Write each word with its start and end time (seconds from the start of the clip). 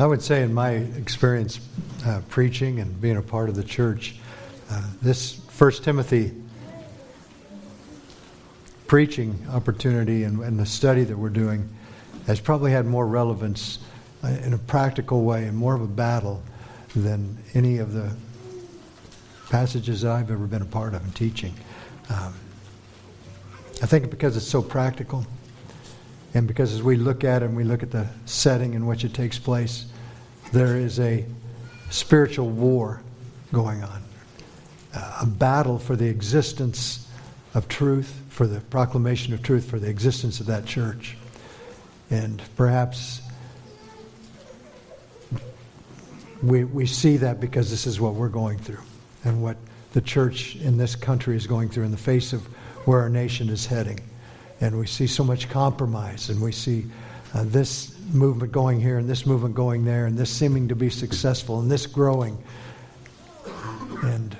I 0.00 0.06
would 0.06 0.22
say, 0.22 0.42
in 0.42 0.54
my 0.54 0.70
experience 0.70 1.58
uh, 2.06 2.20
preaching 2.28 2.78
and 2.78 3.00
being 3.00 3.16
a 3.16 3.22
part 3.22 3.48
of 3.48 3.56
the 3.56 3.64
church, 3.64 4.14
uh, 4.70 4.80
this 5.02 5.40
First 5.48 5.82
Timothy 5.82 6.32
preaching 8.86 9.44
opportunity 9.50 10.22
and, 10.22 10.40
and, 10.40 10.58
the 10.58 10.64
study 10.64 11.02
that 11.02 11.18
we're 11.18 11.28
doing 11.28 11.68
has 12.28 12.38
probably 12.38 12.70
had 12.70 12.86
more 12.86 13.08
relevance 13.08 13.80
uh, 14.22 14.28
in 14.28 14.52
a 14.52 14.58
practical 14.58 15.24
way 15.24 15.46
and 15.46 15.56
more 15.56 15.74
of 15.74 15.82
a 15.82 15.86
battle 15.86 16.44
than 16.94 17.36
any 17.54 17.78
of 17.78 17.92
the 17.92 18.08
passages 19.50 20.02
that 20.02 20.12
I've 20.12 20.30
ever 20.30 20.46
been 20.46 20.62
a 20.62 20.66
part 20.66 20.94
of 20.94 21.04
in 21.04 21.10
teaching. 21.10 21.54
Um, 22.08 22.34
I 23.82 23.86
think 23.86 24.10
because 24.10 24.36
it's 24.36 24.46
so 24.46 24.62
practical, 24.62 25.26
and 26.34 26.46
because 26.46 26.72
as 26.74 26.82
we 26.82 26.96
look 26.96 27.24
at 27.24 27.42
it 27.42 27.46
and 27.46 27.56
we 27.56 27.64
look 27.64 27.82
at 27.82 27.90
the 27.90 28.06
setting 28.26 28.74
in 28.74 28.86
which 28.86 29.04
it 29.04 29.14
takes 29.14 29.38
place, 29.38 29.86
there 30.52 30.76
is 30.76 31.00
a 31.00 31.24
spiritual 31.90 32.50
war 32.50 33.00
going 33.52 33.82
on, 33.82 34.02
uh, 34.94 35.18
a 35.22 35.26
battle 35.26 35.78
for 35.78 35.96
the 35.96 36.06
existence 36.06 37.08
of 37.54 37.66
truth, 37.68 38.20
for 38.28 38.46
the 38.46 38.60
proclamation 38.60 39.32
of 39.32 39.42
truth, 39.42 39.68
for 39.68 39.78
the 39.78 39.88
existence 39.88 40.40
of 40.40 40.46
that 40.46 40.66
church. 40.66 41.16
And 42.10 42.42
perhaps 42.56 43.22
we, 46.42 46.64
we 46.64 46.86
see 46.86 47.16
that 47.18 47.40
because 47.40 47.70
this 47.70 47.86
is 47.86 48.00
what 48.00 48.14
we're 48.14 48.28
going 48.28 48.58
through 48.58 48.82
and 49.24 49.42
what 49.42 49.56
the 49.92 50.00
church 50.00 50.56
in 50.56 50.76
this 50.76 50.94
country 50.94 51.36
is 51.36 51.46
going 51.46 51.68
through 51.68 51.84
in 51.84 51.90
the 51.90 51.96
face 51.96 52.32
of 52.32 52.46
where 52.86 53.00
our 53.00 53.08
nation 53.08 53.48
is 53.48 53.66
heading. 53.66 54.00
And 54.60 54.78
we 54.78 54.86
see 54.86 55.06
so 55.06 55.22
much 55.22 55.48
compromise, 55.48 56.30
and 56.30 56.40
we 56.40 56.52
see 56.52 56.86
uh, 57.34 57.44
this 57.46 57.96
movement 58.12 58.52
going 58.52 58.80
here, 58.80 58.98
and 58.98 59.08
this 59.08 59.26
movement 59.26 59.54
going 59.54 59.84
there, 59.84 60.06
and 60.06 60.16
this 60.16 60.30
seeming 60.30 60.68
to 60.68 60.74
be 60.74 60.90
successful, 60.90 61.60
and 61.60 61.70
this 61.70 61.86
growing. 61.86 62.36
And 64.02 64.36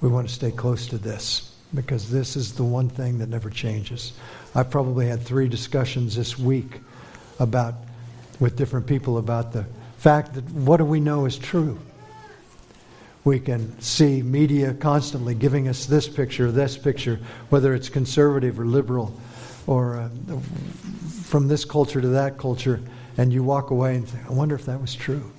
we 0.00 0.08
want 0.08 0.28
to 0.28 0.34
stay 0.34 0.50
close 0.50 0.86
to 0.88 0.98
this 0.98 1.54
because 1.74 2.10
this 2.10 2.36
is 2.36 2.54
the 2.54 2.64
one 2.64 2.88
thing 2.88 3.18
that 3.18 3.28
never 3.28 3.50
changes. 3.50 4.12
I've 4.54 4.70
probably 4.70 5.06
had 5.08 5.20
three 5.20 5.48
discussions 5.48 6.14
this 6.16 6.38
week 6.38 6.80
about 7.40 7.74
with 8.40 8.56
different 8.56 8.86
people 8.86 9.18
about 9.18 9.52
the 9.52 9.66
fact 9.98 10.34
that 10.34 10.44
what 10.50 10.76
do 10.76 10.84
we 10.84 11.00
know 11.00 11.24
is 11.24 11.38
true? 11.38 11.78
We 13.24 13.40
can 13.40 13.80
see 13.80 14.22
media 14.22 14.74
constantly 14.74 15.34
giving 15.34 15.66
us 15.66 15.86
this 15.86 16.06
picture, 16.06 16.52
this 16.52 16.76
picture, 16.76 17.18
whether 17.48 17.74
it's 17.74 17.88
conservative 17.88 18.60
or 18.60 18.66
liberal, 18.66 19.18
or 19.66 19.96
uh, 19.96 20.08
from 21.22 21.48
this 21.48 21.64
culture 21.64 22.02
to 22.02 22.08
that 22.08 22.36
culture, 22.36 22.80
and 23.16 23.32
you 23.32 23.42
walk 23.42 23.70
away 23.70 23.96
and 23.96 24.06
think, 24.06 24.28
I 24.28 24.32
wonder 24.32 24.54
if 24.54 24.66
that 24.66 24.78
was 24.80 24.94
true. 24.94 25.30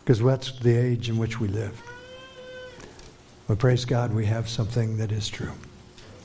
Because 0.00 0.20
that's 0.20 0.58
the 0.58 0.76
age 0.76 1.08
in 1.08 1.16
which 1.16 1.40
we 1.40 1.48
live. 1.48 1.82
But 3.48 3.58
praise 3.58 3.86
God, 3.86 4.12
we 4.12 4.26
have 4.26 4.48
something 4.48 4.98
that 4.98 5.10
is 5.10 5.28
true. 5.28 5.52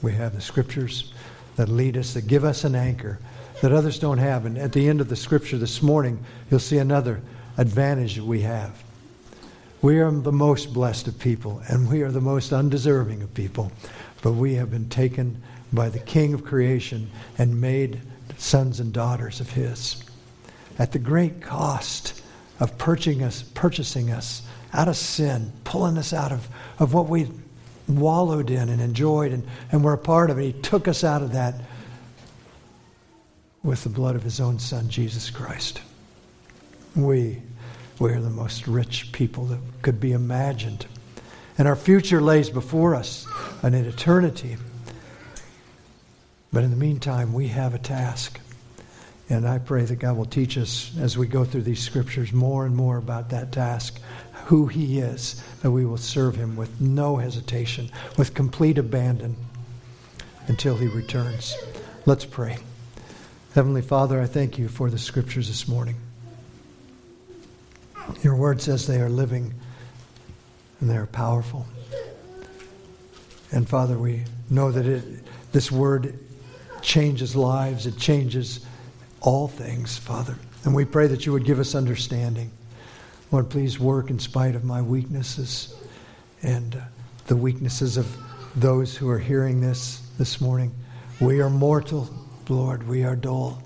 We 0.01 0.13
have 0.13 0.35
the 0.35 0.41
scriptures 0.41 1.13
that 1.55 1.69
lead 1.69 1.95
us, 1.95 2.13
that 2.13 2.27
give 2.27 2.43
us 2.43 2.65
an 2.65 2.75
anchor 2.75 3.19
that 3.61 3.71
others 3.71 3.99
don't 3.99 4.17
have. 4.17 4.45
And 4.45 4.57
at 4.57 4.73
the 4.73 4.87
end 4.87 4.99
of 4.99 5.07
the 5.07 5.15
scripture 5.15 5.57
this 5.57 5.81
morning, 5.81 6.23
you'll 6.49 6.59
see 6.59 6.77
another 6.77 7.21
advantage 7.57 8.15
that 8.15 8.23
we 8.25 8.41
have. 8.41 8.81
We 9.81 9.99
are 9.99 10.11
the 10.11 10.31
most 10.31 10.73
blessed 10.73 11.07
of 11.07 11.19
people, 11.19 11.61
and 11.67 11.89
we 11.89 12.01
are 12.01 12.11
the 12.11 12.21
most 12.21 12.51
undeserving 12.51 13.21
of 13.21 13.33
people. 13.33 13.71
But 14.21 14.33
we 14.33 14.55
have 14.55 14.69
been 14.69 14.89
taken 14.89 15.41
by 15.71 15.89
the 15.89 15.99
King 15.99 16.33
of 16.33 16.43
creation 16.43 17.09
and 17.37 17.61
made 17.61 18.01
sons 18.37 18.79
and 18.79 18.91
daughters 18.91 19.39
of 19.39 19.51
His. 19.51 20.03
At 20.77 20.91
the 20.91 20.99
great 20.99 21.41
cost 21.41 22.21
of 22.59 22.77
purchasing 22.77 23.23
us, 23.23 23.41
purchasing 23.41 24.11
us 24.11 24.41
out 24.73 24.87
of 24.87 24.97
sin, 24.97 25.51
pulling 25.63 25.97
us 25.97 26.13
out 26.13 26.31
of, 26.31 26.47
of 26.79 26.93
what 26.93 27.07
we 27.07 27.29
wallowed 27.87 28.49
in 28.49 28.69
and 28.69 28.81
enjoyed 28.81 29.31
and, 29.31 29.47
and 29.71 29.83
were 29.83 29.93
a 29.93 29.97
part 29.97 30.29
of. 30.29 30.37
And 30.37 30.45
He 30.45 30.61
took 30.61 30.87
us 30.87 31.03
out 31.03 31.21
of 31.21 31.31
that 31.31 31.55
with 33.63 33.83
the 33.83 33.89
blood 33.89 34.15
of 34.15 34.23
his 34.23 34.39
own 34.39 34.59
son, 34.59 34.89
Jesus 34.89 35.29
Christ. 35.29 35.81
We, 36.95 37.41
we 37.99 38.13
are 38.13 38.21
the 38.21 38.29
most 38.29 38.65
rich 38.65 39.11
people 39.11 39.45
that 39.45 39.59
could 39.81 39.99
be 39.99 40.13
imagined. 40.13 40.85
And 41.57 41.67
our 41.67 41.75
future 41.75 42.21
lays 42.21 42.49
before 42.49 42.95
us 42.95 43.27
in 43.61 43.73
eternity. 43.73 44.55
But 46.53 46.63
in 46.63 46.71
the 46.71 46.77
meantime, 46.77 47.33
we 47.33 47.49
have 47.49 47.73
a 47.73 47.79
task. 47.79 48.39
And 49.27 49.47
I 49.47 49.59
pray 49.59 49.83
that 49.83 49.97
God 49.97 50.17
will 50.17 50.25
teach 50.25 50.57
us 50.57 50.91
as 50.99 51.17
we 51.17 51.27
go 51.27 51.43
through 51.43 51.63
these 51.63 51.83
scriptures 51.83 52.31
more 52.31 52.65
and 52.65 52.75
more 52.75 52.97
about 52.97 53.29
that 53.29 53.51
task, 53.51 53.99
who 54.45 54.67
He 54.67 54.99
is, 54.99 55.43
that 55.61 55.69
we 55.69 55.85
will 55.85 55.97
serve 55.97 56.35
Him 56.35 56.55
with 56.55 56.79
no 56.81 57.17
hesitation, 57.17 57.91
with 58.17 58.33
complete 58.33 58.77
abandon 58.77 59.35
until 60.47 60.77
He 60.77 60.87
returns. 60.87 61.55
Let's 62.05 62.25
pray. 62.25 62.57
Heavenly 63.53 63.81
Father, 63.81 64.21
I 64.21 64.25
thank 64.25 64.57
you 64.57 64.69
for 64.69 64.89
the 64.89 64.97
scriptures 64.97 65.47
this 65.47 65.67
morning. 65.67 65.95
Your 68.21 68.35
word 68.35 68.61
says 68.61 68.85
they 68.87 69.01
are 69.01 69.09
living 69.09 69.53
and 70.79 70.89
they 70.89 70.97
are 70.97 71.07
powerful. 71.07 71.65
And 73.51 73.67
Father, 73.67 73.97
we 73.97 74.23
know 74.49 74.71
that 74.71 74.85
it, 74.85 75.03
this 75.51 75.71
word 75.71 76.19
changes 76.81 77.35
lives, 77.35 77.85
it 77.85 77.97
changes 77.97 78.65
all 79.21 79.47
things, 79.47 79.97
Father. 79.97 80.35
And 80.65 80.75
we 80.75 80.85
pray 80.85 81.07
that 81.07 81.25
you 81.25 81.31
would 81.31 81.45
give 81.45 81.59
us 81.59 81.75
understanding. 81.75 82.51
Lord, 83.31 83.49
please 83.49 83.79
work 83.79 84.09
in 84.09 84.19
spite 84.19 84.55
of 84.55 84.63
my 84.63 84.81
weaknesses 84.81 85.75
and 86.41 86.75
uh, 86.75 86.79
the 87.27 87.35
weaknesses 87.35 87.97
of 87.97 88.07
those 88.55 88.95
who 88.95 89.09
are 89.09 89.19
hearing 89.19 89.61
this 89.61 90.01
this 90.17 90.41
morning. 90.41 90.73
We 91.19 91.41
are 91.41 91.49
mortal. 91.49 92.09
Lord, 92.49 92.87
we 92.87 93.03
are 93.03 93.15
dull. 93.15 93.61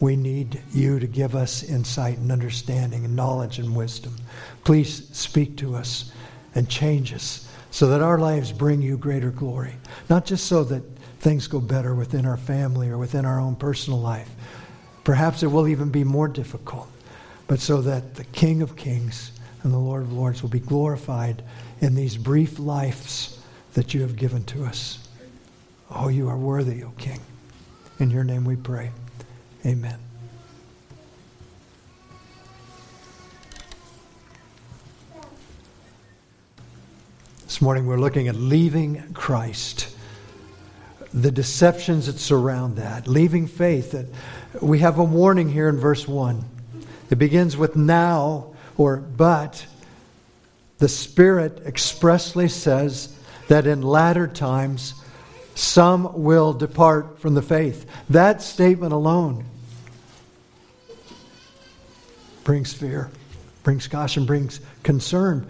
We 0.00 0.16
need 0.16 0.60
you 0.72 0.98
to 0.98 1.06
give 1.06 1.34
us 1.34 1.62
insight 1.62 2.18
and 2.18 2.30
understanding 2.30 3.04
and 3.04 3.16
knowledge 3.16 3.58
and 3.58 3.74
wisdom. 3.74 4.14
Please 4.64 5.08
speak 5.16 5.56
to 5.58 5.74
us 5.74 6.12
and 6.54 6.68
change 6.68 7.14
us 7.14 7.48
so 7.70 7.88
that 7.88 8.02
our 8.02 8.18
lives 8.18 8.52
bring 8.52 8.82
you 8.82 8.96
greater 8.96 9.30
glory. 9.30 9.74
Not 10.08 10.26
just 10.26 10.46
so 10.46 10.64
that 10.64 10.82
things 11.20 11.48
go 11.48 11.60
better 11.60 11.94
within 11.94 12.26
our 12.26 12.36
family 12.36 12.88
or 12.88 12.98
within 12.98 13.24
our 13.24 13.40
own 13.40 13.56
personal 13.56 14.00
life. 14.00 14.30
Perhaps 15.04 15.42
it 15.42 15.48
will 15.48 15.68
even 15.68 15.90
be 15.90 16.04
more 16.04 16.28
difficult, 16.28 16.88
but 17.46 17.60
so 17.60 17.80
that 17.82 18.16
the 18.16 18.24
King 18.24 18.60
of 18.62 18.76
Kings 18.76 19.32
and 19.62 19.72
the 19.72 19.78
Lord 19.78 20.02
of 20.02 20.12
Lords 20.12 20.42
will 20.42 20.50
be 20.50 20.60
glorified 20.60 21.42
in 21.80 21.94
these 21.94 22.16
brief 22.16 22.58
lives 22.58 23.40
that 23.74 23.94
you 23.94 24.02
have 24.02 24.16
given 24.16 24.44
to 24.44 24.64
us. 24.64 25.08
Oh, 25.90 26.08
you 26.08 26.28
are 26.28 26.36
worthy, 26.36 26.82
O 26.82 26.92
King. 26.98 27.20
In 27.98 28.10
your 28.10 28.24
name 28.24 28.44
we 28.44 28.56
pray. 28.56 28.90
Amen. 29.66 29.98
This 37.42 37.60
morning 37.60 37.88
we're 37.88 37.96
looking 37.96 38.28
at 38.28 38.36
leaving 38.36 39.12
Christ. 39.12 39.88
The 41.12 41.32
deceptions 41.32 42.06
that 42.06 42.20
surround 42.20 42.76
that, 42.76 43.08
leaving 43.08 43.48
faith. 43.48 43.90
That 43.90 44.06
we 44.62 44.78
have 44.78 45.00
a 45.00 45.04
warning 45.04 45.48
here 45.48 45.68
in 45.68 45.78
verse 45.78 46.06
1. 46.06 46.44
It 47.10 47.16
begins 47.16 47.56
with 47.56 47.74
now 47.74 48.54
or 48.76 48.98
but. 48.98 49.66
The 50.78 50.88
Spirit 50.88 51.62
expressly 51.66 52.46
says 52.46 53.18
that 53.48 53.66
in 53.66 53.82
latter 53.82 54.28
times 54.28 54.94
some 55.56 56.22
will 56.22 56.52
depart 56.52 57.18
from 57.18 57.34
the 57.34 57.42
faith. 57.42 57.84
That 58.08 58.42
statement 58.42 58.92
alone 58.92 59.46
brings 62.46 62.72
fear, 62.72 63.10
brings 63.64 63.88
caution, 63.88 64.24
brings 64.24 64.60
concern. 64.84 65.44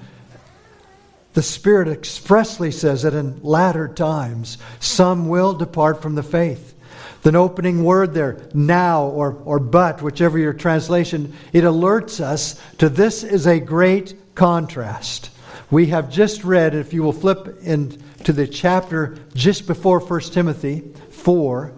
The 1.35 1.43
Spirit 1.43 1.89
expressly 1.89 2.71
says 2.71 3.03
that 3.03 3.13
in 3.13 3.43
latter 3.43 3.87
times 3.87 4.57
some 4.81 5.29
will 5.29 5.53
depart 5.53 6.01
from 6.01 6.15
the 6.15 6.23
faith. 6.23 6.73
The 7.21 7.37
opening 7.37 7.85
word 7.85 8.15
there, 8.15 8.49
now 8.55 9.09
or, 9.09 9.33
or 9.45 9.59
but, 9.59 10.01
whichever 10.01 10.39
your 10.39 10.55
translation, 10.55 11.35
it 11.53 11.65
alerts 11.65 12.21
us 12.21 12.59
to 12.79 12.89
this 12.89 13.23
is 13.23 13.47
a 13.47 13.61
great 13.61 14.35
contrast. 14.35 15.29
We 15.71 15.89
have 15.89 16.11
just 16.11 16.45
read, 16.45 16.75
if 16.75 16.95
you 16.95 17.03
will 17.03 17.13
flip 17.13 17.59
into 17.63 18.33
the 18.33 18.49
chapter 18.49 19.19
just 19.35 19.67
before 19.67 20.01
1 20.01 20.21
Timothy 20.21 20.81
4 21.11 21.73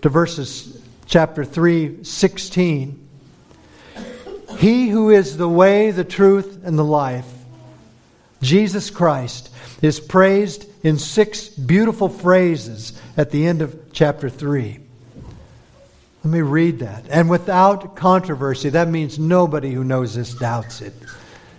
to 0.00 0.08
verses 0.08 0.80
chapter 1.04 1.44
3, 1.44 2.02
16. 2.02 3.01
He 4.58 4.88
who 4.88 5.10
is 5.10 5.36
the 5.36 5.48
way, 5.48 5.90
the 5.90 6.04
truth, 6.04 6.60
and 6.64 6.78
the 6.78 6.84
life, 6.84 7.26
Jesus 8.40 8.90
Christ, 8.90 9.50
is 9.82 10.00
praised 10.00 10.66
in 10.84 10.98
six 10.98 11.48
beautiful 11.48 12.08
phrases 12.08 12.92
at 13.16 13.30
the 13.30 13.46
end 13.46 13.62
of 13.62 13.92
chapter 13.92 14.28
3. 14.28 14.78
Let 16.24 16.30
me 16.30 16.40
read 16.40 16.80
that. 16.80 17.04
And 17.10 17.28
without 17.28 17.96
controversy, 17.96 18.68
that 18.70 18.88
means 18.88 19.18
nobody 19.18 19.72
who 19.72 19.82
knows 19.82 20.14
this 20.14 20.34
doubts 20.34 20.80
it. 20.80 20.94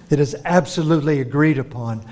It 0.09 0.19
is 0.19 0.35
absolutely 0.45 1.19
agreed 1.19 1.57
upon. 1.57 2.05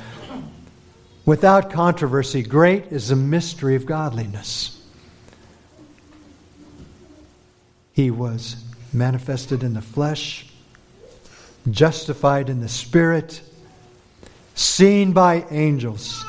Without 1.25 1.69
controversy, 1.69 2.41
great 2.41 2.87
is 2.87 3.09
the 3.09 3.15
mystery 3.15 3.75
of 3.75 3.85
godliness. 3.85 4.77
He 7.93 8.11
was 8.11 8.55
manifested 8.91 9.63
in 9.63 9.73
the 9.73 9.81
flesh, 9.81 10.50
justified 11.69 12.49
in 12.49 12.59
the 12.61 12.69
spirit, 12.69 13.41
seen 14.55 15.13
by 15.13 15.45
angels, 15.51 16.25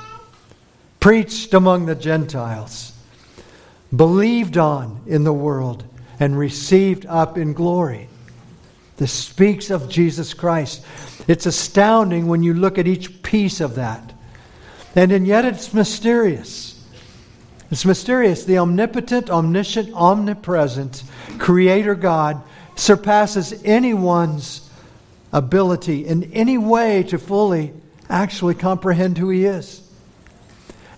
preached 1.01 1.55
among 1.55 1.87
the 1.87 1.95
Gentiles, 1.95 2.93
believed 3.95 4.59
on 4.59 5.01
in 5.07 5.25
the 5.25 5.33
world, 5.33 5.85
and 6.21 6.39
received 6.39 7.07
up 7.07 7.39
in 7.39 7.53
glory. 7.53 8.09
This 8.97 9.13
speaks 9.13 9.71
of 9.71 9.89
Jesus 9.89 10.35
Christ. 10.35 10.85
It's 11.27 11.47
astounding 11.47 12.27
when 12.27 12.43
you 12.43 12.55
look 12.55 12.79
at 12.79 12.87
each 12.87 13.23
piece 13.23 13.61
of 13.61 13.75
that. 13.77 14.13
And, 14.95 15.11
and 15.11 15.27
yet 15.27 15.45
it's 15.45 15.73
mysterious. 15.73 16.79
It's 17.71 17.85
mysterious. 17.85 18.45
The 18.45 18.59
omnipotent, 18.59 19.31
omniscient, 19.31 19.93
omnipresent 19.95 21.03
Creator 21.39 21.95
God 21.95 22.43
surpasses 22.77 23.63
anyone's 23.65 24.69
ability 25.33 26.07
in 26.07 26.33
any 26.33 26.59
way 26.59 27.03
to 27.05 27.19
fully 27.19 27.73
actually 28.09 28.55
comprehend 28.55 29.19
who 29.19 29.31
He 29.31 29.45
is. 29.45 29.81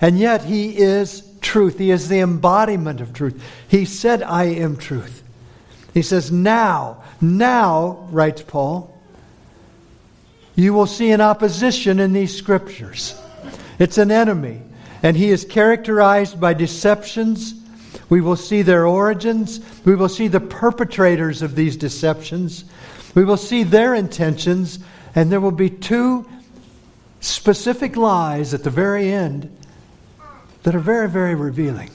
And 0.00 0.18
yet 0.18 0.44
He 0.44 0.76
is 0.76 1.22
truth. 1.40 1.78
He 1.78 1.90
is 1.90 2.08
the 2.08 2.20
embodiment 2.20 3.00
of 3.00 3.12
truth. 3.12 3.42
He 3.68 3.84
said, 3.84 4.22
I 4.22 4.44
am 4.44 4.76
truth. 4.76 5.22
He 5.92 6.02
says, 6.02 6.32
Now, 6.32 7.04
now, 7.20 8.08
writes 8.10 8.42
Paul, 8.42 8.90
you 10.56 10.72
will 10.72 10.86
see 10.86 11.10
an 11.10 11.20
opposition 11.20 12.00
in 12.00 12.12
these 12.12 12.36
scriptures. 12.36 13.20
It's 13.78 13.98
an 13.98 14.10
enemy, 14.10 14.60
and 15.02 15.16
he 15.16 15.30
is 15.30 15.44
characterized 15.44 16.40
by 16.40 16.54
deceptions. 16.54 17.54
We 18.08 18.20
will 18.20 18.36
see 18.36 18.62
their 18.62 18.86
origins. 18.86 19.60
We 19.84 19.96
will 19.96 20.08
see 20.08 20.28
the 20.28 20.40
perpetrators 20.40 21.42
of 21.42 21.56
these 21.56 21.76
deceptions. 21.76 22.64
We 23.14 23.24
will 23.24 23.36
see 23.36 23.62
their 23.62 23.94
intentions, 23.94 24.78
and 25.14 25.30
there 25.30 25.40
will 25.40 25.50
be 25.50 25.70
two 25.70 26.28
specific 27.20 27.96
lies 27.96 28.52
at 28.52 28.64
the 28.64 28.70
very 28.70 29.12
end 29.12 29.56
that 30.64 30.74
are 30.74 30.80
very, 30.80 31.08
very 31.08 31.34
revealing. 31.34 31.90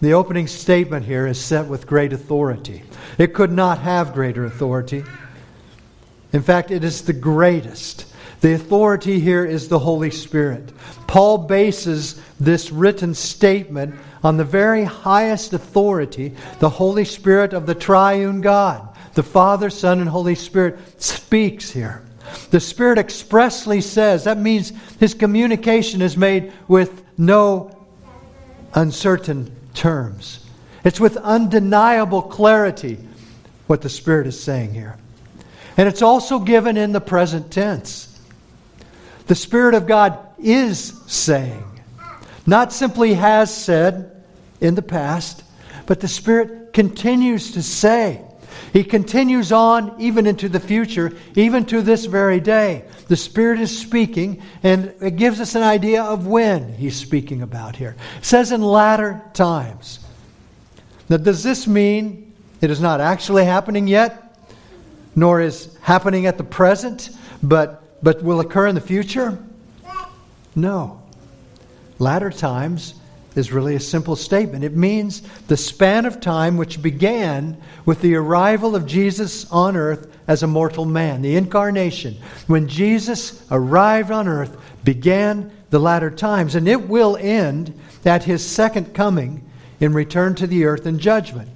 The 0.00 0.12
opening 0.12 0.46
statement 0.46 1.06
here 1.06 1.26
is 1.26 1.40
set 1.40 1.66
with 1.66 1.86
great 1.86 2.12
authority. 2.12 2.82
It 3.18 3.34
could 3.34 3.50
not 3.50 3.78
have 3.78 4.14
greater 4.14 4.44
authority. 4.44 5.02
In 6.32 6.42
fact, 6.42 6.70
it 6.70 6.84
is 6.84 7.02
the 7.02 7.12
greatest. 7.12 8.06
The 8.40 8.52
authority 8.52 9.18
here 9.18 9.44
is 9.44 9.68
the 9.68 9.80
Holy 9.80 10.12
Spirit. 10.12 10.70
Paul 11.08 11.38
bases 11.38 12.20
this 12.38 12.70
written 12.70 13.14
statement 13.14 13.96
on 14.22 14.36
the 14.36 14.44
very 14.44 14.84
highest 14.84 15.52
authority, 15.52 16.34
the 16.58 16.68
Holy 16.68 17.04
Spirit 17.04 17.52
of 17.52 17.66
the 17.66 17.74
triune 17.74 18.40
God. 18.40 18.88
The 19.14 19.22
Father, 19.22 19.70
Son, 19.70 20.00
and 20.00 20.08
Holy 20.08 20.34
Spirit 20.34 20.78
speaks 21.02 21.70
here. 21.70 22.02
The 22.50 22.60
Spirit 22.60 22.98
expressly 22.98 23.80
says, 23.80 24.24
that 24.24 24.38
means 24.38 24.72
his 25.00 25.14
communication 25.14 26.02
is 26.02 26.16
made 26.16 26.52
with 26.68 27.02
no 27.16 27.76
uncertain 28.74 29.54
terms. 29.74 30.44
It's 30.84 31.00
with 31.00 31.16
undeniable 31.16 32.22
clarity 32.22 32.98
what 33.66 33.82
the 33.82 33.88
Spirit 33.88 34.26
is 34.26 34.40
saying 34.40 34.74
here. 34.74 34.96
And 35.76 35.88
it's 35.88 36.02
also 36.02 36.38
given 36.38 36.76
in 36.76 36.92
the 36.92 37.00
present 37.00 37.50
tense. 37.50 38.20
The 39.26 39.34
Spirit 39.34 39.74
of 39.74 39.86
God 39.86 40.18
is 40.38 41.00
saying, 41.06 41.77
not 42.48 42.72
simply 42.72 43.12
has 43.12 43.54
said 43.54 44.24
in 44.58 44.74
the 44.74 44.82
past, 44.82 45.44
but 45.84 46.00
the 46.00 46.08
Spirit 46.08 46.72
continues 46.72 47.52
to 47.52 47.62
say. 47.62 48.22
He 48.72 48.84
continues 48.84 49.52
on 49.52 49.94
even 50.00 50.26
into 50.26 50.48
the 50.48 50.58
future, 50.58 51.12
even 51.34 51.66
to 51.66 51.82
this 51.82 52.06
very 52.06 52.40
day. 52.40 52.84
The 53.08 53.16
Spirit 53.16 53.60
is 53.60 53.78
speaking, 53.78 54.42
and 54.62 54.94
it 55.02 55.16
gives 55.16 55.40
us 55.40 55.54
an 55.56 55.62
idea 55.62 56.02
of 56.02 56.26
when 56.26 56.72
He's 56.72 56.96
speaking 56.96 57.42
about 57.42 57.76
here. 57.76 57.94
It 58.16 58.24
says 58.24 58.50
in 58.50 58.62
latter 58.62 59.22
times. 59.34 60.00
Now, 61.10 61.18
does 61.18 61.42
this 61.42 61.66
mean 61.66 62.32
it 62.62 62.70
is 62.70 62.80
not 62.80 63.02
actually 63.02 63.44
happening 63.44 63.86
yet, 63.86 64.38
nor 65.14 65.42
is 65.42 65.76
happening 65.82 66.24
at 66.24 66.38
the 66.38 66.44
present, 66.44 67.10
but, 67.42 68.02
but 68.02 68.22
will 68.22 68.40
occur 68.40 68.66
in 68.66 68.74
the 68.74 68.80
future? 68.80 69.38
No. 70.56 70.97
Latter 71.98 72.30
times 72.30 72.94
is 73.34 73.52
really 73.52 73.74
a 73.74 73.80
simple 73.80 74.16
statement. 74.16 74.64
It 74.64 74.76
means 74.76 75.22
the 75.46 75.56
span 75.56 76.06
of 76.06 76.20
time 76.20 76.56
which 76.56 76.82
began 76.82 77.56
with 77.84 78.00
the 78.02 78.14
arrival 78.16 78.74
of 78.74 78.86
Jesus 78.86 79.50
on 79.50 79.76
earth 79.76 80.12
as 80.26 80.42
a 80.42 80.46
mortal 80.46 80.84
man, 80.84 81.22
the 81.22 81.36
incarnation. 81.36 82.16
When 82.46 82.68
Jesus 82.68 83.44
arrived 83.50 84.10
on 84.10 84.28
earth, 84.28 84.56
began 84.84 85.50
the 85.70 85.78
latter 85.78 86.10
times, 86.10 86.54
and 86.54 86.66
it 86.68 86.88
will 86.88 87.16
end 87.18 87.78
at 88.04 88.24
his 88.24 88.44
second 88.44 88.94
coming 88.94 89.48
in 89.80 89.92
return 89.92 90.34
to 90.36 90.46
the 90.46 90.64
earth 90.64 90.86
in 90.86 90.98
judgment. 90.98 91.48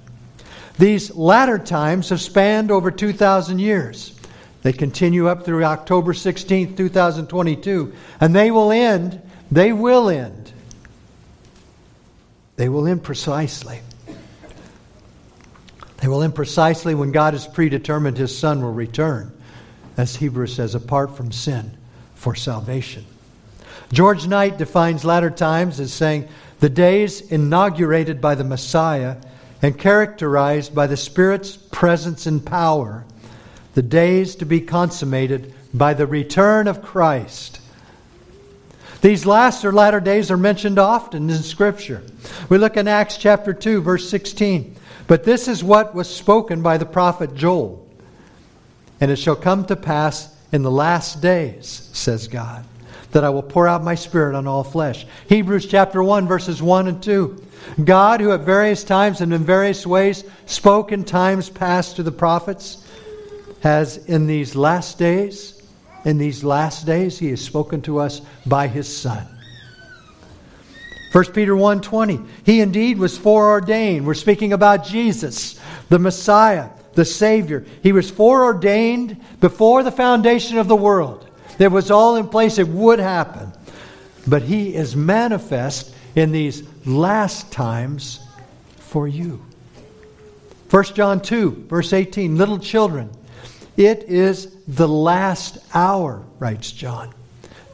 These 0.77 1.15
latter 1.15 1.59
times 1.59 2.09
have 2.09 2.21
spanned 2.21 2.71
over 2.71 2.91
2,000 2.91 3.59
years. 3.59 4.17
They 4.61 4.73
continue 4.73 5.27
up 5.27 5.43
through 5.45 5.65
October 5.65 6.13
16, 6.13 6.75
2022, 6.75 7.93
and 8.21 8.35
they 8.35 8.49
will 8.49 8.71
end, 8.71 9.21
they 9.55 9.71
will 9.71 10.09
end 10.09 10.43
they 12.55 12.69
will 12.69 12.87
end 12.87 13.03
precisely. 13.03 13.79
They 15.97 16.07
will 16.07 16.21
end 16.21 16.35
precisely 16.35 16.95
when 16.95 17.11
God 17.11 17.33
has 17.33 17.47
predetermined 17.47 18.17
his 18.17 18.37
Son 18.37 18.61
will 18.61 18.73
return, 18.73 19.35
as 19.97 20.15
Hebrews 20.15 20.55
says, 20.55 20.75
apart 20.75 21.15
from 21.15 21.31
sin 21.31 21.75
for 22.15 22.35
salvation. 22.35 23.05
George 23.91 24.27
Knight 24.27 24.57
defines 24.57 25.05
latter 25.05 25.29
times 25.29 25.79
as 25.79 25.93
saying, 25.93 26.27
the 26.59 26.69
days 26.69 27.21
inaugurated 27.21 28.21
by 28.21 28.35
the 28.35 28.43
Messiah 28.43 29.17
and 29.61 29.77
characterized 29.77 30.75
by 30.75 30.87
the 30.87 30.97
Spirit's 30.97 31.57
presence 31.57 32.25
and 32.25 32.45
power, 32.45 33.05
the 33.73 33.81
days 33.81 34.35
to 34.35 34.45
be 34.45 34.61
consummated 34.61 35.53
by 35.73 35.93
the 35.93 36.07
return 36.07 36.67
of 36.67 36.81
Christ 36.81 37.59
these 39.03 39.25
last 39.25 39.65
or 39.65 39.73
latter 39.73 39.99
days 39.99 40.31
are 40.31 40.37
mentioned 40.37 40.79
often 40.79 41.29
in 41.29 41.43
Scripture. 41.43 42.01
We 42.47 42.57
look 42.57 42.77
in 42.77 42.87
Acts 42.87 43.17
chapter 43.17 43.53
2, 43.53 43.81
verse 43.81 44.09
16. 44.09 44.77
But 45.07 45.25
this 45.25 45.49
is 45.49 45.61
what 45.61 45.93
was 45.93 46.07
spoken 46.07 46.61
by 46.61 46.77
the 46.77 46.85
prophet 46.85 47.35
Joel. 47.35 47.85
And 49.01 49.11
it 49.11 49.17
shall 49.17 49.35
come 49.35 49.65
to 49.65 49.75
pass 49.75 50.33
in 50.53 50.61
the 50.63 50.71
last 50.71 51.21
days, 51.21 51.89
says 51.91 52.29
God, 52.29 52.63
that 53.11 53.25
I 53.25 53.29
will 53.29 53.43
pour 53.43 53.67
out 53.67 53.83
my 53.83 53.95
spirit 53.95 54.35
on 54.35 54.47
all 54.47 54.63
flesh. 54.63 55.05
Hebrews 55.27 55.65
chapter 55.65 56.01
1, 56.01 56.25
verses 56.25 56.61
1 56.61 56.87
and 56.87 57.03
2. 57.03 57.45
God, 57.83 58.21
who 58.21 58.31
at 58.31 58.39
various 58.39 58.85
times 58.85 59.19
and 59.19 59.33
in 59.33 59.43
various 59.43 59.85
ways 59.85 60.23
spoke 60.45 60.93
in 60.93 61.03
times 61.03 61.49
past 61.49 61.97
to 61.97 62.03
the 62.03 62.11
prophets, 62.13 62.87
has 63.59 63.97
in 63.97 64.27
these 64.27 64.55
last 64.55 64.97
days 64.97 65.61
in 66.05 66.17
these 66.17 66.43
last 66.43 66.85
days 66.85 67.17
he 67.17 67.29
has 67.29 67.41
spoken 67.41 67.81
to 67.83 67.99
us 67.99 68.21
by 68.45 68.67
his 68.67 68.93
son. 68.95 69.27
1 71.11 71.25
peter 71.25 71.53
1.20 71.53 72.27
he 72.43 72.59
indeed 72.59 72.97
was 72.97 73.17
foreordained. 73.17 74.05
We're 74.05 74.13
speaking 74.13 74.53
about 74.53 74.85
jesus 74.85 75.59
the 75.89 75.99
messiah 75.99 76.69
the 76.93 77.05
savior. 77.05 77.65
He 77.81 77.91
was 77.91 78.09
foreordained 78.09 79.17
before 79.39 79.83
the 79.83 79.91
foundation 79.91 80.57
of 80.57 80.67
the 80.67 80.75
world. 80.75 81.27
It 81.59 81.71
was 81.71 81.91
all 81.91 82.15
in 82.15 82.27
place. 82.27 82.57
It 82.57 82.67
would 82.67 82.99
happen. 82.99 83.51
But 84.27 84.43
he 84.43 84.75
is 84.75 84.95
manifest 84.95 85.93
in 86.15 86.31
these 86.31 86.63
last 86.85 87.51
times 87.51 88.25
for 88.77 89.07
you. 89.07 89.43
1 90.69 90.83
john 90.95 91.21
2 91.21 91.65
verse 91.69 91.93
18 91.93 92.35
little 92.35 92.57
children 92.57 93.07
it 93.77 94.05
is 94.07 94.52
the 94.67 94.87
last 94.87 95.57
hour, 95.73 96.23
writes 96.39 96.71
John. 96.71 97.13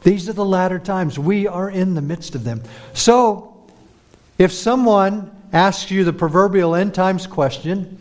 These 0.02 0.28
are 0.28 0.32
the 0.32 0.44
latter 0.44 0.78
times. 0.78 1.18
We 1.18 1.46
are 1.46 1.70
in 1.70 1.94
the 1.94 2.00
midst 2.00 2.34
of 2.34 2.44
them. 2.44 2.62
So, 2.94 3.68
if 4.38 4.52
someone 4.52 5.30
asks 5.52 5.90
you 5.90 6.04
the 6.04 6.12
proverbial 6.12 6.74
end 6.74 6.94
times 6.94 7.26
question, 7.26 7.98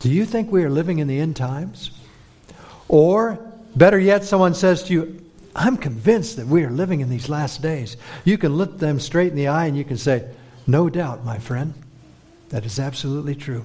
do 0.00 0.10
you 0.10 0.24
think 0.24 0.50
we 0.50 0.64
are 0.64 0.70
living 0.70 0.98
in 0.98 1.06
the 1.06 1.20
end 1.20 1.36
times? 1.36 1.92
Or, 2.88 3.38
better 3.76 3.98
yet, 3.98 4.24
someone 4.24 4.54
says 4.54 4.82
to 4.84 4.92
you, 4.92 5.24
I'm 5.54 5.76
convinced 5.76 6.36
that 6.36 6.46
we 6.46 6.64
are 6.64 6.70
living 6.70 7.00
in 7.00 7.08
these 7.08 7.28
last 7.28 7.62
days. 7.62 7.96
You 8.24 8.38
can 8.38 8.54
look 8.56 8.78
them 8.78 8.98
straight 8.98 9.30
in 9.30 9.36
the 9.36 9.48
eye 9.48 9.66
and 9.66 9.76
you 9.76 9.84
can 9.84 9.98
say, 9.98 10.28
No 10.66 10.88
doubt, 10.88 11.24
my 11.24 11.38
friend. 11.38 11.74
That 12.48 12.64
is 12.64 12.78
absolutely 12.78 13.34
true. 13.34 13.64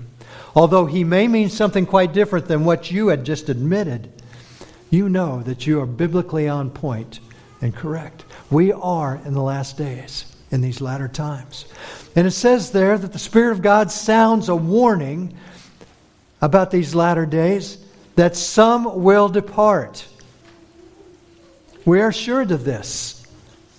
Although 0.57 0.87
he 0.87 1.03
may 1.03 1.27
mean 1.27 1.51
something 1.51 1.85
quite 1.85 2.13
different 2.13 2.47
than 2.47 2.65
what 2.65 2.89
you 2.89 3.09
had 3.09 3.23
just 3.23 3.47
admitted, 3.47 4.11
you 4.89 5.07
know 5.07 5.43
that 5.43 5.67
you 5.67 5.79
are 5.79 5.85
biblically 5.85 6.47
on 6.47 6.71
point 6.71 7.19
and 7.61 7.75
correct. 7.75 8.25
We 8.49 8.71
are 8.71 9.21
in 9.23 9.35
the 9.35 9.41
last 9.43 9.77
days, 9.77 10.35
in 10.49 10.61
these 10.61 10.81
latter 10.81 11.07
times. 11.07 11.65
And 12.15 12.25
it 12.25 12.31
says 12.31 12.71
there 12.71 12.97
that 12.97 13.13
the 13.13 13.19
Spirit 13.19 13.51
of 13.51 13.61
God 13.61 13.91
sounds 13.91 14.49
a 14.49 14.55
warning 14.55 15.37
about 16.41 16.71
these 16.71 16.95
latter 16.95 17.27
days 17.27 17.77
that 18.15 18.35
some 18.35 19.03
will 19.03 19.29
depart. 19.29 20.07
We 21.85 22.01
are 22.01 22.07
assured 22.07 22.49
of 22.49 22.63
this. 22.63 23.27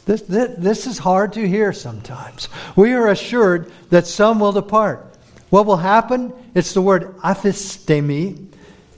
This, 0.06 0.22
this, 0.22 0.54
this, 0.56 0.86
is 0.86 0.96
hard 0.96 1.32
to 1.32 1.48
hear 1.48 1.72
sometimes. 1.72 2.48
We 2.76 2.92
are 2.92 3.08
assured 3.08 3.72
that 3.90 4.06
some 4.06 4.38
will 4.38 4.52
depart. 4.52 5.07
What 5.50 5.66
will 5.66 5.76
happen? 5.76 6.32
It's 6.54 6.74
the 6.74 6.82
word 6.82 7.16
aphistemi, 7.18 8.36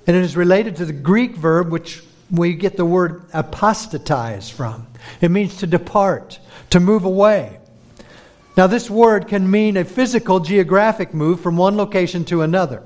and 0.06 0.16
it 0.16 0.22
is 0.22 0.36
related 0.36 0.76
to 0.76 0.84
the 0.84 0.92
Greek 0.92 1.36
verb 1.36 1.70
which 1.70 2.02
we 2.30 2.54
get 2.54 2.76
the 2.76 2.84
word 2.84 3.24
apostatize 3.32 4.50
from. 4.50 4.86
It 5.20 5.30
means 5.30 5.56
to 5.58 5.66
depart, 5.66 6.38
to 6.70 6.80
move 6.80 7.04
away. 7.04 7.58
Now, 8.56 8.66
this 8.66 8.90
word 8.90 9.28
can 9.28 9.50
mean 9.50 9.76
a 9.76 9.84
physical, 9.84 10.40
geographic 10.40 11.14
move 11.14 11.40
from 11.40 11.56
one 11.56 11.76
location 11.76 12.24
to 12.26 12.42
another. 12.42 12.82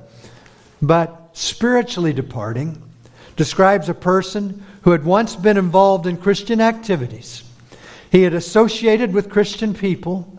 But 0.80 1.30
spiritually 1.32 2.12
departing 2.12 2.82
describes 3.36 3.88
a 3.88 3.94
person 3.94 4.64
who 4.82 4.90
had 4.92 5.04
once 5.04 5.34
been 5.34 5.56
involved 5.56 6.06
in 6.06 6.16
Christian 6.16 6.60
activities 6.60 7.44
he 8.14 8.22
had 8.22 8.32
associated 8.32 9.12
with 9.12 9.28
Christian 9.28 9.74
people. 9.74 10.33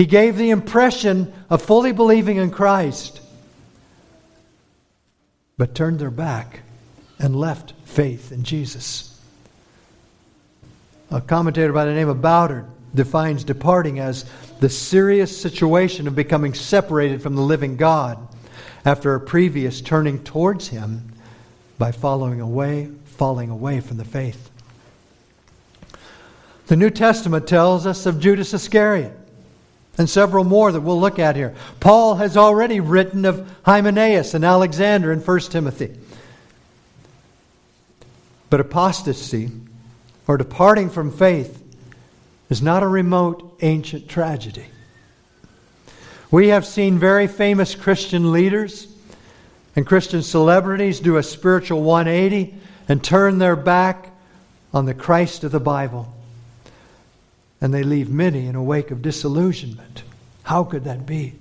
He 0.00 0.06
gave 0.06 0.38
the 0.38 0.48
impression 0.48 1.30
of 1.50 1.60
fully 1.60 1.92
believing 1.92 2.38
in 2.38 2.50
Christ, 2.50 3.20
but 5.58 5.74
turned 5.74 5.98
their 5.98 6.10
back 6.10 6.60
and 7.18 7.36
left 7.36 7.74
faith 7.84 8.32
in 8.32 8.42
Jesus. 8.42 9.20
A 11.10 11.20
commentator 11.20 11.74
by 11.74 11.84
the 11.84 11.92
name 11.92 12.08
of 12.08 12.22
Bowder 12.22 12.64
defines 12.94 13.44
departing 13.44 13.98
as 13.98 14.24
the 14.60 14.70
serious 14.70 15.38
situation 15.38 16.08
of 16.08 16.16
becoming 16.16 16.54
separated 16.54 17.20
from 17.20 17.36
the 17.36 17.42
living 17.42 17.76
God 17.76 18.26
after 18.86 19.14
a 19.14 19.20
previous 19.20 19.82
turning 19.82 20.24
towards 20.24 20.68
Him 20.68 21.12
by 21.76 21.92
following 21.92 22.40
away, 22.40 22.88
falling 23.04 23.50
away 23.50 23.80
from 23.80 23.98
the 23.98 24.06
faith. 24.06 24.48
The 26.68 26.76
New 26.76 26.88
Testament 26.88 27.46
tells 27.46 27.84
us 27.84 28.06
of 28.06 28.18
Judas 28.18 28.54
Iscariot 28.54 29.19
and 29.98 30.08
several 30.08 30.44
more 30.44 30.72
that 30.72 30.80
we'll 30.80 31.00
look 31.00 31.18
at 31.18 31.36
here. 31.36 31.54
Paul 31.78 32.16
has 32.16 32.36
already 32.36 32.80
written 32.80 33.24
of 33.24 33.50
Hymenaeus 33.64 34.34
and 34.34 34.44
Alexander 34.44 35.12
in 35.12 35.20
1 35.20 35.40
Timothy. 35.40 35.96
But 38.48 38.60
apostasy, 38.60 39.50
or 40.26 40.36
departing 40.36 40.90
from 40.90 41.10
faith, 41.12 41.62
is 42.48 42.62
not 42.62 42.82
a 42.82 42.88
remote 42.88 43.58
ancient 43.60 44.08
tragedy. 44.08 44.66
We 46.30 46.48
have 46.48 46.66
seen 46.66 46.98
very 46.98 47.26
famous 47.26 47.74
Christian 47.74 48.32
leaders 48.32 48.88
and 49.76 49.86
Christian 49.86 50.22
celebrities 50.22 51.00
do 51.00 51.16
a 51.16 51.22
spiritual 51.22 51.82
180 51.82 52.54
and 52.88 53.02
turn 53.02 53.38
their 53.38 53.56
back 53.56 54.10
on 54.72 54.84
the 54.84 54.94
Christ 54.94 55.44
of 55.44 55.52
the 55.52 55.60
Bible 55.60 56.12
and 57.60 57.74
they 57.74 57.82
leave 57.82 58.08
many 58.08 58.46
in 58.46 58.54
a 58.54 58.62
wake 58.62 58.90
of 58.90 59.02
disillusionment. 59.02 60.02
How 60.42 60.64
could 60.64 60.84
that 60.84 61.06
be? 61.06 61.34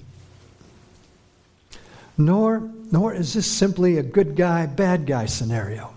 Nor, 2.18 2.70
nor 2.92 3.14
is 3.14 3.34
this 3.34 3.48
simply 3.48 3.98
a 3.98 4.04
good 4.04 4.36
guy, 4.36 4.66
bad 4.66 5.06
guy 5.06 5.26
scenario. 5.26 5.94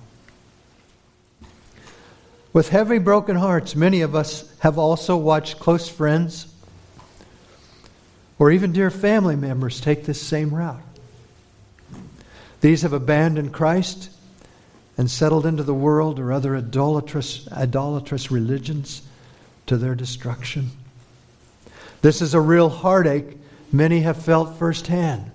With 2.53 2.69
heavy, 2.69 2.99
broken 2.99 3.35
hearts, 3.35 3.75
many 3.75 4.03
of 4.03 4.15
us 4.15 4.49
have 4.61 4.79
also 4.79 5.17
watched 5.17 5.59
close 5.59 5.89
friends 5.89 6.47
or 8.39 8.51
even 8.51 8.73
dear 8.73 8.91
family 8.91 9.37
members 9.37 9.81
take 9.81 10.05
this 10.05 10.21
same 10.21 10.55
route. 10.55 10.83
These 12.61 12.83
have 12.83 12.93
abandoned 12.93 13.53
Christ 13.53 14.11
and 14.97 15.11
settled 15.11 15.47
into 15.47 15.63
the 15.63 15.75
world 15.75 16.21
or 16.21 16.33
other 16.33 16.57
idolatrous, 16.57 17.51
idolatrous 17.51 18.31
religions 18.31 19.03
to 19.67 19.77
their 19.77 19.95
destruction. 19.95 20.71
This 22.03 22.21
is 22.21 22.35
a 22.35 22.41
real 22.41 22.69
heartache 22.69 23.39
many 23.73 24.01
have 24.01 24.23
felt 24.23 24.59
firsthand. 24.59 25.31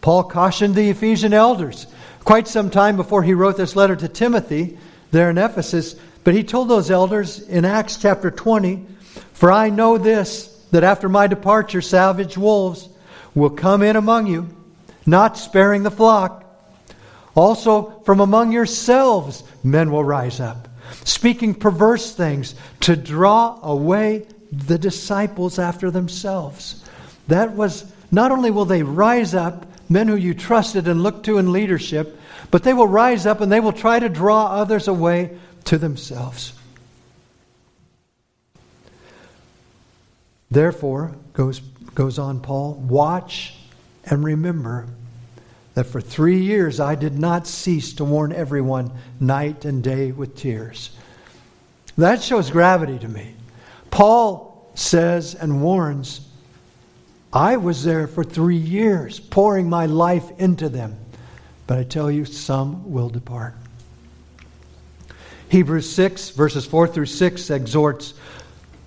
Paul 0.00 0.24
cautioned 0.24 0.74
the 0.74 0.90
Ephesian 0.90 1.32
elders 1.32 1.86
quite 2.24 2.48
some 2.48 2.70
time 2.70 2.96
before 2.96 3.22
he 3.22 3.34
wrote 3.34 3.56
this 3.56 3.76
letter 3.76 3.96
to 3.96 4.08
Timothy 4.08 4.78
there 5.10 5.30
in 5.30 5.38
Ephesus, 5.38 5.94
but 6.24 6.34
he 6.34 6.42
told 6.42 6.68
those 6.68 6.90
elders 6.90 7.40
in 7.40 7.64
Acts 7.64 7.96
chapter 7.96 8.30
20 8.30 8.84
For 9.32 9.50
I 9.50 9.70
know 9.70 9.96
this, 9.96 10.48
that 10.72 10.84
after 10.84 11.08
my 11.08 11.26
departure, 11.26 11.80
savage 11.80 12.36
wolves 12.36 12.88
will 13.34 13.50
come 13.50 13.82
in 13.82 13.96
among 13.96 14.26
you, 14.26 14.48
not 15.06 15.38
sparing 15.38 15.84
the 15.84 15.90
flock. 15.90 16.44
Also, 17.34 18.00
from 18.04 18.20
among 18.20 18.52
yourselves, 18.52 19.44
men 19.62 19.90
will 19.90 20.04
rise 20.04 20.40
up 20.40 20.68
speaking 21.04 21.54
perverse 21.54 22.14
things 22.14 22.54
to 22.80 22.96
draw 22.96 23.58
away 23.62 24.26
the 24.52 24.78
disciples 24.78 25.58
after 25.58 25.90
themselves. 25.90 26.84
That 27.28 27.52
was 27.52 27.92
not 28.10 28.30
only 28.30 28.50
will 28.50 28.64
they 28.64 28.82
rise 28.82 29.34
up, 29.34 29.66
men 29.90 30.08
who 30.08 30.16
you 30.16 30.34
trusted 30.34 30.88
and 30.88 31.02
looked 31.02 31.26
to 31.26 31.38
in 31.38 31.52
leadership, 31.52 32.18
but 32.50 32.62
they 32.62 32.72
will 32.72 32.86
rise 32.86 33.26
up 33.26 33.40
and 33.40 33.50
they 33.50 33.60
will 33.60 33.72
try 33.72 33.98
to 33.98 34.08
draw 34.08 34.46
others 34.46 34.88
away 34.88 35.38
to 35.64 35.78
themselves. 35.78 36.52
Therefore, 40.50 41.16
goes, 41.32 41.60
goes 41.94 42.18
on 42.18 42.40
Paul, 42.40 42.74
watch 42.74 43.54
and 44.04 44.22
remember 44.22 44.86
that 45.74 45.84
for 45.84 46.00
three 46.00 46.40
years 46.40 46.80
I 46.80 46.94
did 46.94 47.18
not 47.18 47.46
cease 47.46 47.92
to 47.94 48.04
warn 48.04 48.32
everyone 48.32 48.92
night 49.20 49.64
and 49.64 49.82
day 49.82 50.12
with 50.12 50.36
tears. 50.36 50.90
That 51.98 52.22
shows 52.22 52.50
gravity 52.50 52.98
to 52.98 53.08
me. 53.08 53.34
Paul 53.90 54.70
says 54.74 55.34
and 55.34 55.62
warns, 55.62 56.28
I 57.32 57.56
was 57.56 57.82
there 57.82 58.06
for 58.06 58.22
three 58.22 58.56
years, 58.56 59.18
pouring 59.18 59.68
my 59.68 59.86
life 59.86 60.30
into 60.38 60.68
them. 60.68 60.96
But 61.66 61.78
I 61.78 61.84
tell 61.84 62.10
you, 62.10 62.24
some 62.24 62.92
will 62.92 63.08
depart. 63.08 63.54
Hebrews 65.48 65.90
6, 65.90 66.30
verses 66.30 66.66
4 66.66 66.88
through 66.88 67.06
6 67.06 67.50
exhorts 67.50 68.14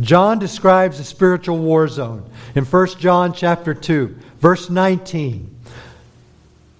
John 0.00 0.38
describes 0.38 0.98
a 0.98 1.04
spiritual 1.04 1.58
war 1.58 1.88
zone 1.88 2.28
in 2.54 2.64
1 2.64 2.86
John 2.98 3.32
chapter 3.32 3.74
2, 3.74 4.16
verse 4.40 4.70
19. 4.70 5.54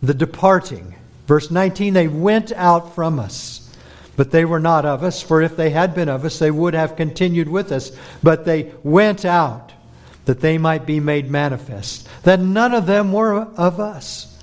The 0.02 0.14
departing. 0.14 0.94
Verse 1.26 1.50
19, 1.50 1.94
they 1.94 2.08
went 2.08 2.52
out 2.52 2.94
from 2.94 3.18
us. 3.18 3.58
But 4.16 4.30
they 4.30 4.44
were 4.44 4.60
not 4.60 4.84
of 4.84 5.02
us, 5.02 5.22
for 5.22 5.40
if 5.40 5.56
they 5.56 5.70
had 5.70 5.94
been 5.94 6.08
of 6.08 6.24
us, 6.24 6.38
they 6.38 6.50
would 6.50 6.74
have 6.74 6.96
continued 6.96 7.48
with 7.48 7.72
us. 7.72 7.92
But 8.22 8.44
they 8.44 8.72
went 8.82 9.24
out 9.24 9.72
that 10.24 10.40
they 10.40 10.58
might 10.58 10.86
be 10.86 11.00
made 11.00 11.30
manifest, 11.30 12.08
that 12.22 12.40
none 12.40 12.74
of 12.74 12.86
them 12.86 13.12
were 13.12 13.34
of 13.56 13.80
us. 13.80 14.38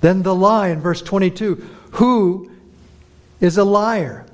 Then 0.00 0.22
the 0.22 0.34
lie 0.34 0.68
in 0.68 0.80
verse 0.80 1.02
22 1.02 1.66
Who 1.92 2.50
is 3.40 3.56
a 3.56 3.64
liar? 3.64 4.26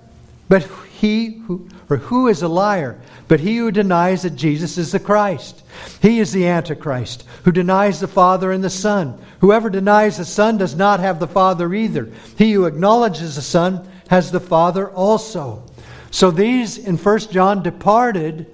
But 0.49 0.69
he 0.91 1.43
who, 1.47 1.69
or 1.90 1.97
who 1.97 2.28
is 2.28 2.40
a 2.40 2.49
liar? 2.49 2.99
But 3.26 3.40
he 3.40 3.56
who 3.56 3.73
denies 3.73 4.23
that 4.23 4.37
Jesus 4.37 4.78
is 4.78 4.92
the 4.92 5.00
Christ. 5.00 5.62
He 6.00 6.20
is 6.20 6.32
the 6.32 6.47
Antichrist, 6.47 7.26
who 7.44 7.50
denies 7.50 7.99
the 7.99 8.09
Father 8.09 8.52
and 8.52 8.62
the 8.62 8.70
Son. 8.70 9.20
Whoever 9.40 9.68
denies 9.68 10.16
the 10.16 10.25
Son 10.25 10.56
does 10.56 10.76
not 10.76 11.00
have 11.00 11.18
the 11.18 11.26
Father 11.26 11.75
either. 11.75 12.09
He 12.38 12.52
who 12.52 12.66
acknowledges 12.66 13.35
the 13.35 13.42
Son 13.42 13.88
has 14.09 14.30
the 14.30 14.40
Father 14.40 14.88
also. 14.90 15.64
So 16.12 16.30
these 16.30 16.78
in 16.78 16.97
1 16.97 17.18
John 17.30 17.62
departed, 17.62 18.47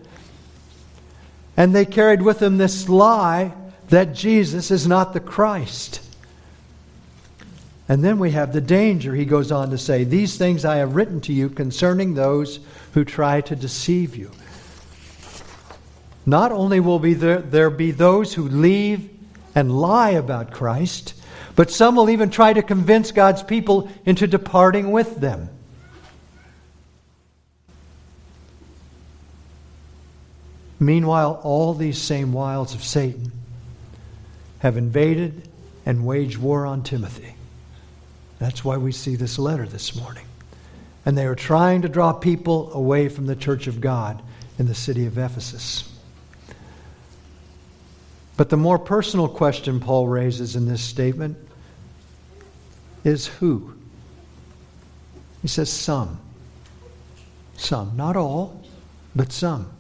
and 1.57 1.75
they 1.75 1.85
carried 1.85 2.23
with 2.23 2.39
them 2.39 2.57
this 2.57 2.89
lie 2.89 3.53
that 3.89 4.15
Jesus 4.15 4.71
is 4.71 4.87
not 4.87 5.13
the 5.13 5.21
Christ. 5.21 6.01
And 7.89 8.03
then 8.03 8.19
we 8.19 8.33
have 8.33 8.53
the 8.53 8.61
danger, 8.61 9.15
he 9.15 9.25
goes 9.25 9.53
on 9.53 9.71
to 9.71 9.79
say, 9.79 10.03
These 10.03 10.37
things 10.37 10.65
I 10.65 10.77
have 10.77 10.97
written 10.97 11.21
to 11.23 11.33
you 11.33 11.49
concerning 11.49 12.15
those 12.15 12.59
who 12.93 13.05
try 13.05 13.41
to 13.43 13.55
deceive 13.55 14.17
you. 14.17 14.33
Not 16.25 16.51
only 16.51 16.81
will 16.81 16.99
be 16.99 17.15
there, 17.15 17.39
there 17.39 17.71
be 17.71 17.93
those 17.93 18.35
who 18.35 18.49
leave 18.49 19.09
and 19.55 19.71
lie 19.71 20.11
about 20.11 20.51
Christ, 20.51 21.15
but 21.55 21.71
some 21.71 21.95
will 21.95 22.11
even 22.11 22.29
try 22.29 22.53
to 22.53 22.63
convince 22.63 23.13
God's 23.13 23.45
people 23.45 23.89
into 24.05 24.27
departing 24.27 24.91
with 24.91 25.21
them. 25.21 25.49
Meanwhile, 30.81 31.41
all 31.45 31.73
these 31.73 32.03
same 32.03 32.33
wiles 32.33 32.75
of 32.75 32.83
Satan 32.83 33.31
have 34.59 34.77
invaded 34.77 35.49
and 35.87 36.05
waged 36.05 36.39
war 36.39 36.67
on 36.67 36.83
Timothy. 36.83 37.36
That's 38.39 38.65
why 38.65 38.77
we 38.77 38.93
see 38.93 39.17
this 39.17 39.39
letter 39.39 39.67
this 39.67 39.97
morning. 39.97 40.25
And 41.05 41.17
they 41.17 41.27
are 41.27 41.35
trying 41.35 41.83
to 41.83 41.89
draw 41.89 42.13
people 42.13 42.73
away 42.73 43.09
from 43.09 43.27
the 43.27 43.37
church 43.37 43.67
of 43.67 43.81
God 43.81 44.23
in 44.59 44.67
the 44.67 44.75
city 44.75 45.07
of 45.07 45.19
Ephesus. 45.19 45.93
But 48.37 48.51
the 48.51 48.57
more 48.57 48.79
personal 48.79 49.29
question 49.29 49.81
Paul 49.81 50.09
raises 50.09 50.57
in 50.57 50.67
this 50.67 50.83
statement 50.83 51.39
is 53.05 53.27
who? 53.27 53.73
He 55.43 55.49
says 55.49 55.73
some. 55.73 56.19
Some. 57.57 57.97
Not 57.97 58.17
all, 58.17 58.63
but 59.15 59.33
some. 59.33 59.71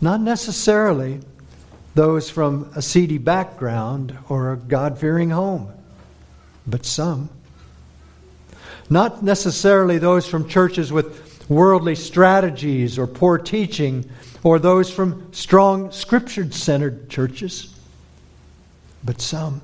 Not 0.00 0.20
necessarily 0.20 1.20
those 1.94 2.30
from 2.30 2.70
a 2.74 2.82
seedy 2.82 3.18
background 3.18 4.16
or 4.28 4.52
a 4.52 4.56
God 4.56 4.98
fearing 4.98 5.30
home, 5.30 5.72
but 6.68 6.84
some. 6.84 7.30
Not 8.90 9.22
necessarily 9.22 9.98
those 9.98 10.26
from 10.26 10.48
churches 10.48 10.92
with 10.92 11.48
worldly 11.48 11.94
strategies 11.94 12.98
or 12.98 13.06
poor 13.06 13.38
teaching, 13.38 14.08
or 14.42 14.58
those 14.58 14.90
from 14.90 15.32
strong 15.32 15.90
scripture 15.90 16.50
centered 16.52 17.08
churches, 17.08 17.74
but 19.02 19.20
some. 19.20 19.60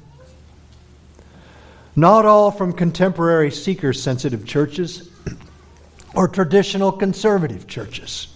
Not 1.97 2.27
all 2.27 2.51
from 2.51 2.73
contemporary 2.73 3.51
seeker 3.51 3.93
sensitive 3.93 4.47
churches 4.47 5.11
or 6.15 6.27
traditional 6.27 6.91
conservative 6.91 7.67
churches, 7.67 8.29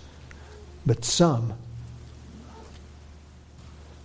but 0.86 1.04
some 1.04 1.54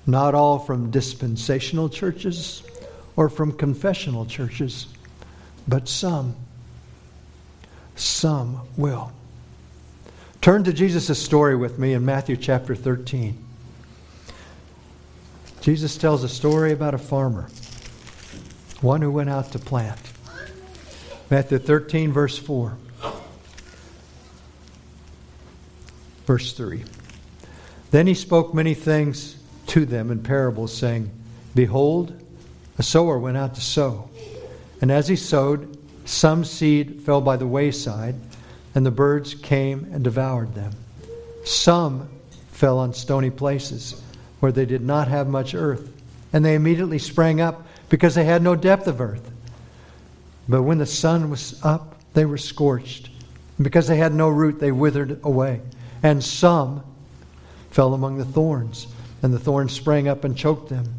not 0.05 0.35
all 0.35 0.59
from 0.59 0.91
dispensational 0.91 1.89
churches 1.89 2.63
or 3.15 3.29
from 3.29 3.51
confessional 3.51 4.25
churches, 4.25 4.87
but 5.67 5.87
some. 5.87 6.35
Some 7.95 8.61
will. 8.75 9.11
Turn 10.41 10.63
to 10.63 10.73
Jesus' 10.73 11.17
story 11.19 11.55
with 11.55 11.79
me 11.79 11.93
in 11.93 12.03
Matthew 12.03 12.35
chapter 12.35 12.75
13. 12.75 13.37
Jesus 15.61 15.95
tells 15.95 16.23
a 16.23 16.29
story 16.29 16.73
about 16.73 16.93
a 16.93 16.97
farmer, 16.97 17.47
one 18.81 19.01
who 19.01 19.09
went 19.11 19.29
out 19.29 19.51
to 19.53 19.59
plant. 19.59 19.99
Matthew 21.29 21.59
13, 21.59 22.11
verse 22.11 22.37
4. 22.37 22.77
Verse 26.25 26.53
3. 26.53 26.83
Then 27.91 28.07
he 28.07 28.13
spoke 28.13 28.53
many 28.53 28.73
things 28.73 29.37
to 29.67 29.85
them 29.85 30.11
in 30.11 30.21
parables, 30.21 30.75
saying, 30.75 31.11
Behold, 31.55 32.22
a 32.77 32.83
sower 32.83 33.19
went 33.19 33.37
out 33.37 33.55
to 33.55 33.61
sow. 33.61 34.09
And 34.81 34.91
as 34.91 35.07
he 35.07 35.15
sowed, 35.15 35.77
some 36.05 36.43
seed 36.43 37.01
fell 37.01 37.21
by 37.21 37.37
the 37.37 37.47
wayside, 37.47 38.15
and 38.75 38.85
the 38.85 38.91
birds 38.91 39.35
came 39.35 39.89
and 39.91 40.03
devoured 40.03 40.53
them. 40.55 40.73
Some 41.45 42.09
fell 42.51 42.79
on 42.79 42.93
stony 42.93 43.29
places, 43.29 44.01
where 44.39 44.51
they 44.51 44.65
did 44.65 44.81
not 44.81 45.07
have 45.07 45.27
much 45.27 45.53
earth, 45.53 45.91
and 46.33 46.43
they 46.43 46.55
immediately 46.55 46.99
sprang 46.99 47.39
up, 47.39 47.65
because 47.89 48.15
they 48.15 48.25
had 48.25 48.41
no 48.41 48.55
depth 48.55 48.87
of 48.87 48.99
earth. 48.99 49.29
But 50.49 50.63
when 50.63 50.79
the 50.79 50.85
sun 50.85 51.29
was 51.29 51.59
up, 51.63 51.95
they 52.13 52.25
were 52.25 52.37
scorched. 52.37 53.09
And 53.57 53.63
because 53.63 53.87
they 53.87 53.97
had 53.97 54.13
no 54.13 54.29
root, 54.29 54.59
they 54.59 54.71
withered 54.71 55.19
away. 55.23 55.61
And 56.01 56.23
some 56.23 56.83
fell 57.69 57.93
among 57.93 58.17
the 58.17 58.25
thorns 58.25 58.87
and 59.23 59.33
the 59.33 59.39
thorns 59.39 59.71
sprang 59.71 60.07
up 60.07 60.25
and 60.25 60.37
choked 60.37 60.69
them. 60.69 60.93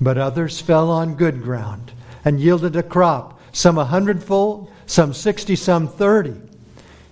But 0.00 0.18
others 0.18 0.60
fell 0.60 0.90
on 0.90 1.16
good 1.16 1.42
ground 1.42 1.92
and 2.24 2.40
yielded 2.40 2.76
a 2.76 2.82
crop, 2.82 3.40
some 3.52 3.78
a 3.78 3.84
hundredfold, 3.84 4.70
some 4.86 5.12
sixty, 5.12 5.56
some 5.56 5.88
thirty. 5.88 6.34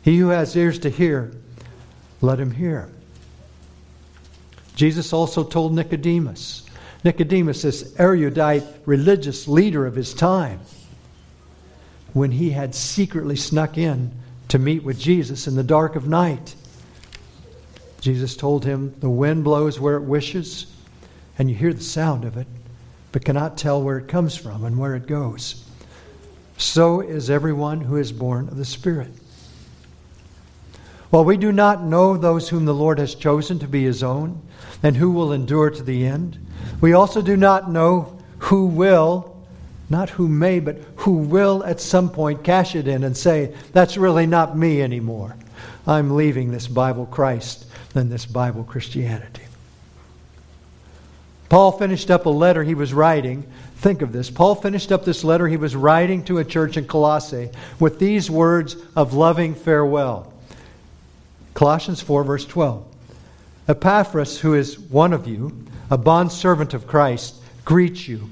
He 0.03 0.19
who 0.19 0.29
has 0.29 0.57
ears 0.57 0.79
to 0.81 0.91
hear, 0.91 1.33
let 2.21 2.39
him 2.39 2.53
hear. 2.53 2.89
Jesus 4.77 5.13
also 5.13 5.43
told 5.43 5.75
Nicodemus, 5.75 6.65
Nicodemus, 7.03 7.63
this 7.63 7.95
erudite 7.99 8.65
religious 8.85 9.49
leader 9.49 9.87
of 9.87 9.95
his 9.97 10.15
time, 10.15 10.61
when 12.13 12.31
he 12.31 12.51
had 12.51 12.75
secretly 12.75 13.37
snuck 13.37 13.79
in 13.79 14.13
to 14.49 14.59
meet 14.59 14.85
with 14.85 14.99
Jesus 14.99 15.47
in 15.47 15.57
the 15.57 15.65
dark 15.65 15.97
of 15.97 16.07
night. 16.07 16.55
Jesus 18.01 18.37
told 18.37 18.65
him, 18.65 18.95
The 19.01 19.11
wind 19.11 19.45
blows 19.45 19.81
where 19.81 19.97
it 19.97 20.05
wishes, 20.05 20.67
and 21.39 21.51
you 21.51 21.57
hear 21.57 21.73
the 21.73 21.83
sound 21.83 22.25
of 22.25 22.37
it, 22.37 22.47
but 23.17 23.25
cannot 23.25 23.57
tell 23.57 23.83
where 23.83 23.97
it 23.97 24.09
comes 24.09 24.37
from 24.37 24.63
and 24.67 24.79
where 24.79 24.95
it 24.95 25.07
goes. 25.07 25.65
So 26.59 27.01
is 27.01 27.31
everyone 27.31 27.81
who 27.81 27.97
is 27.97 28.13
born 28.13 28.47
of 28.49 28.59
the 28.59 28.65
Spirit. 28.67 29.09
While 31.09 31.25
we 31.25 31.39
do 31.39 31.51
not 31.51 31.83
know 31.83 32.19
those 32.19 32.51
whom 32.51 32.67
the 32.67 32.75
Lord 32.75 32.99
has 32.99 33.15
chosen 33.15 33.59
to 33.61 33.67
be 33.67 33.85
his 33.85 34.03
own 34.03 34.43
and 34.83 34.95
who 34.95 35.13
will 35.13 35.33
endure 35.33 35.71
to 35.71 35.83
the 35.83 36.05
end, 36.05 36.37
we 36.83 36.93
also 36.93 37.23
do 37.23 37.39
not 37.39 37.71
know 37.71 38.19
who 38.37 38.67
will, 38.67 39.35
not 39.89 40.11
who 40.11 40.29
may, 40.29 40.61
but 40.61 40.77
who 40.97 41.13
will 41.13 41.65
at 41.65 41.81
some 41.81 42.11
point 42.11 42.45
cash 42.45 42.77
it 42.77 42.87
in 42.87 43.03
and 43.03 43.17
say, 43.17 43.55
That's 43.73 43.97
really 43.97 44.27
not 44.27 44.59
me 44.59 44.83
anymore. 44.83 45.37
I'm 45.87 46.17
leaving 46.17 46.51
this 46.51 46.69
Bible 46.69 47.07
Christ 47.07 47.65
than 47.95 48.11
this 48.11 48.27
Bible 48.27 48.65
Christianity. 48.65 49.46
Paul 51.49 51.73
finished 51.73 52.11
up 52.11 52.27
a 52.27 52.31
letter 52.31 52.65
he 52.65 52.75
was 52.75 52.93
writing. 52.93 53.45
Think 53.77 54.03
of 54.03 54.13
this. 54.13 54.31
Paul 54.31 54.55
finished 54.55 54.91
up 54.91 55.05
this 55.05 55.23
letter 55.23 55.47
he 55.47 55.57
was 55.57 55.77
writing 55.77 56.25
to 56.25 56.39
a 56.39 56.45
church 56.45 56.77
in 56.77 56.87
Colossae 56.87 57.51
with 57.79 57.99
these 57.99 58.31
words 58.31 58.77
of 58.97 59.15
loving 59.15 59.55
farewell. 59.55 60.33
Colossians 61.55 62.01
4, 62.01 62.25
verse 62.25 62.45
12. 62.45 62.85
Epaphras, 63.69 64.39
who 64.41 64.55
is 64.55 64.79
one 64.79 65.13
of 65.13 65.27
you, 65.27 65.65
a 65.91 65.99
bondservant 65.99 66.75
of 66.75 66.87
Christ, 66.87 67.37
greets 67.65 68.07
you, 68.07 68.29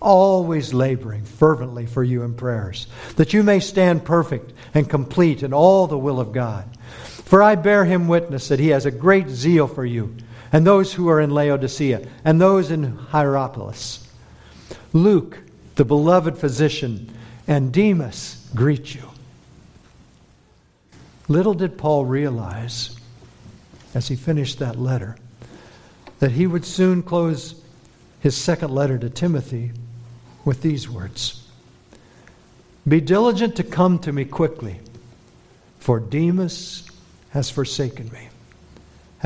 always 0.00 0.74
laboring 0.74 1.24
fervently 1.24 1.86
for 1.86 2.04
you 2.04 2.22
in 2.22 2.34
prayers, 2.34 2.86
that 3.16 3.32
you 3.32 3.42
may 3.42 3.60
stand 3.60 4.04
perfect 4.04 4.52
and 4.74 4.88
complete 4.88 5.42
in 5.42 5.52
all 5.52 5.86
the 5.86 5.98
will 5.98 6.20
of 6.20 6.32
God. 6.32 6.64
For 7.02 7.42
I 7.42 7.54
bear 7.56 7.84
him 7.84 8.06
witness 8.06 8.48
that 8.48 8.60
he 8.60 8.68
has 8.68 8.86
a 8.86 8.90
great 8.90 9.28
zeal 9.28 9.66
for 9.66 9.84
you, 9.84 10.14
and 10.56 10.66
those 10.66 10.94
who 10.94 11.10
are 11.10 11.20
in 11.20 11.28
Laodicea, 11.28 12.08
and 12.24 12.40
those 12.40 12.70
in 12.70 12.96
Hierapolis. 12.96 14.08
Luke, 14.94 15.38
the 15.74 15.84
beloved 15.84 16.38
physician, 16.38 17.12
and 17.46 17.70
Demas 17.70 18.48
greet 18.54 18.94
you. 18.94 19.02
Little 21.28 21.52
did 21.52 21.76
Paul 21.76 22.06
realize, 22.06 22.96
as 23.92 24.08
he 24.08 24.16
finished 24.16 24.58
that 24.60 24.78
letter, 24.78 25.18
that 26.20 26.30
he 26.30 26.46
would 26.46 26.64
soon 26.64 27.02
close 27.02 27.60
his 28.20 28.34
second 28.34 28.70
letter 28.70 28.96
to 28.96 29.10
Timothy 29.10 29.72
with 30.46 30.62
these 30.62 30.88
words 30.88 31.46
Be 32.88 33.02
diligent 33.02 33.56
to 33.56 33.62
come 33.62 33.98
to 33.98 34.10
me 34.10 34.24
quickly, 34.24 34.80
for 35.80 36.00
Demas 36.00 36.88
has 37.28 37.50
forsaken 37.50 38.08
me, 38.10 38.30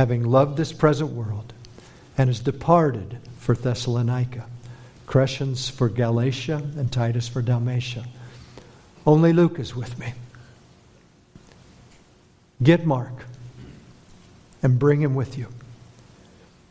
having 0.01 0.25
loved 0.25 0.57
this 0.57 0.73
present 0.73 1.11
world, 1.11 1.53
and 2.17 2.31
has 2.31 2.41
departed 2.41 3.19
for 3.37 3.55
Thessalonica, 3.55 4.47
Crescens 5.07 5.71
for 5.71 5.91
Galatia, 5.91 6.57
and 6.79 6.91
Titus 6.91 7.29
for 7.29 7.43
Dalmatia. 7.43 8.07
Only 9.07 9.35
Luke 9.35 9.59
is 9.59 9.77
with 9.77 9.99
me. 9.99 10.15
Get 12.63 12.87
Mark 12.87 13.27
and 14.63 14.79
bring 14.79 15.03
him 15.03 15.15
with 15.15 15.37
you, 15.37 15.49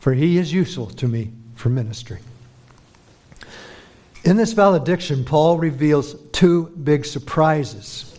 for 0.00 0.12
he 0.12 0.36
is 0.36 0.52
useful 0.52 0.86
to 0.86 1.06
me 1.06 1.30
for 1.54 1.68
ministry. 1.68 2.18
In 4.24 4.38
this 4.38 4.54
valediction, 4.54 5.24
Paul 5.24 5.56
reveals 5.56 6.16
two 6.32 6.66
big 6.82 7.06
surprises. 7.06 8.18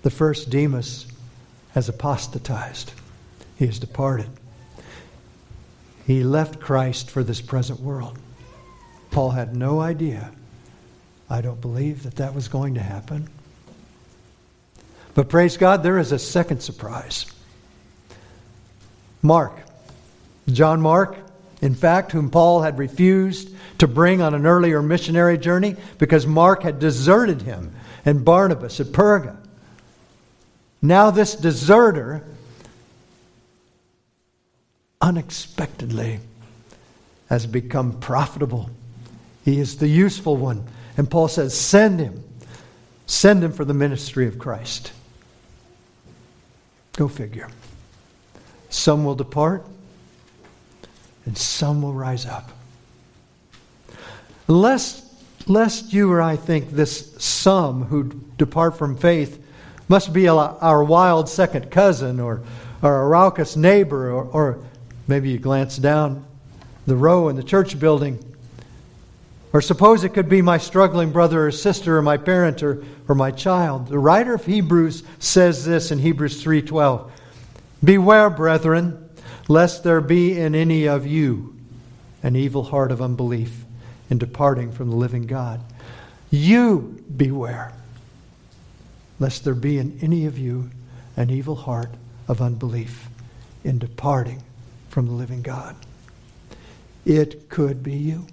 The 0.00 0.10
first, 0.10 0.48
Demas, 0.48 1.06
has 1.74 1.90
apostatized, 1.90 2.92
he 3.62 3.66
has 3.66 3.78
departed. 3.78 4.28
He 6.04 6.24
left 6.24 6.58
Christ 6.58 7.08
for 7.08 7.22
this 7.22 7.40
present 7.40 7.78
world. 7.78 8.18
Paul 9.12 9.30
had 9.30 9.54
no 9.54 9.80
idea. 9.80 10.32
I 11.30 11.42
don't 11.42 11.60
believe 11.60 12.02
that 12.02 12.16
that 12.16 12.34
was 12.34 12.48
going 12.48 12.74
to 12.74 12.80
happen. 12.80 13.28
But 15.14 15.28
praise 15.28 15.56
God, 15.56 15.84
there 15.84 15.98
is 15.98 16.10
a 16.10 16.18
second 16.18 16.60
surprise. 16.60 17.26
Mark, 19.22 19.56
John 20.48 20.80
Mark, 20.80 21.16
in 21.60 21.76
fact, 21.76 22.10
whom 22.10 22.30
Paul 22.30 22.62
had 22.62 22.80
refused 22.80 23.54
to 23.78 23.86
bring 23.86 24.20
on 24.20 24.34
an 24.34 24.44
earlier 24.44 24.82
missionary 24.82 25.38
journey 25.38 25.76
because 25.98 26.26
Mark 26.26 26.64
had 26.64 26.80
deserted 26.80 27.42
him 27.42 27.72
and 28.04 28.24
Barnabas 28.24 28.80
at 28.80 28.88
Perga. 28.88 29.36
Now, 30.82 31.12
this 31.12 31.36
deserter 31.36 32.24
unexpectedly 35.02 36.20
has 37.28 37.46
become 37.46 37.98
profitable. 37.98 38.70
He 39.44 39.58
is 39.58 39.76
the 39.78 39.88
useful 39.88 40.36
one. 40.36 40.64
And 40.96 41.10
Paul 41.10 41.28
says, 41.28 41.58
Send 41.58 41.98
him. 42.00 42.22
Send 43.06 43.42
him 43.42 43.52
for 43.52 43.64
the 43.64 43.74
ministry 43.74 44.26
of 44.26 44.38
Christ. 44.38 44.92
Go 46.94 47.08
figure. 47.08 47.48
Some 48.70 49.04
will 49.04 49.14
depart, 49.14 49.66
and 51.26 51.36
some 51.36 51.82
will 51.82 51.92
rise 51.92 52.24
up. 52.24 52.50
Lest, 54.46 55.04
lest 55.46 55.92
you 55.92 56.10
or 56.10 56.22
I 56.22 56.36
think 56.36 56.70
this 56.70 57.14
some 57.18 57.84
who 57.84 58.04
depart 58.38 58.78
from 58.78 58.96
faith 58.96 59.42
must 59.88 60.12
be 60.12 60.28
our 60.28 60.84
wild 60.84 61.28
second 61.28 61.70
cousin 61.70 62.20
or, 62.20 62.42
or 62.82 63.02
a 63.02 63.08
raucous 63.08 63.56
neighbor, 63.56 64.10
or, 64.10 64.24
or 64.24 64.64
maybe 65.06 65.30
you 65.30 65.38
glance 65.38 65.76
down 65.76 66.24
the 66.86 66.96
row 66.96 67.28
in 67.28 67.36
the 67.36 67.42
church 67.42 67.78
building. 67.78 68.18
Or 69.52 69.60
suppose 69.60 70.02
it 70.02 70.10
could 70.10 70.28
be 70.28 70.40
my 70.40 70.58
struggling 70.58 71.12
brother 71.12 71.46
or 71.46 71.50
sister 71.50 71.98
or 71.98 72.02
my 72.02 72.16
parent 72.16 72.62
or, 72.62 72.82
or 73.06 73.14
my 73.14 73.30
child. 73.30 73.88
The 73.88 73.98
writer 73.98 74.34
of 74.34 74.46
Hebrews 74.46 75.02
says 75.18 75.64
this 75.64 75.90
in 75.90 75.98
Hebrews 75.98 76.42
3:12. 76.42 77.10
Beware, 77.84 78.30
brethren, 78.30 79.10
lest 79.48 79.84
there 79.84 80.00
be 80.00 80.38
in 80.38 80.54
any 80.54 80.86
of 80.86 81.06
you 81.06 81.54
an 82.22 82.36
evil 82.36 82.62
heart 82.62 82.92
of 82.92 83.02
unbelief 83.02 83.64
in 84.08 84.18
departing 84.18 84.72
from 84.72 84.88
the 84.88 84.96
living 84.96 85.26
God. 85.26 85.60
You 86.30 87.04
beware, 87.14 87.72
lest 89.18 89.44
there 89.44 89.54
be 89.54 89.78
in 89.78 89.98
any 90.00 90.24
of 90.24 90.38
you 90.38 90.70
an 91.16 91.28
evil 91.28 91.56
heart 91.56 91.90
of 92.28 92.40
unbelief 92.40 93.08
in 93.64 93.78
departing 93.78 94.42
from 94.92 95.06
the 95.06 95.12
living 95.12 95.40
God. 95.40 95.74
It 97.06 97.48
could 97.48 97.82
be 97.82 97.94
you. 97.94 98.26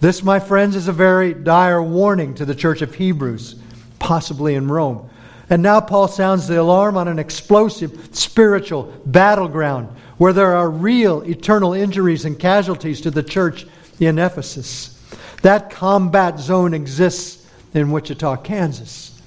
This, 0.00 0.22
my 0.22 0.40
friends, 0.40 0.74
is 0.74 0.88
a 0.88 0.92
very 0.92 1.34
dire 1.34 1.82
warning 1.82 2.34
to 2.36 2.46
the 2.46 2.54
church 2.54 2.80
of 2.80 2.94
Hebrews, 2.94 3.56
possibly 3.98 4.54
in 4.54 4.68
Rome. 4.68 5.10
And 5.50 5.62
now 5.62 5.82
Paul 5.82 6.08
sounds 6.08 6.48
the 6.48 6.58
alarm 6.58 6.96
on 6.96 7.08
an 7.08 7.18
explosive 7.18 8.08
spiritual 8.12 8.84
battleground 9.04 9.94
where 10.16 10.32
there 10.32 10.56
are 10.56 10.70
real 10.70 11.20
eternal 11.22 11.74
injuries 11.74 12.24
and 12.24 12.38
casualties 12.38 13.02
to 13.02 13.10
the 13.10 13.22
church 13.22 13.66
in 13.98 14.18
Ephesus. 14.18 14.98
That 15.42 15.68
combat 15.68 16.40
zone 16.40 16.72
exists 16.72 17.46
in 17.74 17.90
Wichita, 17.90 18.36
Kansas. 18.36 19.20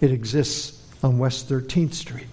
It 0.00 0.12
exists 0.12 0.80
on 1.02 1.18
West 1.18 1.48
13th 1.48 1.94
Street. 1.94 2.28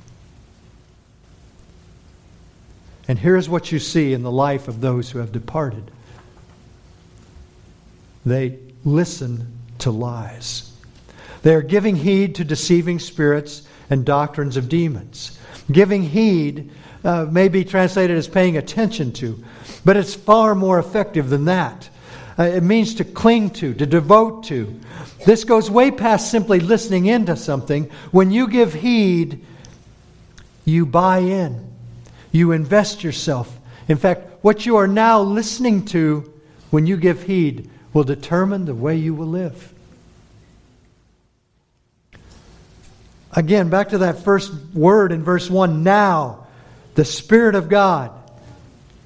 And 3.08 3.20
here's 3.20 3.50
what 3.50 3.72
you 3.72 3.80
see 3.80 4.14
in 4.14 4.24
the 4.24 4.32
life 4.32 4.68
of 4.68 4.82
those 4.82 5.12
who 5.12 5.20
have 5.20 5.32
departed 5.32 5.92
they 8.26 8.58
listen 8.86 9.60
to 9.80 9.92
lies. 9.92 10.72
They 11.42 11.54
are 11.54 11.62
giving 11.62 11.98
heed 11.98 12.36
to 12.36 12.46
deceiving 12.46 13.00
spirits 13.00 13.68
and 13.90 14.06
doctrines 14.06 14.56
of 14.56 14.70
demons. 14.70 15.38
Giving 15.70 16.04
heed 16.04 16.72
uh, 17.04 17.26
may 17.26 17.50
be 17.50 17.66
translated 17.66 18.18
as 18.18 18.30
paying 18.30 18.56
attention 18.56 19.12
to, 19.14 19.44
but 19.84 19.98
it's 19.98 20.16
far 20.16 20.56
more 20.56 20.80
effective 20.80 21.30
than 21.30 21.46
that. 21.46 21.90
Uh, 22.40 22.44
it 22.44 22.64
means 22.64 22.96
to 22.96 23.04
cling 23.04 23.50
to, 23.50 23.74
to 23.74 23.86
devote 23.86 24.46
to. 24.46 24.80
This 25.26 25.44
goes 25.44 25.70
way 25.70 25.92
past 25.92 26.32
simply 26.32 26.60
listening 26.60 27.06
into 27.06 27.36
something. 27.36 27.90
When 28.12 28.32
you 28.32 28.48
give 28.48 28.74
heed, 28.74 29.46
you 30.66 30.86
buy 30.86 31.20
in, 31.20 31.73
you 32.34 32.52
invest 32.52 33.06
yourself. 33.06 33.58
In 33.88 33.96
fact, 33.96 34.44
what 34.44 34.66
you 34.66 34.76
are 34.76 34.88
now 34.88 35.22
listening 35.22 35.86
to 35.86 36.34
when 36.72 36.86
you 36.86 36.98
give 36.98 37.24
heed 37.24 37.70
will 37.94 38.04
determine 38.04 38.66
the 38.66 38.76
way 38.76 38.98
you 38.98 39.14
will 39.14 39.28
live. 39.28 39.74
Again, 43.32 43.70
back 43.70 43.90
to 43.90 44.00
that 44.00 44.20
first 44.24 44.52
word 44.74 45.12
in 45.12 45.24
verse 45.24 45.50
1 45.50 45.84
now, 45.84 46.48
the 46.96 47.06
Spirit 47.06 47.56
of 47.56 47.70
God. 47.70 48.12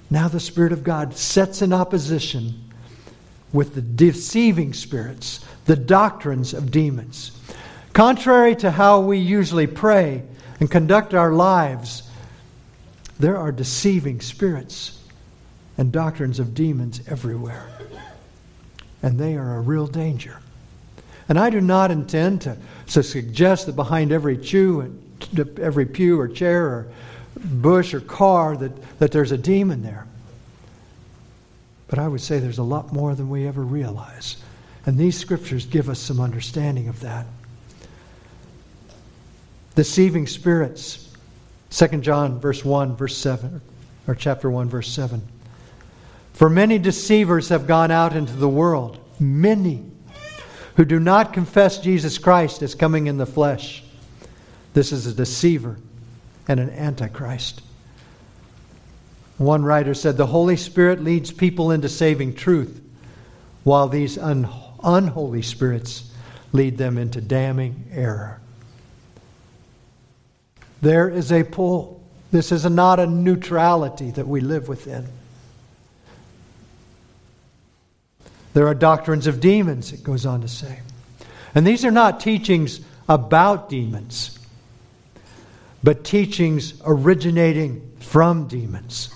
Now, 0.10 0.28
the 0.28 0.40
Spirit 0.40 0.72
of 0.72 0.84
God 0.84 1.16
sets 1.16 1.62
in 1.62 1.74
opposition 1.74 2.72
with 3.52 3.76
the 3.76 3.82
deceiving 3.82 4.74
spirits, 4.74 5.44
the 5.66 5.76
doctrines 5.76 6.54
of 6.54 6.72
demons. 6.72 7.32
Contrary 7.94 8.56
to 8.58 8.72
how 8.72 9.02
we 9.02 9.18
usually 9.18 9.68
pray 9.68 10.24
and 10.60 10.70
conduct 10.70 11.14
our 11.14 11.32
lives, 11.32 12.07
there 13.20 13.38
are 13.38 13.52
deceiving 13.52 14.22
spirits 14.22 15.04
and 15.78 15.92
doctrines 15.92 16.40
of 16.40 16.54
demons 16.54 17.02
everywhere. 17.08 17.68
And 19.02 19.20
they 19.20 19.36
are 19.36 19.58
a 19.58 19.62
real 19.62 19.88
danger. 19.88 20.40
And 21.30 21.38
I 21.38 21.50
do 21.50 21.62
not 21.62 21.92
intend 21.92 22.42
to, 22.44 22.58
to 22.88 23.04
suggest 23.04 23.66
that 23.66 23.76
behind 23.76 24.12
every 24.12 24.38
pew, 24.38 25.00
every 25.62 25.86
pew 25.86 26.20
or 26.20 26.28
chair 26.28 26.66
or 26.66 26.88
bush 27.36 27.94
or 27.94 28.00
car 28.00 28.56
that, 28.58 29.00
that 29.00 29.12
there's 29.12 29.32
a 29.32 29.38
demon 29.38 29.84
there. 29.84 30.08
But 31.88 32.00
I 32.00 32.08
would 32.08 32.22
say 32.22 32.40
there's 32.40 32.58
a 32.58 32.64
lot 32.64 32.92
more 32.92 33.16
than 33.16 33.30
we 33.30 33.48
ever 33.48 33.62
realize. 33.62 34.38
And 34.86 34.98
these 34.98 35.18
scriptures 35.18 35.66
give 35.66 35.90
us 35.90 36.00
some 36.00 36.20
understanding 36.20 36.88
of 36.88 37.00
that. 37.02 37.26
Deceiving 39.76 40.28
spirits. 40.28 41.07
2 41.70 41.88
John 42.00 42.40
verse 42.40 42.64
1 42.64 42.96
verse 42.96 43.18
7 43.18 43.62
or 44.08 44.16
chapter 44.16 44.50
1 44.50 44.70
verse 44.70 44.90
7. 44.90 45.22
For 46.34 46.50
many 46.50 46.78
deceivers 46.78 47.50
have 47.50 47.68
gone 47.68 47.92
out 47.92 48.16
into 48.16 48.34
the 48.34 48.48
world, 48.48 49.00
many 49.20 49.84
who 50.76 50.86
do 50.86 51.00
not 51.00 51.34
confess 51.34 51.80
Jesus 51.80 52.20
Christ 52.20 52.62
as 52.62 52.76
coming 52.76 53.08
in 53.08 53.18
the 53.18 53.26
flesh. 53.26 53.84
This 54.74 54.92
is 54.92 55.08
a 55.08 55.14
deceiver 55.14 55.78
and 56.48 56.60
an 56.60 56.70
antichrist. 56.70 57.64
One 59.38 59.64
writer 59.64 59.96
said, 59.96 60.18
The 60.18 60.28
Holy 60.28 60.58
Spirit 60.58 61.04
leads 61.04 61.32
people 61.32 61.72
into 61.72 61.90
saving 61.90 62.36
truth, 62.36 62.82
while 63.64 63.88
these 63.88 64.18
un- 64.18 64.48
unholy 64.84 65.42
spirits 65.42 66.12
lead 66.54 66.78
them 66.78 66.98
into 66.98 67.22
damning 67.22 67.88
error. 67.92 68.40
There 70.82 71.10
is 71.10 71.32
a 71.32 71.44
pull. 71.44 72.02
This 72.32 72.52
is 72.52 72.66
not 72.66 73.00
a 73.00 73.08
neutrality 73.08 74.12
that 74.12 74.28
we 74.28 74.42
live 74.42 74.68
within. 74.68 75.08
There 78.54 78.68
are 78.68 78.76
doctrines 78.76 79.28
of 79.28 79.40
demons, 79.40 79.94
it 79.94 80.04
goes 80.04 80.26
on 80.26 80.42
to 80.42 80.48
say. 80.48 80.80
And 81.54 81.66
these 81.66 81.86
are 81.86 81.92
not 81.92 82.20
teachings 82.20 82.82
about 83.08 83.70
demons, 83.70 84.38
but 85.84 86.04
teachings 86.04 86.74
originating 86.86 87.96
from 88.00 88.48
demons. 88.48 89.10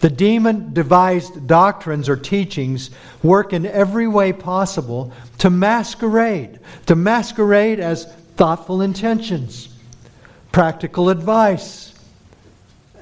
The 0.00 0.10
demon 0.10 0.74
devised 0.74 1.46
doctrines 1.46 2.08
or 2.08 2.16
teachings 2.16 2.90
work 3.22 3.52
in 3.52 3.64
every 3.64 4.06
way 4.06 4.32
possible 4.32 5.12
to 5.38 5.50
masquerade, 5.50 6.60
to 6.86 6.94
masquerade 6.94 7.80
as 7.80 8.12
thoughtful 8.36 8.82
intentions, 8.82 9.73
practical 10.54 11.10
advice, 11.10 11.92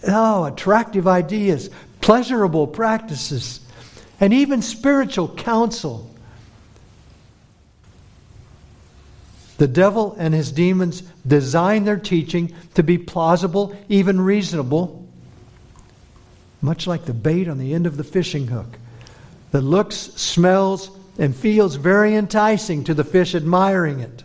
oh, 0.09 0.47
attractive 0.47 1.07
ideas, 1.07 1.69
pleasurable 2.01 2.67
practices, 2.67 3.61
and 4.21 4.33
even 4.33 4.63
spiritual 4.63 5.29
counsel. 5.29 6.11
The 9.59 9.69
devil 9.69 10.17
and 10.19 10.33
his 10.33 10.51
demons 10.51 11.03
design 11.27 11.85
their 11.85 11.99
teaching 11.99 12.55
to 12.73 12.83
be 12.83 12.97
plausible, 12.97 13.77
even 13.91 14.19
reasonable, 14.19 15.07
much 16.63 16.87
like 16.87 17.05
the 17.05 17.13
bait 17.13 17.49
on 17.49 17.59
the 17.59 17.75
end 17.75 17.87
of 17.87 17.99
the 17.99 18.05
fishing 18.05 18.47
hook 18.47 18.79
that 19.51 19.61
looks, 19.61 19.97
smells, 19.97 20.91
and 21.19 21.37
feels 21.37 21.75
very 21.75 22.15
enticing 22.15 22.83
to 22.85 22.95
the 22.95 23.05
fish 23.05 23.35
admiring 23.35 24.01
it. 24.01 24.23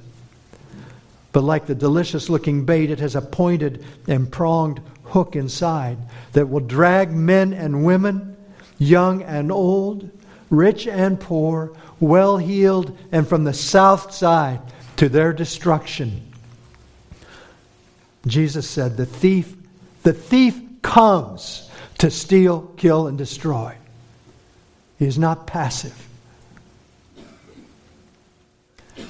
But 1.38 1.44
like 1.44 1.68
the 1.68 1.76
delicious 1.76 2.30
looking 2.30 2.66
bait, 2.66 2.90
it 2.90 2.98
has 2.98 3.16
a 3.16 3.22
pointed 3.22 3.86
and 4.08 4.32
pronged 4.32 4.82
hook 5.04 5.36
inside 5.36 6.00
that 6.32 6.50
will 6.50 6.62
drag 6.62 7.12
men 7.12 7.54
and 7.54 7.86
women, 7.86 8.36
young 8.80 9.22
and 9.22 9.52
old, 9.52 10.10
rich 10.50 10.88
and 10.88 11.20
poor, 11.20 11.78
well 12.00 12.40
heeled, 12.40 12.98
and 13.12 13.28
from 13.28 13.44
the 13.44 13.54
south 13.54 14.12
side 14.12 14.62
to 14.96 15.10
their 15.10 15.32
destruction. 15.32 16.24
Jesus 18.26 18.68
said, 18.68 18.98
The 18.98 19.06
thief, 19.06 19.56
the 20.02 20.14
thief 20.14 20.60
comes 20.82 21.70
to 22.00 22.10
steal, 22.10 22.62
kill, 22.78 23.06
and 23.06 23.16
destroy. 23.16 23.76
He 24.98 25.06
is 25.06 25.20
not 25.20 25.46
passive. 25.46 26.07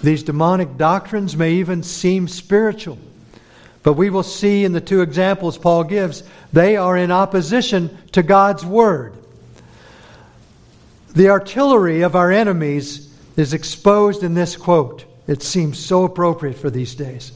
These 0.04 0.24
demonic 0.24 0.78
doctrines 0.78 1.36
may 1.36 1.54
even 1.54 1.84
seem 1.84 2.28
spiritual, 2.28 2.98
but 3.84 3.94
we 3.94 4.10
will 4.10 4.24
see 4.24 4.64
in 4.64 4.74
the 4.74 4.82
two 4.82 5.02
examples 5.02 5.58
Paul 5.58 5.84
gives, 5.84 6.24
they 6.54 6.78
are 6.78 6.98
in 6.98 7.12
opposition 7.12 7.98
to 8.12 8.24
God's 8.24 8.66
Word. 8.66 9.16
The 11.14 11.30
artillery 11.30 12.02
of 12.02 12.16
our 12.16 12.32
enemies 12.32 13.12
is 13.38 13.54
exposed 13.54 14.24
in 14.24 14.34
this 14.34 14.56
quote. 14.56 15.06
It 15.28 15.42
seems 15.42 15.80
so 15.80 16.04
appropriate 16.04 16.58
for 16.58 16.70
these 16.70 16.96
days. 16.96 17.32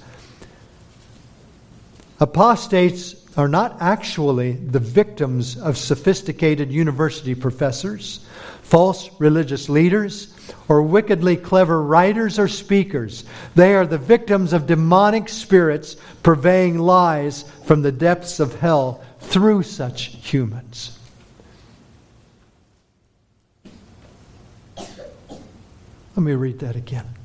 Apostates 2.19 3.20
are 3.37 3.47
not 3.47 3.77
actually 3.81 4.53
the 4.53 4.79
victims 4.79 5.57
of 5.57 5.77
sophisticated 5.77 6.71
university 6.71 7.33
professors, 7.35 8.25
false 8.61 9.09
religious 9.19 9.69
leaders, 9.69 10.33
or 10.67 10.81
wickedly 10.81 11.37
clever 11.37 11.81
writers 11.81 12.37
or 12.37 12.47
speakers. 12.47 13.23
They 13.55 13.75
are 13.75 13.85
the 13.85 13.97
victims 13.97 14.53
of 14.53 14.67
demonic 14.67 15.29
spirits 15.29 15.95
purveying 16.23 16.77
lies 16.79 17.43
from 17.65 17.81
the 17.81 17.91
depths 17.91 18.39
of 18.39 18.59
hell 18.59 19.03
through 19.19 19.63
such 19.63 20.07
humans. 20.29 20.97
Let 24.77 26.23
me 26.23 26.33
read 26.33 26.59
that 26.59 26.75
again. 26.75 27.20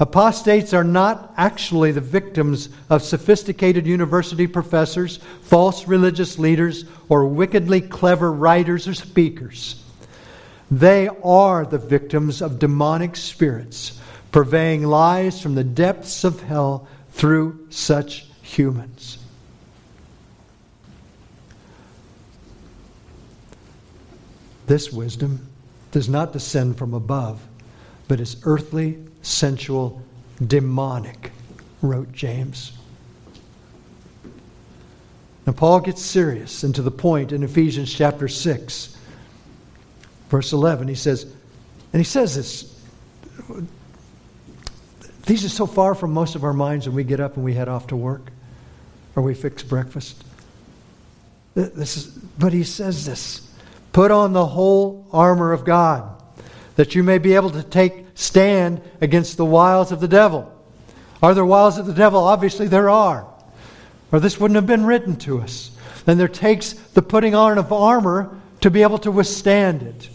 Apostates 0.00 0.72
are 0.72 0.82
not 0.82 1.34
actually 1.36 1.92
the 1.92 2.00
victims 2.00 2.70
of 2.88 3.02
sophisticated 3.02 3.86
university 3.86 4.46
professors, 4.46 5.18
false 5.42 5.86
religious 5.86 6.38
leaders, 6.38 6.86
or 7.10 7.26
wickedly 7.26 7.82
clever 7.82 8.32
writers 8.32 8.88
or 8.88 8.94
speakers. 8.94 9.84
They 10.70 11.08
are 11.22 11.66
the 11.66 11.76
victims 11.76 12.40
of 12.40 12.58
demonic 12.58 13.14
spirits, 13.14 14.00
purveying 14.32 14.84
lies 14.84 15.42
from 15.42 15.54
the 15.54 15.64
depths 15.64 16.24
of 16.24 16.40
hell 16.44 16.88
through 17.10 17.66
such 17.68 18.26
humans. 18.40 19.18
This 24.66 24.90
wisdom 24.90 25.46
does 25.90 26.08
not 26.08 26.32
descend 26.32 26.78
from 26.78 26.94
above, 26.94 27.46
but 28.08 28.18
is 28.18 28.36
earthly, 28.44 28.98
sensual, 29.22 30.02
demonic, 30.46 31.32
wrote 31.82 32.12
James. 32.12 32.72
Now, 35.46 35.52
Paul 35.52 35.80
gets 35.80 36.02
serious 36.02 36.62
and 36.62 36.74
to 36.74 36.82
the 36.82 36.90
point 36.90 37.32
in 37.32 37.42
Ephesians 37.42 37.92
chapter 37.92 38.28
6 38.28 38.96
verse 40.30 40.52
11, 40.52 40.88
he 40.88 40.94
says, 40.94 41.24
and 41.92 42.00
he 42.00 42.04
says 42.04 42.36
this. 42.36 42.80
These 45.26 45.44
are 45.44 45.50
so 45.50 45.66
far 45.66 45.94
from 45.94 46.12
most 46.12 46.34
of 46.34 46.44
our 46.44 46.52
minds 46.52 46.86
when 46.86 46.96
we 46.96 47.04
get 47.04 47.20
up 47.20 47.36
and 47.36 47.44
we 47.44 47.52
head 47.52 47.68
off 47.68 47.88
to 47.88 47.96
work 47.96 48.30
or 49.14 49.22
we 49.22 49.34
fix 49.34 49.62
breakfast. 49.62 50.24
This 51.54 51.96
is, 51.96 52.06
but 52.06 52.52
he 52.52 52.62
says 52.62 53.04
this 53.04 53.52
Put 53.92 54.12
on 54.12 54.32
the 54.32 54.46
whole 54.46 55.06
armor 55.12 55.52
of 55.52 55.64
God, 55.64 56.22
that 56.76 56.94
you 56.94 57.02
may 57.02 57.18
be 57.18 57.34
able 57.34 57.50
to 57.50 57.62
take 57.62 58.09
stand 58.20 58.82
against 59.00 59.38
the 59.38 59.44
wiles 59.44 59.92
of 59.92 60.00
the 60.00 60.08
devil. 60.08 60.52
Are 61.22 61.32
there 61.32 61.44
wiles 61.44 61.78
of 61.78 61.86
the 61.86 61.94
devil? 61.94 62.20
Obviously, 62.24 62.68
there 62.68 62.90
are. 62.90 63.26
Or 64.12 64.20
this 64.20 64.38
wouldn't 64.38 64.56
have 64.56 64.66
been 64.66 64.84
written 64.84 65.16
to 65.16 65.40
us. 65.40 65.70
Then 66.04 66.18
there 66.18 66.28
takes 66.28 66.72
the 66.72 67.02
putting 67.02 67.34
on 67.34 67.56
of 67.56 67.72
armor 67.72 68.38
to 68.60 68.70
be 68.70 68.82
able 68.82 68.98
to 68.98 69.10
withstand 69.10 69.82
it. 69.82 70.08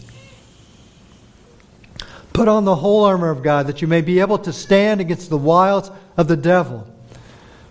Put 2.32 2.48
on 2.48 2.64
the 2.64 2.76
whole 2.76 3.04
armor 3.04 3.30
of 3.30 3.42
God 3.42 3.66
that 3.66 3.82
you 3.82 3.88
may 3.88 4.02
be 4.02 4.20
able 4.20 4.38
to 4.38 4.52
stand 4.52 5.00
against 5.00 5.30
the 5.30 5.38
wiles 5.38 5.90
of 6.16 6.28
the 6.28 6.36
devil. 6.36 6.86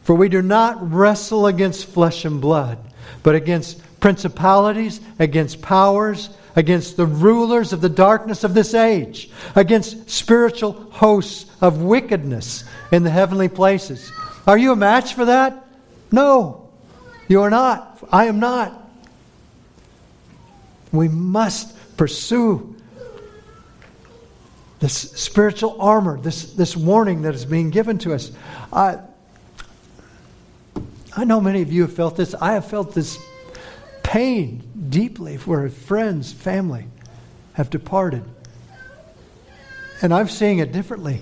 For 0.04 0.16
we 0.16 0.28
do 0.28 0.42
not 0.42 0.92
wrestle 0.92 1.48
against 1.48 1.86
flesh 1.86 2.26
and 2.26 2.42
blood, 2.42 2.80
but 3.24 3.36
against 3.36 3.80
principalities, 4.06 5.02
against 5.18 5.64
powers, 5.64 6.30
against 6.56 6.96
the 6.96 7.08
rulers 7.08 7.74
of 7.74 7.82
the 7.82 7.90
darkness 7.90 8.44
of 8.44 8.54
this 8.54 8.76
age, 8.76 9.32
against 9.56 10.08
spiritual 10.08 10.74
hosts 10.92 11.50
of 11.60 11.82
wickedness 11.82 12.66
in 12.92 13.02
the 13.02 13.10
heavenly 13.10 13.50
places. 13.50 14.12
Are 14.46 14.60
you 14.60 14.74
a 14.74 14.76
match 14.76 15.16
for 15.16 15.26
that? 15.26 15.66
No, 16.12 16.70
you 17.28 17.42
are 17.42 17.50
not. 17.50 17.98
I 18.12 18.26
am 18.26 18.40
not. 18.40 18.80
We 20.92 21.08
must 21.08 21.76
pursue 21.98 22.76
this 24.82 24.94
spiritual 24.94 25.82
armor, 25.82 26.20
this, 26.20 26.54
this 26.54 26.78
warning 26.78 27.24
that 27.24 27.34
is 27.34 27.44
being 27.44 27.72
given 27.72 27.98
to 27.98 28.14
us. 28.14 28.32
I, 28.72 29.00
I 31.18 31.24
know 31.24 31.42
many 31.42 31.64
of 31.64 31.74
you 31.74 31.82
have 31.82 31.94
felt 31.94 32.16
this. 32.16 32.36
I 32.36 32.54
have 32.54 32.70
felt 32.70 32.94
this 32.94 33.18
pain 34.16 34.64
deeply 34.88 35.36
where 35.40 35.68
friends, 35.68 36.32
family 36.32 36.86
have 37.52 37.70
departed. 37.70 38.24
And 40.02 40.14
I'm 40.14 40.30
seeing 40.30 40.60
it 40.60 40.72
differently. 40.72 41.22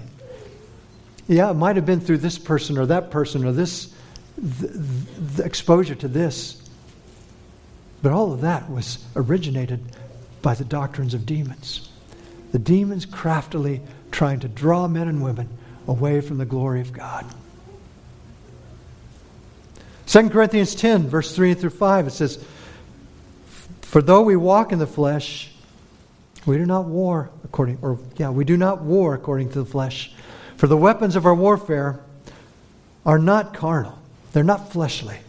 Yeah, 1.28 1.50
it 1.50 1.56
might 1.56 1.76
have 1.76 1.88
been 1.88 2.02
through 2.02 2.20
this 2.20 2.38
person 2.38 2.78
or 2.78 2.86
that 2.86 3.10
person 3.10 3.46
or 3.46 3.52
this 3.52 3.92
the, 4.38 4.68
the 4.68 5.44
exposure 5.44 5.96
to 5.96 6.08
this. 6.08 6.62
But 8.04 8.12
all 8.12 8.32
of 8.32 8.42
that 8.42 8.70
was 8.70 9.04
originated 9.16 9.84
by 10.44 10.54
the 10.54 10.66
doctrines 10.66 11.16
of 11.16 11.26
demons 11.26 11.90
the 12.52 12.60
demons 12.60 13.08
craftily 13.08 13.82
trying 14.12 14.40
to 14.42 14.48
draw 14.48 14.88
men 14.88 15.08
and 15.08 15.24
women 15.24 15.50
away 15.88 16.22
from 16.22 16.38
the 16.38 16.46
glory 16.46 16.82
of 16.82 16.94
God. 16.94 17.26
2 20.06 20.30
Corinthians 20.30 20.76
10, 20.76 21.08
verse 21.08 21.36
3 21.36 21.56
through 21.56 21.72
5, 21.72 22.06
it 22.06 22.12
says, 22.12 22.46
For 23.94 24.02
though 24.02 24.24
we 24.24 24.36
walk 24.36 24.72
in 24.72 24.80
the 24.80 24.88
flesh, 24.88 25.52
we 26.48 26.58
do 26.58 26.66
not 26.66 26.86
war 26.86 27.30
according, 27.44 27.78
or 27.84 28.00
yeah, 28.18 28.32
we 28.32 28.44
do 28.44 28.58
not 28.58 28.82
war 28.82 29.14
according 29.14 29.52
to 29.52 29.60
the 29.60 29.70
flesh. 29.70 30.12
For 30.58 30.66
the 30.66 30.76
weapons 30.76 31.16
of 31.16 31.28
our 31.28 31.36
warfare 31.36 32.00
are 33.06 33.20
not 33.20 33.54
carnal, 33.54 34.00
they're 34.32 34.44
not 34.44 34.72
fleshly, 34.72 35.20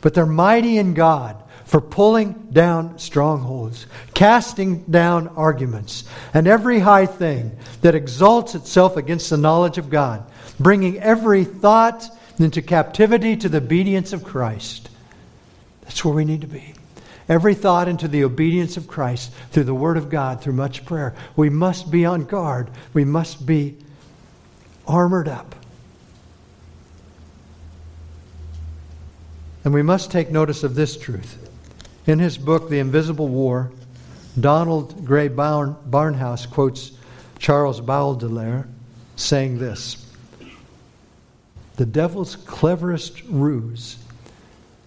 but 0.00 0.12
they're 0.12 0.26
mighty 0.26 0.78
in 0.78 0.92
God 0.92 1.40
for 1.66 1.80
pulling 1.80 2.32
down 2.50 2.98
strongholds, 2.98 3.86
casting 4.12 4.82
down 4.86 5.28
arguments, 5.28 6.02
and 6.34 6.48
every 6.48 6.80
high 6.80 7.06
thing 7.06 7.56
that 7.82 7.94
exalts 7.94 8.56
itself 8.56 8.96
against 8.96 9.30
the 9.30 9.36
knowledge 9.36 9.78
of 9.78 9.88
God, 9.88 10.28
bringing 10.58 10.98
every 10.98 11.44
thought 11.44 12.10
into 12.40 12.60
captivity 12.60 13.36
to 13.36 13.48
the 13.48 13.58
obedience 13.58 14.12
of 14.12 14.24
Christ. 14.24 14.90
That's 15.82 16.04
where 16.04 16.12
we 16.12 16.24
need 16.24 16.40
to 16.40 16.48
be. 16.48 16.74
Every 17.30 17.54
thought 17.54 17.86
into 17.86 18.08
the 18.08 18.24
obedience 18.24 18.76
of 18.76 18.88
Christ 18.88 19.32
through 19.52 19.62
the 19.62 19.72
Word 19.72 19.96
of 19.96 20.10
God, 20.10 20.40
through 20.40 20.54
much 20.54 20.84
prayer. 20.84 21.14
We 21.36 21.48
must 21.48 21.88
be 21.88 22.04
on 22.04 22.24
guard. 22.24 22.68
We 22.92 23.04
must 23.04 23.46
be 23.46 23.76
armored 24.84 25.28
up. 25.28 25.54
And 29.64 29.72
we 29.72 29.82
must 29.82 30.10
take 30.10 30.32
notice 30.32 30.64
of 30.64 30.74
this 30.74 30.96
truth. 30.96 31.48
In 32.04 32.18
his 32.18 32.36
book, 32.36 32.68
The 32.68 32.80
Invisible 32.80 33.28
War, 33.28 33.70
Donald 34.38 35.04
Grey 35.04 35.28
Barnhouse 35.28 36.50
quotes 36.50 36.90
Charles 37.38 37.80
Baudelaire 37.80 38.66
saying 39.14 39.60
this 39.60 40.04
The 41.76 41.86
devil's 41.86 42.34
cleverest 42.34 43.22
ruse 43.28 43.98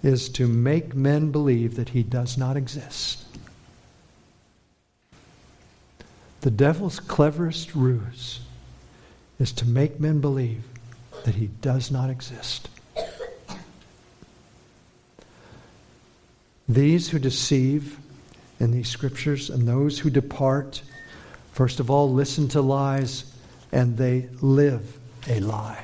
is 0.04 0.28
to 0.30 0.48
make 0.48 0.94
men 0.94 1.32
believe 1.32 1.78
that 1.78 1.90
he 1.90 2.04
does 2.04 2.38
not 2.38 2.58
exist. 2.58 3.24
The 6.42 6.52
devil's 6.52 7.00
cleverest 7.00 7.74
ruse 7.74 8.42
is 9.40 9.54
to 9.54 9.66
make 9.66 10.02
men 10.02 10.20
believe 10.20 10.64
that 11.24 11.36
he 11.36 11.48
does 11.62 11.90
not 11.90 12.10
exist. 12.10 12.68
These 16.68 17.10
who 17.10 17.20
deceive 17.20 17.98
in 18.60 18.72
these 18.72 18.90
scriptures 18.90 19.50
and 19.50 19.68
those 19.68 20.00
who 20.00 20.10
depart, 20.10 20.82
first 21.54 21.80
of 21.80 21.90
all, 21.90 22.12
listen 22.12 22.50
to 22.50 22.62
lies 22.62 23.34
and 23.72 23.98
they 23.98 24.30
live 24.42 24.98
a 25.30 25.40
lie. 25.40 25.84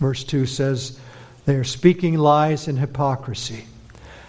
Verse 0.00 0.24
2 0.24 0.46
says, 0.46 0.98
They 1.46 1.56
are 1.56 1.64
speaking 1.64 2.16
lies 2.16 2.68
and 2.68 2.78
hypocrisy, 2.78 3.66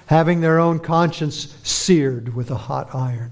having 0.08 0.42
their 0.42 0.60
own 0.60 0.80
conscience 0.80 1.56
seared 1.64 2.36
with 2.36 2.52
a 2.52 2.56
hot 2.56 2.94
iron. 2.94 3.32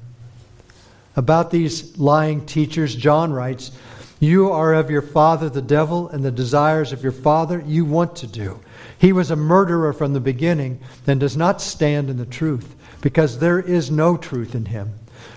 About 1.15 1.51
these 1.51 1.97
lying 1.97 2.45
teachers, 2.45 2.95
John 2.95 3.33
writes, 3.33 3.71
You 4.19 4.51
are 4.51 4.73
of 4.73 4.89
your 4.89 5.01
father 5.01 5.49
the 5.49 5.61
devil, 5.61 6.09
and 6.09 6.23
the 6.23 6.31
desires 6.31 6.91
of 6.91 7.03
your 7.03 7.11
father 7.11 7.63
you 7.67 7.85
want 7.85 8.15
to 8.17 8.27
do. 8.27 8.59
He 8.97 9.11
was 9.11 9.31
a 9.31 9.35
murderer 9.35 9.91
from 9.93 10.13
the 10.13 10.19
beginning 10.19 10.79
and 11.05 11.19
does 11.19 11.35
not 11.35 11.61
stand 11.61 12.09
in 12.09 12.17
the 12.17 12.25
truth, 12.25 12.75
because 13.01 13.37
there 13.37 13.59
is 13.59 13.91
no 13.91 14.15
truth 14.15 14.55
in 14.55 14.65
him. 14.65 14.93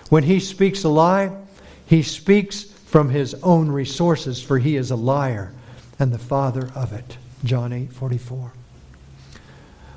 When 0.09 0.23
he 0.23 0.39
speaks 0.39 0.85
a 0.85 0.89
lie, 0.89 1.37
he 1.85 2.03
speaks 2.03 2.63
from 2.63 3.11
his 3.11 3.35
own 3.43 3.69
resources, 3.69 4.41
for 4.41 4.59
he 4.59 4.77
is 4.77 4.93
a 4.93 4.97
liar 4.97 5.53
and 5.99 6.13
the 6.13 6.19
father 6.19 6.71
of 6.75 6.93
it. 6.93 7.19
John 7.47 7.73
8 7.73 7.93
44. 7.93 8.53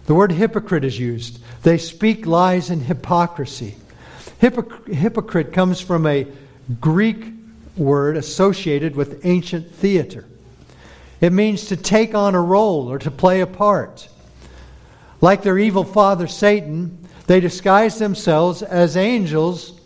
The 0.05 0.15
word 0.15 0.31
hypocrite 0.31 0.85
is 0.85 0.97
used. 0.97 1.39
They 1.63 1.77
speak 1.77 2.25
lies 2.25 2.69
in 2.69 2.81
hypocrisy. 2.81 3.75
hypocrite 4.39 5.53
comes 5.53 5.81
from 5.81 6.05
a 6.05 6.27
Greek 6.79 7.25
word 7.75 8.17
associated 8.17 8.95
with 8.95 9.25
ancient 9.25 9.71
theater. 9.71 10.25
It 11.21 11.33
means 11.33 11.65
to 11.65 11.75
take 11.75 12.15
on 12.15 12.35
a 12.35 12.41
role 12.41 12.89
or 12.89 12.99
to 12.99 13.11
play 13.11 13.41
a 13.41 13.47
part. 13.47 14.07
Like 15.21 15.43
their 15.43 15.57
evil 15.57 15.83
father 15.83 16.27
Satan, 16.27 16.97
they 17.27 17.39
disguise 17.39 17.99
themselves 17.99 18.61
as 18.61 18.95
angels, 18.95 19.79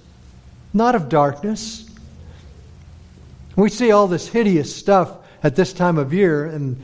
not 0.74 0.96
of 0.96 1.10
darkness. 1.10 1.90
We 3.56 3.70
see 3.70 3.92
all 3.92 4.08
this 4.08 4.28
hideous 4.28 4.76
stuff 4.76 5.18
at 5.42 5.56
this 5.56 5.74
time 5.74 5.98
of 5.98 6.14
year, 6.14 6.46
and 6.46 6.82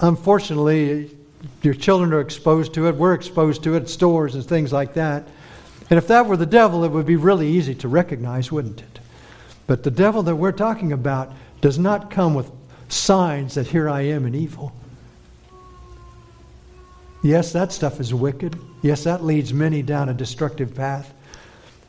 unfortunately, 0.00 1.10
your 1.62 1.74
children 1.74 2.12
are 2.12 2.20
exposed 2.20 2.74
to 2.74 2.88
it. 2.88 2.94
We're 2.94 3.14
exposed 3.14 3.62
to 3.64 3.74
it 3.74 3.88
stores 3.88 4.34
and 4.34 4.44
things 4.44 4.72
like 4.72 4.94
that. 4.94 5.26
And 5.90 5.98
if 5.98 6.08
that 6.08 6.26
were 6.26 6.36
the 6.36 6.46
devil, 6.46 6.84
it 6.84 6.90
would 6.90 7.06
be 7.06 7.16
really 7.16 7.48
easy 7.48 7.74
to 7.76 7.88
recognize, 7.88 8.50
wouldn't 8.50 8.80
it? 8.80 8.98
But 9.66 9.82
the 9.82 9.90
devil 9.90 10.22
that 10.24 10.36
we're 10.36 10.52
talking 10.52 10.92
about 10.92 11.32
does 11.60 11.78
not 11.78 12.10
come 12.10 12.34
with 12.34 12.50
signs 12.88 13.54
that 13.54 13.66
here 13.66 13.88
I 13.88 14.02
am 14.02 14.26
in 14.26 14.34
evil. 14.34 14.72
Yes, 17.22 17.52
that 17.52 17.72
stuff 17.72 18.00
is 18.00 18.12
wicked. 18.12 18.58
Yes, 18.82 19.04
that 19.04 19.24
leads 19.24 19.52
many 19.54 19.82
down 19.82 20.10
a 20.10 20.14
destructive 20.14 20.74
path. 20.74 21.12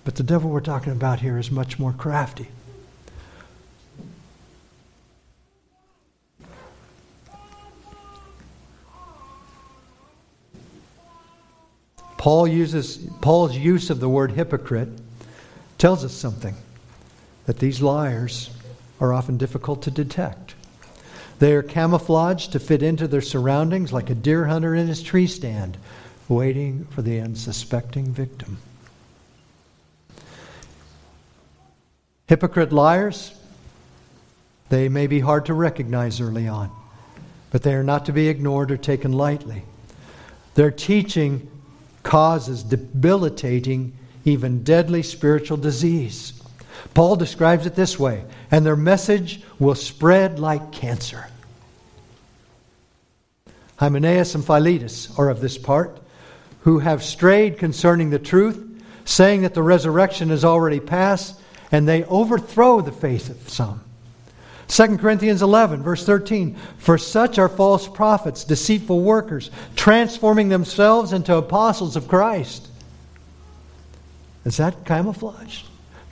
But 0.05 0.15
the 0.15 0.23
devil 0.23 0.49
we're 0.49 0.61
talking 0.61 0.93
about 0.93 1.19
here 1.19 1.37
is 1.37 1.51
much 1.51 1.77
more 1.77 1.91
crafty. 1.91 2.47
Paul 12.25 12.47
uses 12.47 12.97
Paul's 13.21 13.55
use 13.55 13.91
of 13.91 13.99
the 13.99 14.09
word 14.09 14.31
hypocrite 14.31 14.89
tells 15.77 16.03
us 16.03 16.11
something 16.11 16.55
that 17.45 17.59
these 17.59 17.83
liars 17.83 18.49
are 18.99 19.13
often 19.13 19.37
difficult 19.37 19.83
to 19.83 19.91
detect. 19.91 20.55
They 21.37 21.53
are 21.53 21.61
camouflaged 21.61 22.51
to 22.53 22.59
fit 22.59 22.81
into 22.81 23.07
their 23.07 23.21
surroundings 23.21 23.93
like 23.93 24.09
a 24.09 24.15
deer 24.15 24.45
hunter 24.45 24.73
in 24.73 24.87
his 24.87 25.03
tree 25.03 25.27
stand, 25.27 25.77
waiting 26.27 26.85
for 26.85 27.03
the 27.03 27.19
unsuspecting 27.19 28.11
victim. 28.11 28.57
Hypocrite 32.25 32.73
liars, 32.73 33.39
they 34.69 34.89
may 34.89 35.05
be 35.05 35.19
hard 35.19 35.45
to 35.45 35.53
recognize 35.53 36.19
early 36.19 36.47
on, 36.47 36.71
but 37.51 37.61
they 37.61 37.75
are 37.75 37.83
not 37.83 38.07
to 38.07 38.11
be 38.11 38.29
ignored 38.29 38.71
or 38.71 38.77
taken 38.77 39.13
lightly. 39.13 39.61
Their 40.55 40.71
teaching 40.71 41.51
causes 42.05 42.63
debilitating, 42.63 43.91
even 44.23 44.63
deadly 44.63 45.03
spiritual 45.03 45.57
disease. 45.57 46.41
Paul 46.93 47.17
describes 47.17 47.65
it 47.65 47.75
this 47.75 47.99
way 47.99 48.23
and 48.49 48.65
their 48.65 48.77
message 48.77 49.41
will 49.59 49.75
spread 49.75 50.39
like 50.39 50.71
cancer. 50.71 51.27
Hymenaeus 53.77 54.35
and 54.35 54.45
Philetus 54.45 55.17
are 55.19 55.29
of 55.29 55.41
this 55.41 55.57
part, 55.57 55.99
who 56.61 56.79
have 56.79 57.03
strayed 57.03 57.57
concerning 57.57 58.09
the 58.09 58.19
truth, 58.19 58.63
saying 59.03 59.41
that 59.41 59.53
the 59.53 59.61
resurrection 59.61 60.31
is 60.31 60.45
already 60.45 60.79
past, 60.79 61.39
and 61.71 61.87
they 61.87 62.05
overthrow 62.05 62.79
the 62.79 62.91
faith 62.91 63.29
of 63.29 63.49
some. 63.49 63.84
2 64.67 64.97
Corinthians 64.97 65.41
11, 65.41 65.83
verse 65.83 66.05
13. 66.05 66.55
For 66.77 66.97
such 66.97 67.37
are 67.37 67.49
false 67.49 67.87
prophets, 67.87 68.43
deceitful 68.43 69.01
workers, 69.01 69.51
transforming 69.75 70.49
themselves 70.49 71.13
into 71.13 71.35
apostles 71.35 71.95
of 71.95 72.07
Christ. 72.07 72.67
Is 74.43 74.57
that 74.57 74.85
camouflage? 74.85 75.63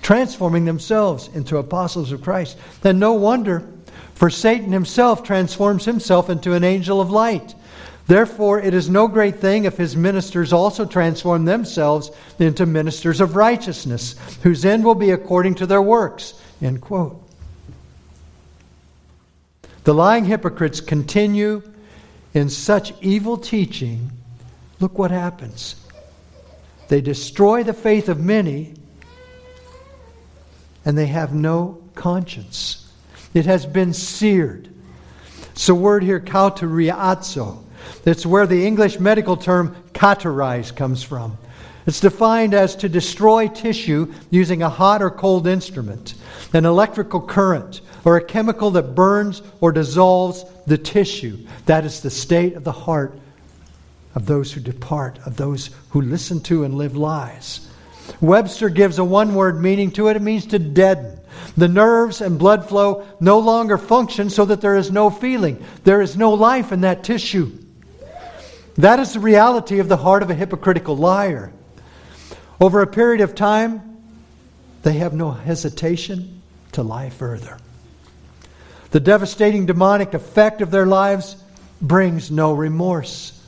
Transforming 0.01 0.65
themselves 0.65 1.29
into 1.33 1.57
apostles 1.57 2.11
of 2.11 2.21
Christ. 2.21 2.57
Then 2.81 2.99
no 2.99 3.13
wonder, 3.13 3.67
for 4.15 4.29
Satan 4.29 4.71
himself 4.71 5.23
transforms 5.23 5.85
himself 5.85 6.29
into 6.29 6.53
an 6.53 6.63
angel 6.63 6.99
of 7.01 7.09
light. 7.09 7.55
Therefore, 8.05 8.59
it 8.59 8.73
is 8.73 8.89
no 8.89 9.07
great 9.07 9.37
thing 9.37 9.63
if 9.63 9.77
his 9.77 9.95
ministers 9.95 10.51
also 10.51 10.85
transform 10.85 11.45
themselves 11.45 12.11
into 12.37 12.65
ministers 12.65 13.21
of 13.21 13.35
righteousness, 13.35 14.15
whose 14.43 14.65
end 14.65 14.83
will 14.83 14.95
be 14.95 15.11
according 15.11 15.55
to 15.55 15.65
their 15.65 15.81
works. 15.81 16.33
End 16.61 16.81
quote. 16.81 17.22
The 19.84 19.93
lying 19.93 20.26
hypocrites 20.26 20.80
continue 20.80 21.62
in 22.34 22.50
such 22.50 22.93
evil 23.02 23.38
teaching. 23.38 24.12
Look 24.80 24.98
what 24.98 25.12
happens. 25.12 25.76
They 26.88 27.02
destroy 27.02 27.63
the 27.63 27.74
faith 27.74 28.10
of 28.10 28.19
many, 28.19 28.76
and 30.86 30.98
they 30.98 31.08
have 31.08 31.34
no 31.34 31.82
conscience. 31.96 32.91
It 33.34 33.46
has 33.46 33.65
been 33.65 33.93
seared. 33.93 34.69
It's 35.52 35.69
a 35.69 35.76
word 35.76 36.04
here, 36.04 36.19
kauteriazo. 36.19 37.63
That's 38.04 38.26
where 38.26 38.48
the 38.48 38.65
English 38.65 39.00
medical 39.00 39.38
term 39.38 39.76
cauterize 39.93 40.72
comes 40.72 41.04
from. 41.04 41.38
It's 41.86 42.00
defined 42.00 42.54
as 42.54 42.76
to 42.78 42.89
destroy 42.89 43.50
tissue 43.50 44.13
using 44.30 44.63
a 44.63 44.69
hot 44.69 45.02
or 45.02 45.12
cold 45.12 45.48
instrument, 45.48 46.15
an 46.54 46.65
electrical 46.65 47.22
current, 47.22 47.82
or 48.05 48.17
a 48.17 48.23
chemical 48.23 48.71
that 48.71 48.95
burns 48.95 49.41
or 49.61 49.71
dissolves 49.71 50.45
the 50.65 50.77
tissue. 50.77 51.37
That 51.65 51.85
is 51.85 52.01
the 52.01 52.09
state 52.09 52.55
of 52.55 52.63
the 52.63 52.71
heart 52.71 53.17
of 54.15 54.25
those 54.25 54.51
who 54.51 54.61
depart, 54.61 55.19
of 55.25 55.37
those 55.37 55.69
who 55.89 56.01
listen 56.01 56.41
to 56.41 56.63
and 56.63 56.75
live 56.75 56.95
lies. 56.95 57.69
Webster 58.21 58.69
gives 58.69 58.99
a 58.99 59.03
one 59.03 59.33
word 59.33 59.61
meaning 59.61 59.91
to 59.91 60.07
it 60.07 60.15
it 60.15 60.21
means 60.21 60.45
to 60.47 60.59
deaden. 60.59 61.19
The 61.57 61.67
nerves 61.67 62.21
and 62.21 62.37
blood 62.37 62.67
flow 62.67 63.07
no 63.19 63.39
longer 63.39 63.77
function 63.77 64.29
so 64.29 64.45
that 64.45 64.61
there 64.61 64.75
is 64.75 64.91
no 64.91 65.09
feeling, 65.09 65.63
there 65.83 66.01
is 66.01 66.17
no 66.17 66.33
life 66.33 66.71
in 66.71 66.81
that 66.81 67.03
tissue. 67.03 67.51
That 68.75 68.99
is 68.99 69.13
the 69.13 69.19
reality 69.19 69.79
of 69.79 69.87
the 69.87 69.97
heart 69.97 70.23
of 70.23 70.29
a 70.29 70.35
hypocritical 70.35 70.97
liar. 70.97 71.53
Over 72.59 72.81
a 72.81 72.87
period 72.87 73.21
of 73.21 73.35
time, 73.35 73.97
they 74.83 74.93
have 74.93 75.13
no 75.13 75.31
hesitation 75.31 76.41
to 76.73 76.83
lie 76.83 77.09
further. 77.09 77.57
The 78.93 78.99
devastating 78.99 79.65
demonic 79.65 80.13
effect 80.13 80.62
of 80.62 80.69
their 80.69 80.86
lives 80.86 81.36
brings 81.82 82.29
no 82.29 82.53
remorse. 82.53 83.43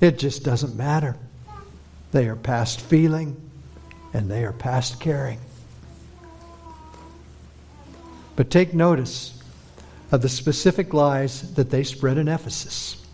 It 0.00 0.18
just 0.18 0.42
doesn't 0.42 0.74
matter. 0.74 1.14
They 2.10 2.26
are 2.26 2.34
past 2.34 2.80
feeling 2.80 3.40
and 4.12 4.28
they 4.28 4.44
are 4.44 4.52
past 4.52 5.00
caring. 5.00 5.38
But 8.34 8.50
take 8.50 8.74
notice 8.74 9.40
of 10.10 10.20
the 10.20 10.28
specific 10.28 10.92
lies 10.92 11.54
that 11.54 11.70
they 11.70 11.84
spread 11.84 12.18
in 12.18 12.26
Ephesus. 12.26 13.06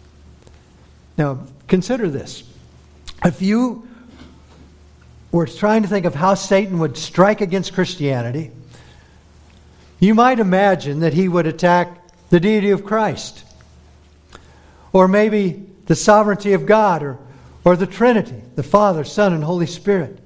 Now, 1.19 1.47
consider 1.69 2.09
this. 2.09 2.45
If 3.23 3.43
you 3.43 3.87
were 5.33 5.47
trying 5.47 5.83
to 5.83 5.89
think 5.89 6.07
of 6.07 6.15
how 6.15 6.33
Satan 6.33 6.79
would 6.79 6.97
strike 6.97 7.43
against 7.43 7.75
Christianity, 7.75 8.53
you 9.99 10.15
might 10.15 10.39
imagine 10.39 11.01
that 11.01 11.15
he 11.15 11.29
would 11.29 11.47
attack 11.47 12.01
the 12.31 12.41
deity 12.41 12.71
of 12.71 12.85
Christ, 12.85 13.45
or 14.93 15.09
maybe 15.09 15.67
the 15.87 15.95
sovereignty 15.95 16.53
of 16.53 16.67
God, 16.67 17.03
or, 17.03 17.19
or 17.65 17.77
the 17.77 17.87
Trinity, 17.87 18.43
the 18.55 18.63
Father, 18.63 19.05
Son, 19.05 19.33
and 19.33 19.45
Holy 19.45 19.67
Spirit. 19.67 20.19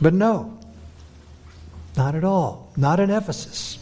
But 0.00 0.14
no, 0.14 0.58
not 1.96 2.14
at 2.14 2.24
all. 2.24 2.72
Not 2.76 3.00
in 3.00 3.10
Ephesus. 3.10 3.78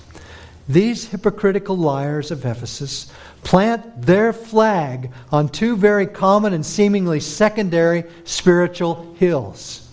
These 0.68 1.08
hypocritical 1.08 1.76
liars 1.76 2.30
of 2.30 2.44
Ephesus 2.44 3.10
plant 3.42 4.02
their 4.02 4.32
flag 4.32 5.10
on 5.30 5.48
two 5.48 5.76
very 5.76 6.06
common 6.06 6.52
and 6.52 6.64
seemingly 6.64 7.20
secondary 7.20 8.04
spiritual 8.24 9.14
hills. 9.18 9.88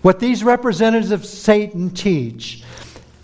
What 0.00 0.18
these 0.18 0.42
representatives 0.42 1.12
of 1.12 1.24
Satan 1.24 1.90
teach 1.90 2.64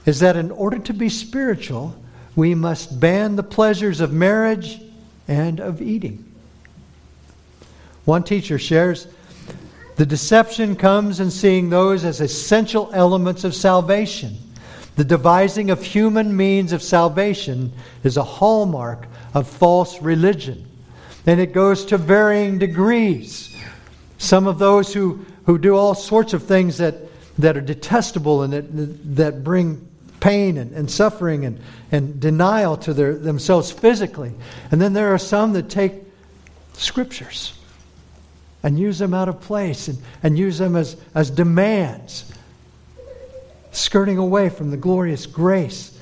is 0.08 0.20
that 0.20 0.36
in 0.36 0.50
order 0.50 0.78
to 0.78 0.94
be 0.94 1.10
spiritual, 1.10 1.94
we 2.34 2.54
must 2.54 2.98
ban 2.98 3.36
the 3.36 3.42
pleasures 3.42 4.00
of 4.00 4.10
marriage 4.10 4.80
and 5.28 5.60
of 5.60 5.82
eating. 5.82 6.24
One 8.06 8.22
teacher 8.22 8.58
shares 8.58 9.06
the 9.96 10.06
deception 10.06 10.76
comes 10.76 11.20
in 11.20 11.30
seeing 11.30 11.68
those 11.68 12.04
as 12.04 12.22
essential 12.22 12.88
elements 12.94 13.44
of 13.44 13.54
salvation. 13.54 14.38
The 14.96 15.04
devising 15.04 15.68
of 15.68 15.82
human 15.82 16.34
means 16.34 16.72
of 16.72 16.82
salvation 16.82 17.70
is 18.02 18.16
a 18.16 18.24
hallmark 18.24 19.08
of 19.34 19.46
false 19.46 20.00
religion. 20.00 20.66
And 21.26 21.38
it 21.38 21.52
goes 21.52 21.84
to 21.84 21.98
varying 21.98 22.58
degrees. 22.58 23.54
Some 24.16 24.46
of 24.46 24.58
those 24.58 24.94
who, 24.94 25.26
who 25.44 25.58
do 25.58 25.76
all 25.76 25.94
sorts 25.94 26.32
of 26.32 26.44
things 26.44 26.78
that, 26.78 26.94
that 27.36 27.58
are 27.58 27.60
detestable 27.60 28.42
and 28.42 28.54
that, 28.54 29.16
that 29.16 29.44
bring 29.44 29.87
pain 30.20 30.58
and, 30.58 30.72
and 30.72 30.90
suffering 30.90 31.44
and, 31.44 31.60
and 31.92 32.20
denial 32.20 32.76
to 32.78 32.92
their, 32.92 33.14
themselves 33.14 33.70
physically. 33.70 34.32
And 34.70 34.80
then 34.80 34.92
there 34.92 35.14
are 35.14 35.18
some 35.18 35.52
that 35.54 35.68
take 35.70 35.94
scriptures 36.74 37.54
and 38.62 38.78
use 38.78 38.98
them 38.98 39.14
out 39.14 39.28
of 39.28 39.40
place 39.40 39.88
and, 39.88 39.98
and 40.22 40.38
use 40.38 40.58
them 40.58 40.76
as, 40.76 40.96
as 41.14 41.30
demands, 41.30 42.30
skirting 43.72 44.18
away 44.18 44.48
from 44.48 44.70
the 44.70 44.76
glorious 44.76 45.26
grace 45.26 45.96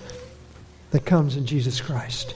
that 0.90 1.04
comes 1.04 1.36
in 1.36 1.46
Jesus 1.46 1.80
Christ. 1.80 2.34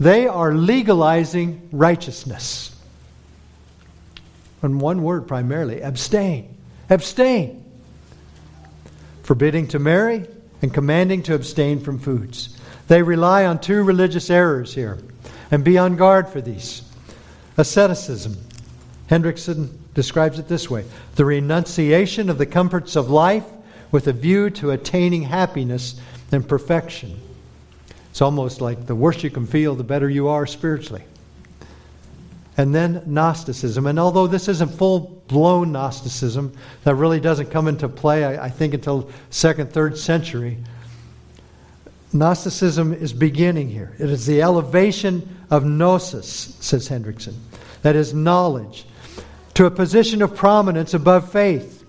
They 0.00 0.26
are 0.26 0.52
legalizing 0.52 1.68
righteousness. 1.70 2.74
And 4.62 4.80
one 4.80 5.02
word 5.02 5.28
primarily 5.28 5.82
abstain. 5.82 6.56
Abstain 6.90 7.63
forbidding 9.24 9.66
to 9.68 9.80
marry, 9.80 10.24
and 10.62 10.72
commanding 10.72 11.24
to 11.24 11.34
abstain 11.34 11.80
from 11.80 11.98
foods. 11.98 12.56
They 12.86 13.02
rely 13.02 13.44
on 13.44 13.60
two 13.60 13.82
religious 13.82 14.30
errors 14.30 14.72
here, 14.72 14.98
and 15.50 15.64
be 15.64 15.76
on 15.76 15.96
guard 15.96 16.28
for 16.28 16.40
these. 16.40 16.82
Asceticism. 17.56 18.36
Hendriksen 19.10 19.76
describes 19.94 20.38
it 20.38 20.46
this 20.46 20.70
way 20.70 20.84
the 21.16 21.24
renunciation 21.24 22.30
of 22.30 22.38
the 22.38 22.46
comforts 22.46 22.96
of 22.96 23.10
life 23.10 23.44
with 23.90 24.06
a 24.06 24.12
view 24.12 24.50
to 24.50 24.70
attaining 24.70 25.22
happiness 25.22 26.00
and 26.30 26.48
perfection. 26.48 27.20
It's 28.10 28.22
almost 28.22 28.60
like 28.60 28.86
the 28.86 28.94
worse 28.94 29.24
you 29.24 29.30
can 29.30 29.46
feel, 29.46 29.74
the 29.74 29.84
better 29.84 30.08
you 30.08 30.28
are 30.28 30.46
spiritually 30.46 31.02
and 32.56 32.74
then 32.74 33.02
Gnosticism. 33.06 33.86
And 33.86 33.98
although 33.98 34.26
this 34.26 34.48
isn't 34.48 34.74
full 34.74 35.13
blown 35.28 35.72
Gnosticism, 35.72 36.52
that 36.84 36.94
really 36.94 37.20
doesn't 37.20 37.50
come 37.50 37.68
into 37.68 37.88
play, 37.88 38.24
I, 38.24 38.46
I, 38.46 38.50
think, 38.50 38.74
until 38.74 39.10
second, 39.30 39.72
third 39.72 39.96
century. 39.96 40.58
Gnosticism 42.12 42.92
is 42.92 43.12
beginning 43.12 43.68
here. 43.68 43.94
It 43.98 44.10
is 44.10 44.26
the 44.26 44.42
elevation 44.42 45.36
of 45.50 45.64
gnosis, 45.64 46.56
says 46.60 46.88
Hendriksen, 46.88 47.34
that 47.82 47.96
is 47.96 48.14
knowledge, 48.14 48.86
to 49.54 49.66
a 49.66 49.70
position 49.70 50.22
of 50.22 50.36
prominence 50.36 50.94
above 50.94 51.32
faith. 51.32 51.84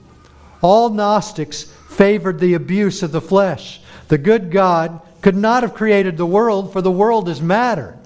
All 0.61 0.89
Gnostics 0.89 1.63
favored 1.89 2.39
the 2.39 2.55
abuse 2.55 3.03
of 3.03 3.11
the 3.11 3.21
flesh. 3.21 3.81
The 4.07 4.17
good 4.17 4.51
God 4.51 5.01
could 5.21 5.35
not 5.35 5.63
have 5.63 5.73
created 5.73 6.17
the 6.17 6.25
world, 6.25 6.73
for 6.73 6.81
the 6.81 6.91
world 6.91 7.29
is 7.29 7.41
matter 7.41 7.97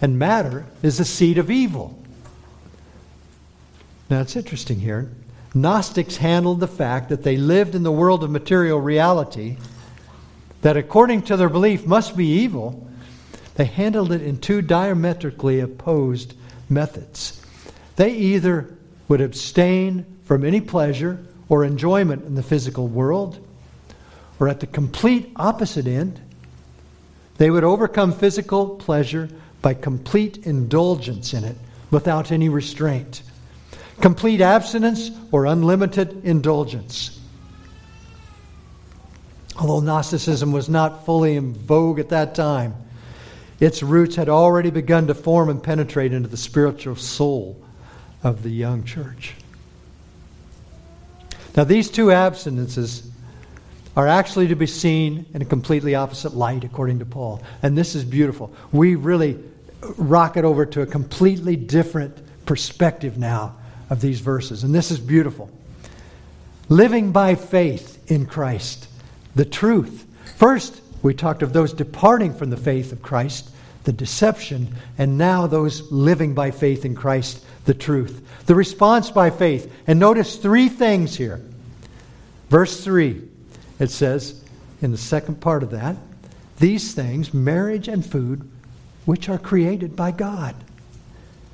and 0.00 0.18
matter 0.18 0.66
is 0.82 0.98
the 0.98 1.04
seed 1.04 1.38
of 1.38 1.50
evil. 1.50 1.99
Now 4.10 4.20
it's 4.20 4.34
interesting 4.34 4.80
here. 4.80 5.08
Gnostics 5.54 6.16
handled 6.16 6.58
the 6.58 6.66
fact 6.66 7.08
that 7.08 7.22
they 7.22 7.36
lived 7.36 7.76
in 7.76 7.84
the 7.84 7.92
world 7.92 8.24
of 8.24 8.30
material 8.30 8.80
reality, 8.80 9.56
that 10.62 10.76
according 10.76 11.22
to 11.22 11.36
their 11.36 11.48
belief 11.48 11.86
must 11.86 12.16
be 12.16 12.26
evil. 12.26 12.88
They 13.54 13.64
handled 13.64 14.10
it 14.10 14.22
in 14.22 14.38
two 14.38 14.62
diametrically 14.62 15.60
opposed 15.60 16.34
methods. 16.68 17.40
They 17.96 18.10
either 18.10 18.76
would 19.06 19.20
abstain 19.20 20.04
from 20.24 20.44
any 20.44 20.60
pleasure 20.60 21.24
or 21.48 21.64
enjoyment 21.64 22.24
in 22.24 22.34
the 22.34 22.42
physical 22.42 22.88
world, 22.88 23.44
or 24.40 24.48
at 24.48 24.60
the 24.60 24.66
complete 24.66 25.32
opposite 25.36 25.86
end, 25.86 26.20
they 27.38 27.50
would 27.50 27.64
overcome 27.64 28.12
physical 28.12 28.70
pleasure 28.76 29.28
by 29.62 29.74
complete 29.74 30.46
indulgence 30.46 31.32
in 31.32 31.44
it 31.44 31.56
without 31.90 32.30
any 32.32 32.48
restraint, 32.48 33.22
complete 34.00 34.40
abstinence 34.40 35.10
or 35.30 35.46
unlimited 35.46 36.24
indulgence. 36.24 37.18
Although 39.58 39.80
Gnosticism 39.80 40.52
was 40.52 40.68
not 40.68 41.04
fully 41.04 41.36
in 41.36 41.52
vogue 41.52 41.98
at 41.98 42.08
that 42.08 42.34
time, 42.34 42.74
its 43.58 43.82
roots 43.82 44.16
had 44.16 44.30
already 44.30 44.70
begun 44.70 45.06
to 45.08 45.14
form 45.14 45.50
and 45.50 45.62
penetrate 45.62 46.14
into 46.14 46.28
the 46.28 46.36
spiritual 46.38 46.96
soul 46.96 47.62
of 48.22 48.42
the 48.42 48.50
young 48.50 48.84
church. 48.84 49.34
Now, 51.56 51.64
these 51.64 51.90
two 51.90 52.06
abstinences 52.06 53.06
are 53.96 54.06
actually 54.06 54.48
to 54.48 54.54
be 54.54 54.66
seen 54.66 55.26
in 55.34 55.42
a 55.42 55.44
completely 55.44 55.94
opposite 55.94 56.32
light, 56.32 56.64
according 56.64 57.00
to 57.00 57.04
Paul. 57.04 57.42
And 57.62 57.76
this 57.76 57.94
is 57.94 58.04
beautiful. 58.04 58.54
We 58.72 58.94
really 58.94 59.38
rocket 59.96 60.44
over 60.44 60.64
to 60.64 60.82
a 60.82 60.86
completely 60.86 61.56
different 61.56 62.16
perspective 62.46 63.18
now 63.18 63.56
of 63.90 64.00
these 64.00 64.20
verses. 64.20 64.64
And 64.64 64.74
this 64.74 64.90
is 64.90 64.98
beautiful. 64.98 65.50
Living 66.68 67.10
by 67.12 67.34
faith 67.34 68.10
in 68.10 68.24
Christ, 68.24 68.88
the 69.34 69.44
truth. 69.44 70.06
First, 70.36 70.80
we 71.02 71.12
talked 71.14 71.42
of 71.42 71.52
those 71.52 71.72
departing 71.72 72.32
from 72.34 72.50
the 72.50 72.56
faith 72.56 72.92
of 72.92 73.02
Christ, 73.02 73.50
the 73.84 73.92
deception, 73.92 74.74
and 74.96 75.18
now 75.18 75.46
those 75.46 75.90
living 75.90 76.34
by 76.34 76.52
faith 76.52 76.84
in 76.84 76.94
Christ, 76.94 77.44
the 77.64 77.74
truth. 77.74 78.22
The 78.46 78.54
response 78.54 79.10
by 79.10 79.30
faith. 79.30 79.72
And 79.86 79.98
notice 79.98 80.36
three 80.36 80.68
things 80.68 81.16
here. 81.16 81.40
Verse 82.48 82.82
3, 82.84 83.22
it 83.78 83.90
says, 83.90 84.44
in 84.82 84.92
the 84.92 84.98
second 84.98 85.40
part 85.40 85.62
of 85.62 85.70
that, 85.70 85.96
these 86.58 86.94
things, 86.94 87.32
marriage 87.32 87.88
and 87.88 88.04
food, 88.04 88.48
which 89.06 89.28
are 89.28 89.38
created 89.38 89.96
by 89.96 90.10
God. 90.10 90.54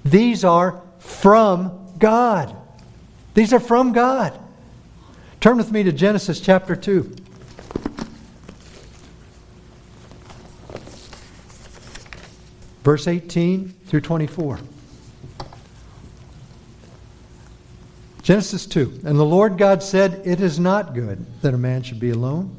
These 0.04 0.44
are 0.44 0.82
from 0.98 1.85
God. 1.98 2.56
These 3.34 3.52
are 3.52 3.60
from 3.60 3.92
God. 3.92 4.38
Turn 5.40 5.56
with 5.56 5.70
me 5.70 5.82
to 5.82 5.92
Genesis 5.92 6.40
chapter 6.40 6.74
2. 6.74 7.14
Verse 12.82 13.08
18 13.08 13.74
through 13.86 14.00
24. 14.00 14.60
Genesis 18.22 18.66
2. 18.66 19.02
And 19.04 19.18
the 19.18 19.24
Lord 19.24 19.58
God 19.58 19.82
said, 19.82 20.22
It 20.24 20.40
is 20.40 20.58
not 20.58 20.94
good 20.94 21.24
that 21.42 21.54
a 21.54 21.58
man 21.58 21.82
should 21.82 22.00
be 22.00 22.10
alone. 22.10 22.56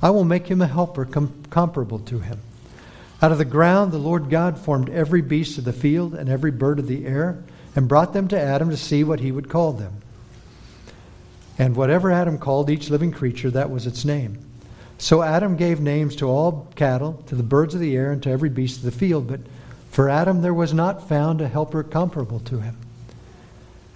I 0.00 0.10
will 0.10 0.24
make 0.24 0.46
him 0.46 0.60
a 0.60 0.66
helper 0.66 1.04
com- 1.04 1.42
comparable 1.50 1.98
to 2.00 2.20
him. 2.20 2.40
Out 3.20 3.32
of 3.32 3.38
the 3.38 3.44
ground, 3.44 3.90
the 3.90 3.98
Lord 3.98 4.30
God 4.30 4.58
formed 4.58 4.90
every 4.90 5.22
beast 5.22 5.58
of 5.58 5.64
the 5.64 5.72
field 5.72 6.14
and 6.14 6.28
every 6.28 6.52
bird 6.52 6.78
of 6.78 6.86
the 6.86 7.04
air 7.04 7.42
and 7.78 7.86
brought 7.86 8.12
them 8.12 8.26
to 8.26 8.36
Adam 8.36 8.70
to 8.70 8.76
see 8.76 9.04
what 9.04 9.20
he 9.20 9.30
would 9.30 9.48
call 9.48 9.72
them. 9.72 9.92
And 11.60 11.76
whatever 11.76 12.10
Adam 12.10 12.36
called 12.36 12.70
each 12.70 12.90
living 12.90 13.12
creature, 13.12 13.52
that 13.52 13.70
was 13.70 13.86
its 13.86 14.04
name. 14.04 14.44
So 14.98 15.22
Adam 15.22 15.56
gave 15.56 15.78
names 15.78 16.16
to 16.16 16.26
all 16.26 16.66
cattle, 16.74 17.22
to 17.28 17.36
the 17.36 17.44
birds 17.44 17.76
of 17.76 17.80
the 17.80 17.94
air, 17.94 18.10
and 18.10 18.20
to 18.24 18.30
every 18.30 18.48
beast 18.48 18.78
of 18.78 18.82
the 18.82 18.90
field. 18.90 19.28
But 19.28 19.42
for 19.92 20.08
Adam 20.08 20.42
there 20.42 20.52
was 20.52 20.74
not 20.74 21.08
found 21.08 21.40
a 21.40 21.46
helper 21.46 21.84
comparable 21.84 22.40
to 22.40 22.58
him. 22.58 22.76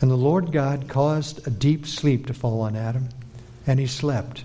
And 0.00 0.08
the 0.08 0.16
Lord 0.16 0.52
God 0.52 0.86
caused 0.86 1.44
a 1.44 1.50
deep 1.50 1.84
sleep 1.84 2.26
to 2.26 2.34
fall 2.34 2.60
on 2.60 2.76
Adam, 2.76 3.08
and 3.66 3.80
he 3.80 3.88
slept. 3.88 4.44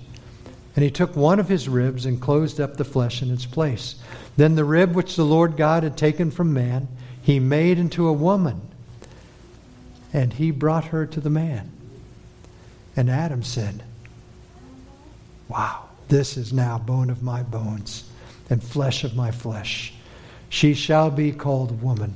And 0.75 0.83
he 0.83 0.89
took 0.89 1.15
one 1.15 1.39
of 1.39 1.47
his 1.47 1.69
ribs 1.69 2.07
and 2.07 2.19
closed 2.19 2.59
up 2.59 2.77
the 2.77 2.83
flesh 2.83 3.21
in 3.21 3.29
its 3.29 3.45
place. 3.45 3.97
Then 4.35 4.55
the 4.55 4.65
rib 4.65 4.95
which 4.95 5.15
the 5.15 5.25
Lord 5.25 5.57
God 5.57 5.83
had 5.83 5.95
taken 5.95 6.31
from 6.31 6.55
man, 6.55 6.87
he 7.21 7.39
made 7.39 7.77
into 7.77 8.07
a 8.07 8.13
woman, 8.13 8.67
and 10.13 10.33
he 10.33 10.51
brought 10.51 10.85
her 10.85 11.05
to 11.05 11.19
the 11.19 11.29
man. 11.29 11.71
And 12.95 13.09
Adam 13.09 13.43
said, 13.43 13.83
Wow, 15.47 15.85
this 16.07 16.37
is 16.37 16.51
now 16.51 16.77
bone 16.77 17.09
of 17.09 17.23
my 17.23 17.43
bones 17.43 18.09
and 18.49 18.63
flesh 18.63 19.03
of 19.03 19.15
my 19.15 19.31
flesh. 19.31 19.93
She 20.49 20.73
shall 20.73 21.11
be 21.11 21.31
called 21.31 21.81
woman, 21.81 22.15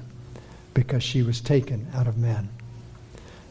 because 0.73 1.03
she 1.03 1.21
was 1.21 1.41
taken 1.41 1.87
out 1.93 2.07
of 2.07 2.17
man. 2.17 2.49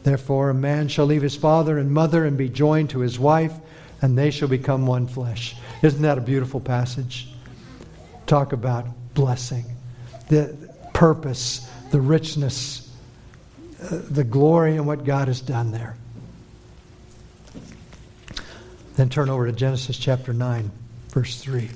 Therefore, 0.03 0.49
a 0.49 0.55
man 0.55 0.87
shall 0.87 1.05
leave 1.05 1.21
his 1.21 1.35
father 1.35 1.77
and 1.77 1.91
mother 1.91 2.25
and 2.25 2.37
be 2.37 2.49
joined 2.49 2.89
to 2.91 2.99
his 2.99 3.19
wife 3.19 3.53
and 4.01 4.17
they 4.17 4.31
shall 4.31 4.47
become 4.47 4.85
one 4.85 5.07
flesh. 5.07 5.55
Isn't 5.83 6.01
that 6.01 6.17
a 6.17 6.21
beautiful 6.21 6.59
passage? 6.59 7.29
Talk 8.25 8.53
about 8.53 8.87
blessing, 9.13 9.65
the 10.27 10.55
purpose, 10.93 11.69
the 11.91 12.01
richness, 12.01 12.90
uh, 13.81 13.99
the 14.09 14.23
glory 14.23 14.75
and 14.75 14.85
what 14.85 15.05
God 15.05 15.27
has 15.27 15.41
done 15.41 15.71
there. 15.71 15.95
Then 18.95 19.09
turn 19.09 19.29
over 19.29 19.47
to 19.47 19.51
Genesis 19.51 19.97
chapter 19.97 20.33
9, 20.33 20.69
verse 21.09 21.41
3. 21.41 21.69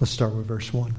Let's 0.00 0.10
start 0.10 0.34
with 0.34 0.46
verse 0.46 0.72
1. 0.72 0.96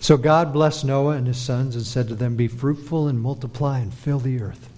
So 0.00 0.16
God 0.16 0.52
blessed 0.52 0.84
Noah 0.84 1.14
and 1.14 1.28
his 1.28 1.36
sons 1.36 1.76
and 1.76 1.86
said 1.86 2.08
to 2.08 2.16
them, 2.16 2.34
Be 2.34 2.48
fruitful 2.48 3.06
and 3.06 3.20
multiply 3.20 3.78
and 3.78 3.94
fill 3.94 4.18
the 4.18 4.40
earth. 4.40 4.68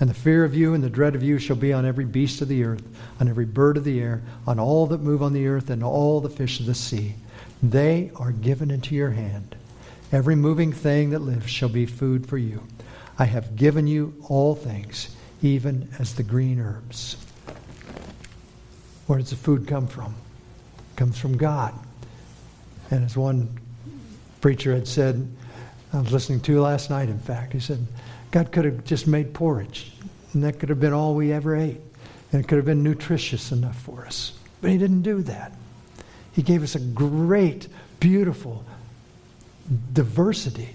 And 0.00 0.08
the 0.08 0.14
fear 0.14 0.44
of 0.44 0.54
you 0.54 0.74
and 0.74 0.84
the 0.84 0.90
dread 0.90 1.14
of 1.14 1.22
you 1.22 1.38
shall 1.38 1.56
be 1.56 1.72
on 1.72 1.84
every 1.84 2.04
beast 2.04 2.40
of 2.40 2.48
the 2.48 2.62
earth, 2.64 2.84
on 3.20 3.28
every 3.28 3.44
bird 3.44 3.76
of 3.76 3.84
the 3.84 4.00
air, 4.00 4.22
on 4.46 4.60
all 4.60 4.86
that 4.86 5.00
move 5.00 5.22
on 5.22 5.32
the 5.32 5.46
earth, 5.48 5.70
and 5.70 5.82
all 5.82 6.20
the 6.20 6.30
fish 6.30 6.60
of 6.60 6.66
the 6.66 6.74
sea. 6.74 7.14
They 7.62 8.12
are 8.16 8.30
given 8.30 8.70
into 8.70 8.94
your 8.94 9.10
hand. 9.10 9.56
Every 10.12 10.36
moving 10.36 10.72
thing 10.72 11.10
that 11.10 11.20
lives 11.20 11.50
shall 11.50 11.68
be 11.68 11.84
food 11.84 12.26
for 12.26 12.38
you. 12.38 12.62
I 13.18 13.24
have 13.24 13.56
given 13.56 13.88
you 13.88 14.14
all 14.28 14.54
things, 14.54 15.16
even 15.42 15.88
as 15.98 16.14
the 16.14 16.22
green 16.22 16.60
herbs. 16.60 17.16
Where 19.08 19.18
does 19.18 19.30
the 19.30 19.36
food 19.36 19.66
come 19.66 19.88
from? 19.88 20.14
It 20.78 20.96
comes 20.96 21.18
from 21.18 21.36
God. 21.36 21.74
And 22.90 23.04
as 23.04 23.16
one 23.16 23.58
preacher 24.40 24.72
had 24.72 24.86
said, 24.86 25.28
I 25.92 26.00
was 26.00 26.12
listening 26.12 26.40
to 26.42 26.60
last 26.60 26.90
night, 26.90 27.08
in 27.08 27.18
fact, 27.18 27.52
he 27.52 27.60
said, 27.60 27.84
God 28.30 28.52
could 28.52 28.64
have 28.64 28.84
just 28.84 29.06
made 29.06 29.34
porridge, 29.34 29.92
and 30.32 30.44
that 30.44 30.58
could 30.58 30.68
have 30.68 30.80
been 30.80 30.92
all 30.92 31.14
we 31.14 31.32
ever 31.32 31.56
ate, 31.56 31.80
and 32.32 32.44
it 32.44 32.48
could 32.48 32.56
have 32.56 32.66
been 32.66 32.82
nutritious 32.82 33.52
enough 33.52 33.80
for 33.80 34.04
us. 34.04 34.32
But 34.60 34.70
he 34.70 34.78
didn't 34.78 35.02
do 35.02 35.22
that. 35.22 35.52
He 36.32 36.42
gave 36.42 36.62
us 36.62 36.74
a 36.74 36.80
great, 36.80 37.68
beautiful 38.00 38.64
diversity. 39.92 40.68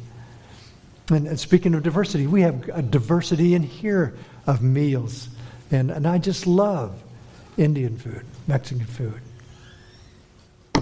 And, 1.09 1.27
and 1.27 1.39
speaking 1.39 1.73
of 1.73 1.83
diversity, 1.83 2.27
we 2.27 2.41
have 2.41 2.69
a 2.69 2.81
diversity 2.81 3.55
in 3.55 3.63
here 3.63 4.15
of 4.47 4.61
meals. 4.61 5.29
And, 5.71 5.91
and 5.91 6.07
I 6.07 6.17
just 6.17 6.47
love 6.47 7.01
Indian 7.57 7.97
food, 7.97 8.25
Mexican 8.47 8.85
food, 8.85 9.19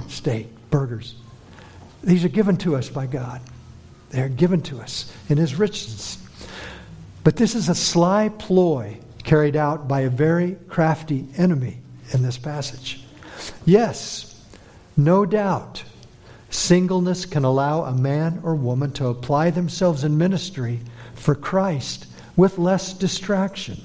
steak, 0.07 0.47
burgers. 0.69 1.15
These 2.03 2.26
are 2.26 2.30
given 2.30 2.57
to 2.57 2.76
us 2.76 2.89
by 2.89 3.07
God. 3.07 3.41
They 4.09 4.22
are 4.22 4.30
given 4.30 4.61
to 4.63 4.80
us 4.80 5.11
in 5.30 5.38
His 5.38 5.55
richness. 5.55 6.17
But 7.24 7.36
this 7.36 7.55
is 7.55 7.69
a 7.69 7.76
sly 7.76 8.30
ploy 8.30 8.97
carried 9.24 9.55
out 9.55 9.88
by 9.88 10.01
a 10.01 10.09
very 10.09 10.57
crafty 10.67 11.28
enemy 11.38 11.78
in 12.11 12.24
this 12.24 12.38
passage. 12.38 13.03
Yes, 13.65 14.43
no 14.97 15.26
doubt, 15.26 15.84
singleness 16.49 17.26
can 17.26 17.43
allow 17.43 17.84
a 17.84 17.93
man 17.93 18.41
or 18.43 18.55
woman 18.55 18.91
to 18.93 19.07
apply 19.07 19.51
themselves 19.51 20.03
in 20.03 20.17
ministry 20.17 20.80
for 21.13 21.36
Christ 21.36 22.07
with 22.36 22.57
less 22.57 22.93
distraction. 22.93 23.80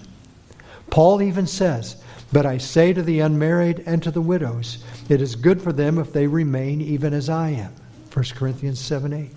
Paul 0.91 1.20
even 1.20 1.47
says, 1.47 1.97
But 2.32 2.47
I 2.47 2.59
say 2.59 2.93
to 2.93 3.03
the 3.03 3.20
unmarried 3.20 3.82
and 3.87 4.03
to 4.03 4.11
the 4.11 4.20
widows, 4.20 4.82
it 5.09 5.20
is 5.20 5.37
good 5.37 5.61
for 5.61 5.72
them 5.72 5.99
if 5.99 6.12
they 6.12 6.26
remain 6.26 6.80
even 6.80 7.12
as 7.12 7.28
I 7.28 7.51
am. 7.51 7.72
1 8.12 8.24
Corinthians 8.34 8.80
7 8.80 9.12
8. 9.12 9.30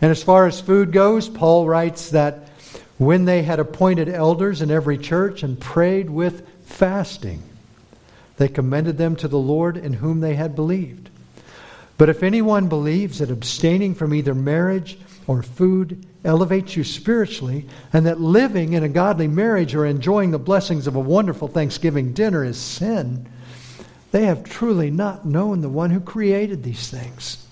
And 0.00 0.10
as 0.10 0.22
far 0.22 0.46
as 0.46 0.60
food 0.60 0.92
goes, 0.92 1.28
Paul 1.28 1.66
writes 1.66 2.10
that 2.10 2.47
when 2.98 3.24
they 3.24 3.42
had 3.42 3.60
appointed 3.60 4.08
elders 4.08 4.60
in 4.60 4.70
every 4.70 4.98
church 4.98 5.42
and 5.42 5.60
prayed 5.60 6.10
with 6.10 6.46
fasting, 6.64 7.42
they 8.36 8.48
commended 8.48 8.98
them 8.98 9.16
to 9.16 9.28
the 9.28 9.38
Lord 9.38 9.76
in 9.76 9.94
whom 9.94 10.20
they 10.20 10.34
had 10.34 10.54
believed. 10.54 11.08
But 11.96 12.08
if 12.08 12.22
anyone 12.22 12.68
believes 12.68 13.18
that 13.18 13.30
abstaining 13.30 13.94
from 13.94 14.14
either 14.14 14.34
marriage 14.34 14.98
or 15.26 15.42
food 15.42 16.06
elevates 16.24 16.76
you 16.76 16.84
spiritually, 16.84 17.66
and 17.92 18.06
that 18.06 18.20
living 18.20 18.72
in 18.72 18.82
a 18.82 18.88
godly 18.88 19.28
marriage 19.28 19.74
or 19.74 19.86
enjoying 19.86 20.30
the 20.30 20.38
blessings 20.38 20.86
of 20.86 20.96
a 20.96 21.00
wonderful 21.00 21.48
Thanksgiving 21.48 22.12
dinner 22.12 22.44
is 22.44 22.56
sin, 22.56 23.28
they 24.10 24.24
have 24.26 24.44
truly 24.44 24.90
not 24.90 25.26
known 25.26 25.60
the 25.60 25.68
one 25.68 25.90
who 25.90 26.00
created 26.00 26.62
these 26.62 26.88
things. 26.88 27.47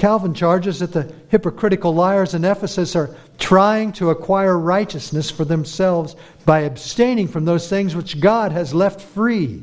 Calvin 0.00 0.32
charges 0.32 0.78
that 0.78 0.94
the 0.94 1.12
hypocritical 1.28 1.94
liars 1.94 2.32
in 2.32 2.42
Ephesus 2.42 2.96
are 2.96 3.14
trying 3.38 3.92
to 3.92 4.08
acquire 4.08 4.58
righteousness 4.58 5.30
for 5.30 5.44
themselves 5.44 6.16
by 6.46 6.60
abstaining 6.60 7.28
from 7.28 7.44
those 7.44 7.68
things 7.68 7.94
which 7.94 8.18
God 8.18 8.50
has 8.50 8.72
left 8.72 9.02
free. 9.02 9.62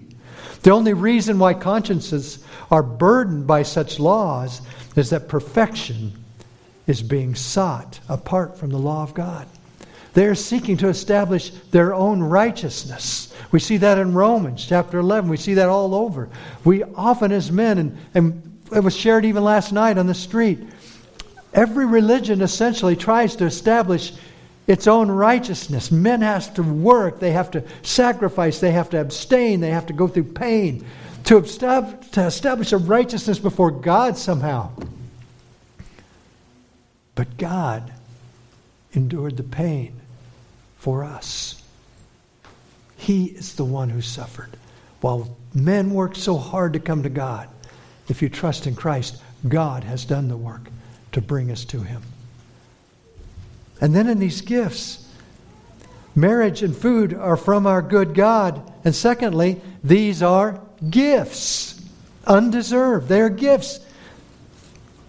The 0.62 0.70
only 0.70 0.94
reason 0.94 1.40
why 1.40 1.56
consciences 1.56 2.44
are 2.70 2.84
burdened 2.84 3.48
by 3.48 3.64
such 3.64 4.00
laws 4.00 4.62
is 4.96 5.10
that 5.10 5.28
perfection 5.28 6.12
is 6.86 7.02
being 7.02 7.34
sought 7.34 8.00
apart 8.08 8.60
from 8.60 8.70
the 8.70 8.78
law 8.78 9.02
of 9.02 9.16
God. 9.16 9.48
They 10.14 10.28
are 10.28 10.36
seeking 10.36 10.78
to 10.78 10.88
establish 10.88 11.50
their 11.72 11.96
own 11.96 12.22
righteousness. 12.22 13.34
We 13.52 13.60
see 13.60 13.78
that 13.78 13.98
in 13.98 14.14
Romans 14.14 14.64
chapter 14.68 15.00
11. 15.00 15.32
We 15.32 15.38
see 15.38 15.56
that 15.56 15.70
all 15.70 15.96
over. 15.96 16.30
We 16.64 16.84
often, 16.84 17.32
as 17.32 17.52
men, 17.52 17.80
and, 17.80 17.98
and 18.14 18.57
it 18.72 18.84
was 18.84 18.96
shared 18.96 19.26
even 19.26 19.44
last 19.44 19.72
night 19.72 19.98
on 19.98 20.08
the 20.08 20.14
street. 20.14 20.60
Every 21.54 21.86
religion 21.86 22.42
essentially 22.42 22.96
tries 22.96 23.36
to 23.38 23.46
establish 23.46 24.14
its 24.68 24.86
own 24.86 25.10
righteousness. 25.10 25.92
Men 25.92 26.22
have 26.22 26.54
to 26.56 26.64
work, 26.64 27.20
they 27.20 27.32
have 27.32 27.52
to 27.52 27.64
sacrifice, 27.84 28.60
they 28.60 28.72
have 28.72 28.90
to 28.90 29.00
abstain, 29.00 29.62
they 29.62 29.70
have 29.70 29.86
to 29.88 29.94
go 29.94 30.08
through 30.08 30.26
pain 30.26 30.86
to 31.24 31.38
establish 31.38 32.72
a 32.72 32.78
righteousness 32.78 33.40
before 33.40 33.72
God 33.72 34.18
somehow. 34.18 34.72
But 37.16 37.38
God 37.38 37.92
endured 38.94 39.38
the 39.38 39.44
pain 39.44 40.00
for 40.78 41.04
us. 41.04 41.62
He 42.96 43.26
is 43.26 43.56
the 43.56 43.66
one 43.66 43.90
who 43.90 44.02
suffered. 44.02 44.56
While 45.02 45.38
men 45.54 45.92
worked 45.92 46.18
so 46.18 46.38
hard 46.38 46.74
to 46.74 46.80
come 46.80 47.04
to 47.04 47.10
God, 47.10 47.50
if 48.08 48.22
you 48.22 48.30
trust 48.30 48.68
in 48.68 48.76
Christ, 48.76 49.22
God 49.48 49.84
has 49.84 50.06
done 50.06 50.28
the 50.28 50.38
work 50.38 50.70
to 51.12 51.22
bring 51.22 51.52
us 51.52 51.66
to 51.66 51.82
Him. 51.82 52.02
And 53.80 53.96
then 53.96 54.08
in 54.08 54.20
these 54.20 54.42
gifts, 54.42 55.08
marriage 56.16 56.64
and 56.64 56.76
food 56.76 57.14
are 57.14 57.38
from 57.38 57.68
our 57.68 57.82
good 57.82 58.14
God. 58.16 58.72
And 58.84 58.96
secondly, 58.96 59.62
these 59.84 60.24
are 60.24 60.60
gifts, 60.90 61.82
undeserved. 62.26 63.08
They 63.08 63.22
are 63.22 63.30
gifts. 63.30 63.80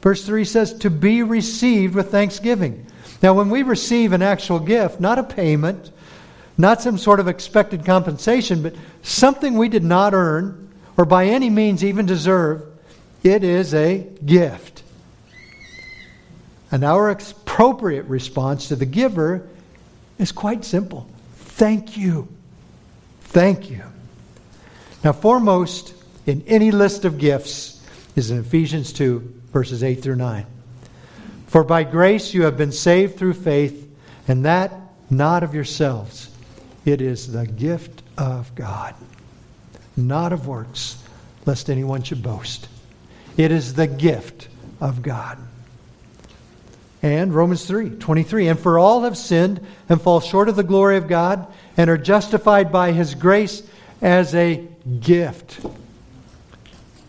Verse 0.02 0.24
3 0.24 0.44
says, 0.44 0.74
to 0.74 0.90
be 0.90 1.22
received 1.22 1.94
with 1.94 2.10
thanksgiving. 2.10 2.86
Now, 3.22 3.34
when 3.34 3.50
we 3.50 3.62
receive 3.62 4.12
an 4.12 4.22
actual 4.22 4.60
gift, 4.60 5.00
not 5.00 5.18
a 5.18 5.24
payment, 5.24 5.90
not 6.56 6.82
some 6.82 6.98
sort 6.98 7.20
of 7.20 7.28
expected 7.28 7.84
compensation, 7.84 8.62
but 8.62 8.74
something 9.02 9.56
we 9.56 9.68
did 9.68 9.84
not 9.84 10.14
earn 10.14 10.68
or 10.96 11.04
by 11.04 11.26
any 11.26 11.48
means 11.48 11.82
even 11.84 12.06
deserve, 12.06 12.67
it 13.22 13.44
is 13.44 13.74
a 13.74 14.06
gift. 14.24 14.82
And 16.70 16.84
our 16.84 17.10
appropriate 17.10 18.04
response 18.04 18.68
to 18.68 18.76
the 18.76 18.86
giver 18.86 19.48
is 20.18 20.32
quite 20.32 20.64
simple 20.64 21.08
thank 21.34 21.96
you. 21.96 22.28
Thank 23.20 23.68
you. 23.68 23.82
Now, 25.02 25.12
foremost 25.12 25.94
in 26.24 26.42
any 26.46 26.70
list 26.70 27.04
of 27.04 27.18
gifts 27.18 27.84
is 28.16 28.30
in 28.30 28.38
Ephesians 28.38 28.92
2, 28.92 29.42
verses 29.52 29.82
8 29.82 30.02
through 30.02 30.16
9. 30.16 30.46
For 31.48 31.64
by 31.64 31.84
grace 31.84 32.32
you 32.32 32.42
have 32.42 32.56
been 32.56 32.72
saved 32.72 33.18
through 33.18 33.34
faith, 33.34 33.90
and 34.28 34.44
that 34.44 34.72
not 35.10 35.42
of 35.42 35.54
yourselves. 35.54 36.30
It 36.84 37.00
is 37.00 37.32
the 37.32 37.46
gift 37.46 38.02
of 38.16 38.54
God, 38.54 38.94
not 39.96 40.32
of 40.32 40.46
works, 40.46 41.02
lest 41.46 41.70
anyone 41.70 42.02
should 42.02 42.22
boast. 42.22 42.68
It 43.38 43.52
is 43.52 43.74
the 43.74 43.86
gift 43.86 44.48
of 44.80 45.00
God. 45.00 45.38
And 47.00 47.32
Romans 47.32 47.64
3 47.64 47.90
23. 47.90 48.48
And 48.48 48.58
for 48.58 48.78
all 48.78 49.02
have 49.02 49.16
sinned 49.16 49.64
and 49.88 50.02
fall 50.02 50.20
short 50.20 50.48
of 50.48 50.56
the 50.56 50.64
glory 50.64 50.96
of 50.96 51.08
God 51.08 51.46
and 51.76 51.88
are 51.88 51.96
justified 51.96 52.72
by 52.72 52.90
his 52.90 53.14
grace 53.14 53.62
as 54.02 54.34
a 54.34 54.66
gift. 55.00 55.64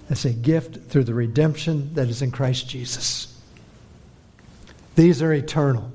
As 0.10 0.26
a 0.26 0.30
gift 0.32 0.90
through 0.90 1.06
the 1.06 1.16
redemption 1.16 1.96
that 1.96 2.08
is 2.08 2.22
in 2.22 2.30
Christ 2.30 2.70
Jesus. 2.70 3.36
These 4.96 5.24
are 5.24 5.34
eternal. 5.34 5.92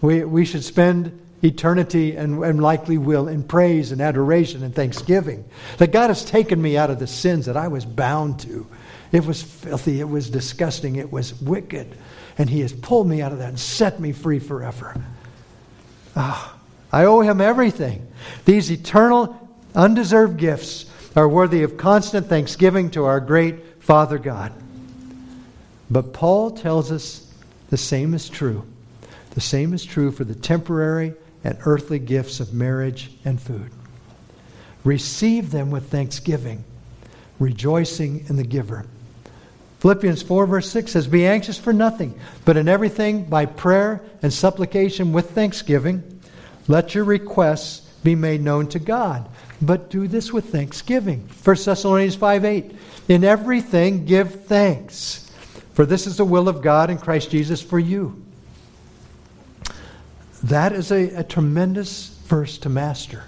We, 0.00 0.22
we 0.22 0.44
should 0.44 0.62
spend 0.62 1.20
eternity 1.42 2.16
and, 2.16 2.44
and 2.44 2.62
likely 2.62 2.98
will 2.98 3.26
in 3.26 3.42
praise 3.42 3.90
and 3.90 4.00
adoration 4.00 4.62
and 4.62 4.74
thanksgiving 4.74 5.44
that 5.78 5.92
God 5.92 6.08
has 6.08 6.24
taken 6.24 6.62
me 6.62 6.76
out 6.76 6.90
of 6.90 6.98
the 7.00 7.06
sins 7.06 7.46
that 7.46 7.56
I 7.56 7.68
was 7.68 7.84
bound 7.84 8.40
to 8.40 8.66
it 9.14 9.24
was 9.24 9.40
filthy. 9.40 10.00
It 10.00 10.08
was 10.08 10.28
disgusting. 10.28 10.96
It 10.96 11.12
was 11.12 11.40
wicked. 11.40 11.96
And 12.36 12.50
He 12.50 12.62
has 12.62 12.72
pulled 12.72 13.06
me 13.06 13.22
out 13.22 13.30
of 13.30 13.38
that 13.38 13.50
and 13.50 13.60
set 13.60 14.00
me 14.00 14.10
free 14.10 14.40
forever. 14.40 15.00
Oh, 16.16 16.56
I 16.92 17.04
owe 17.04 17.20
Him 17.20 17.40
everything. 17.40 18.08
These 18.44 18.72
eternal, 18.72 19.48
undeserved 19.72 20.36
gifts 20.36 20.86
are 21.14 21.28
worthy 21.28 21.62
of 21.62 21.76
constant 21.76 22.26
thanksgiving 22.26 22.90
to 22.90 23.04
our 23.04 23.20
great 23.20 23.80
Father 23.80 24.18
God. 24.18 24.52
But 25.88 26.12
Paul 26.12 26.50
tells 26.50 26.90
us 26.90 27.32
the 27.70 27.76
same 27.76 28.14
is 28.14 28.28
true. 28.28 28.66
The 29.30 29.40
same 29.40 29.72
is 29.74 29.84
true 29.84 30.10
for 30.10 30.24
the 30.24 30.34
temporary 30.34 31.14
and 31.44 31.56
earthly 31.66 32.00
gifts 32.00 32.40
of 32.40 32.52
marriage 32.52 33.12
and 33.24 33.40
food. 33.40 33.70
Receive 34.82 35.52
them 35.52 35.70
with 35.70 35.88
thanksgiving, 35.88 36.64
rejoicing 37.38 38.24
in 38.28 38.34
the 38.34 38.42
giver. 38.42 38.86
Philippians 39.84 40.22
4, 40.22 40.46
verse 40.46 40.70
6 40.70 40.92
says, 40.92 41.06
Be 41.06 41.26
anxious 41.26 41.58
for 41.58 41.74
nothing, 41.74 42.18
but 42.46 42.56
in 42.56 42.68
everything 42.68 43.24
by 43.24 43.44
prayer 43.44 44.00
and 44.22 44.32
supplication 44.32 45.12
with 45.12 45.32
thanksgiving, 45.32 46.22
let 46.68 46.94
your 46.94 47.04
requests 47.04 47.80
be 48.02 48.14
made 48.14 48.40
known 48.40 48.66
to 48.68 48.78
God. 48.78 49.28
But 49.60 49.90
do 49.90 50.08
this 50.08 50.32
with 50.32 50.46
thanksgiving. 50.46 51.28
1 51.42 51.56
Thessalonians 51.66 52.16
5 52.16 52.46
8. 52.46 52.76
In 53.08 53.24
everything 53.24 54.06
give 54.06 54.46
thanks, 54.46 55.30
for 55.74 55.84
this 55.84 56.06
is 56.06 56.16
the 56.16 56.24
will 56.24 56.48
of 56.48 56.62
God 56.62 56.88
in 56.88 56.96
Christ 56.96 57.30
Jesus 57.30 57.60
for 57.60 57.78
you. 57.78 58.24
That 60.44 60.72
is 60.72 60.92
a, 60.92 61.10
a 61.10 61.24
tremendous 61.24 62.08
verse 62.24 62.56
to 62.56 62.70
master. 62.70 63.24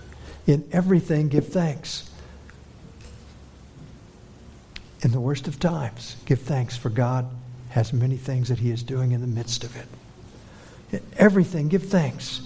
In 0.46 0.66
everything 0.72 1.28
give 1.28 1.48
thanks. 1.48 2.11
In 5.03 5.12
the 5.12 5.20
worst 5.20 5.47
of 5.47 5.61
times, 5.61 6.16
give 6.24 6.40
thanks, 6.40 6.76
for 6.76 6.90
God 6.90 7.28
has 7.70 7.92
many 7.92 8.16
things 8.16 8.49
that 8.49 8.59
He 8.59 8.70
is 8.70 8.82
doing 8.82 9.12
in 9.12 9.20
the 9.20 9.26
midst 9.26 9.64
of 9.64 9.76
it. 9.76 9.86
In 10.92 11.03
everything, 11.16 11.68
give 11.68 11.84
thanks. 11.84 12.40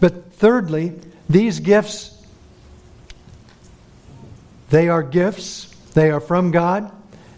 But 0.00 0.32
thirdly, 0.32 0.94
these 1.28 1.60
gifts, 1.60 2.16
they 4.70 4.88
are 4.88 5.02
gifts, 5.02 5.66
they 5.94 6.10
are 6.10 6.20
from 6.20 6.50
God, 6.50 6.90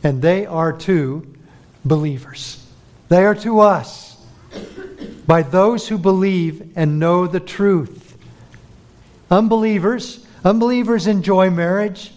and 0.02 0.22
they 0.22 0.46
are 0.46 0.72
to 0.72 1.26
believers. 1.84 2.64
They 3.08 3.24
are 3.24 3.34
to 3.36 3.60
us 3.60 4.16
by 5.26 5.42
those 5.42 5.88
who 5.88 5.98
believe 5.98 6.72
and 6.76 6.98
know 6.98 7.26
the 7.26 7.40
truth. 7.40 8.16
Unbelievers, 9.30 10.24
unbelievers 10.44 11.06
enjoy 11.06 11.50
marriage. 11.50 12.12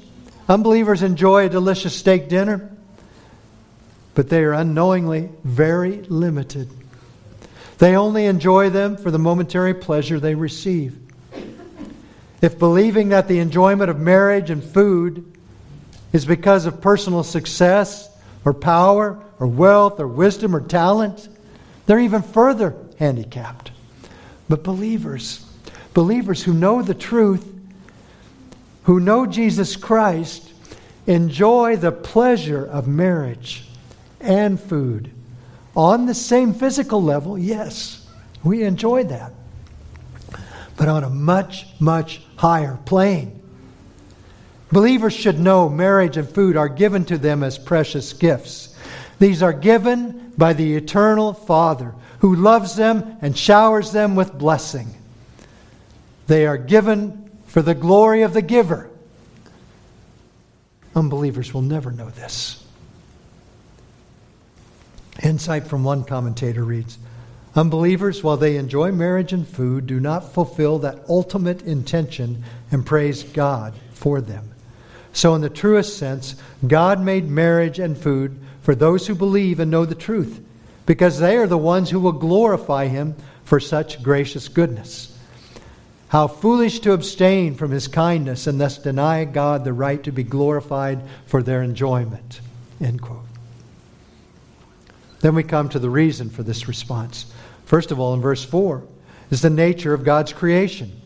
Unbelievers 0.47 1.01
enjoy 1.01 1.45
a 1.45 1.49
delicious 1.49 1.95
steak 1.95 2.29
dinner, 2.29 2.71
but 4.13 4.29
they 4.29 4.43
are 4.43 4.53
unknowingly 4.53 5.29
very 5.43 6.03
limited. 6.03 6.69
They 7.79 7.95
only 7.95 8.25
enjoy 8.25 8.69
them 8.69 8.95
for 8.95 9.11
the 9.11 9.19
momentary 9.19 9.73
pleasure 9.73 10.19
they 10.19 10.35
receive. 10.35 10.97
If 12.41 12.59
believing 12.59 13.09
that 13.09 13.27
the 13.27 13.39
enjoyment 13.39 13.89
of 13.89 13.99
marriage 13.99 14.49
and 14.49 14.63
food 14.63 15.33
is 16.13 16.25
because 16.25 16.65
of 16.65 16.79
personal 16.79 17.23
success 17.23 18.09
or 18.45 18.53
power 18.53 19.21
or 19.39 19.47
wealth 19.47 19.99
or 19.99 20.07
wisdom 20.07 20.55
or 20.55 20.61
talent, 20.61 21.27
they're 21.87 21.99
even 21.99 22.21
further 22.21 22.75
handicapped. 22.99 23.71
But 24.47 24.63
believers, 24.63 25.43
believers 25.93 26.43
who 26.43 26.53
know 26.53 26.83
the 26.83 26.93
truth, 26.93 27.54
who 28.86 28.99
know 28.99 29.25
Jesus 29.25 29.75
Christ, 29.75 30.51
enjoy 31.05 31.75
the 31.75 31.91
pleasure 31.91 32.65
of 32.65 32.88
marriage 32.88 33.67
and 34.19 34.59
food 34.59 35.11
on 35.75 36.05
the 36.05 36.13
same 36.13 36.53
physical 36.53 37.03
level, 37.03 37.38
yes, 37.38 38.07
we 38.43 38.63
enjoy 38.63 39.03
that 39.03 39.33
but 40.77 40.88
on 40.88 41.03
a 41.03 41.09
much, 41.09 41.67
much 41.79 42.21
higher 42.36 42.77
plane. 42.86 43.41
Believers 44.71 45.13
should 45.13 45.39
know 45.39 45.69
marriage 45.69 46.17
and 46.17 46.27
food 46.27 46.57
are 46.57 46.67
given 46.67 47.05
to 47.05 47.17
them 47.17 47.43
as 47.43 47.57
precious 47.57 48.13
gifts. 48.13 48.75
These 49.19 49.41
are 49.41 49.53
given 49.53 50.33
by 50.38 50.53
the 50.53 50.75
eternal 50.75 51.33
Father 51.33 51.93
who 52.19 52.36
loves 52.36 52.75
them 52.75 53.17
and 53.21 53.38
showers 53.38 53.91
them 53.91 54.15
with 54.15 54.38
blessing. 54.38 54.93
They 56.27 56.45
are 56.45 56.57
given 56.57 57.24
for 57.55 57.61
the 57.61 57.73
glory 57.73 58.23
of 58.23 58.33
the 58.33 58.41
giver. 58.41 58.89
Unbelievers 60.93 61.53
will 61.53 61.61
never 61.61 61.89
know 61.89 62.09
this. 62.09 62.61
Insight 65.23 65.65
from 65.65 65.85
one 65.85 66.03
commentator 66.03 66.65
reads 66.65 66.97
Unbelievers, 67.55 68.21
while 68.21 68.35
they 68.35 68.57
enjoy 68.57 68.91
marriage 68.91 69.31
and 69.31 69.47
food, 69.47 69.87
do 69.87 70.01
not 70.01 70.33
fulfill 70.33 70.79
that 70.79 70.99
ultimate 71.07 71.61
intention 71.61 72.43
and 72.71 72.85
praise 72.85 73.23
God 73.23 73.73
for 73.93 74.19
them. 74.19 74.49
So, 75.13 75.33
in 75.33 75.39
the 75.39 75.49
truest 75.49 75.97
sense, 75.97 76.35
God 76.67 76.99
made 76.99 77.29
marriage 77.29 77.79
and 77.79 77.97
food 77.97 78.37
for 78.63 78.75
those 78.75 79.07
who 79.07 79.15
believe 79.15 79.61
and 79.61 79.71
know 79.71 79.85
the 79.85 79.95
truth, 79.95 80.41
because 80.85 81.19
they 81.19 81.37
are 81.37 81.47
the 81.47 81.57
ones 81.57 81.89
who 81.89 82.01
will 82.01 82.11
glorify 82.11 82.87
Him 82.87 83.15
for 83.45 83.61
such 83.61 84.03
gracious 84.03 84.49
goodness. 84.49 85.14
How 86.09 86.27
foolish 86.27 86.79
to 86.81 86.93
abstain 86.93 87.55
from 87.55 87.71
His 87.71 87.87
kindness 87.87 88.47
and 88.47 88.59
thus 88.59 88.77
deny 88.77 89.25
God 89.25 89.63
the 89.63 89.73
right 89.73 90.01
to 90.03 90.11
be 90.11 90.23
glorified 90.23 91.01
for 91.25 91.41
their 91.41 91.63
enjoyment. 91.63 92.41
End 92.79 93.01
quote. 93.01 93.23
Then 95.21 95.35
we 95.35 95.43
come 95.43 95.69
to 95.69 95.79
the 95.79 95.89
reason 95.89 96.29
for 96.29 96.43
this 96.43 96.67
response. 96.67 97.25
First 97.65 97.91
of 97.91 97.99
all, 97.99 98.13
in 98.13 98.21
verse 98.21 98.45
4, 98.45 98.83
is 99.31 99.41
the 99.41 99.49
nature 99.49 99.93
of 99.93 100.03
God's 100.03 100.31
creation. 100.31 101.01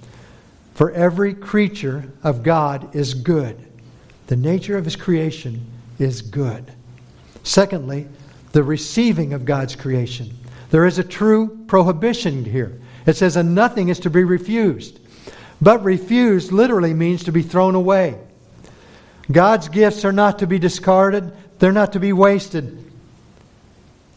For 0.73 0.91
every 0.91 1.33
creature 1.33 2.11
of 2.23 2.43
God 2.43 2.95
is 2.95 3.13
good. 3.13 3.65
The 4.27 4.35
nature 4.35 4.77
of 4.77 4.85
his 4.85 4.95
creation 4.95 5.65
is 5.97 6.21
good. 6.21 6.71
Secondly, 7.43 8.07
the 8.51 8.63
receiving 8.63 9.33
of 9.33 9.45
God's 9.45 9.75
creation. 9.75 10.37
There 10.69 10.85
is 10.85 10.99
a 10.99 11.03
true 11.03 11.63
prohibition 11.67 12.45
here. 12.45 12.79
It 13.10 13.18
says, 13.18 13.38
and 13.38 13.55
nothing 13.55 13.89
is 13.89 14.01
to 14.01 14.12
be 14.12 14.24
refused. 14.24 14.99
But 15.60 15.84
refused 15.84 16.51
literally 16.51 16.93
means 16.93 17.24
to 17.24 17.32
be 17.32 17.41
thrown 17.41 17.74
away. 17.74 18.20
God's 19.32 19.68
gifts 19.68 20.05
are 20.05 20.12
not 20.12 20.38
to 20.39 20.47
be 20.47 20.60
discarded, 20.60 21.34
they're 21.57 21.72
not 21.72 21.93
to 21.93 21.99
be 21.99 22.14
wasted, 22.14 22.86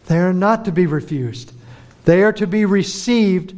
they 0.09 0.19
are 0.19 0.35
not 0.35 0.67
to 0.67 0.73
be 0.73 0.87
refused. 0.87 1.55
They 2.05 2.23
are 2.23 2.35
to 2.35 2.47
be 2.47 2.67
received 2.67 3.55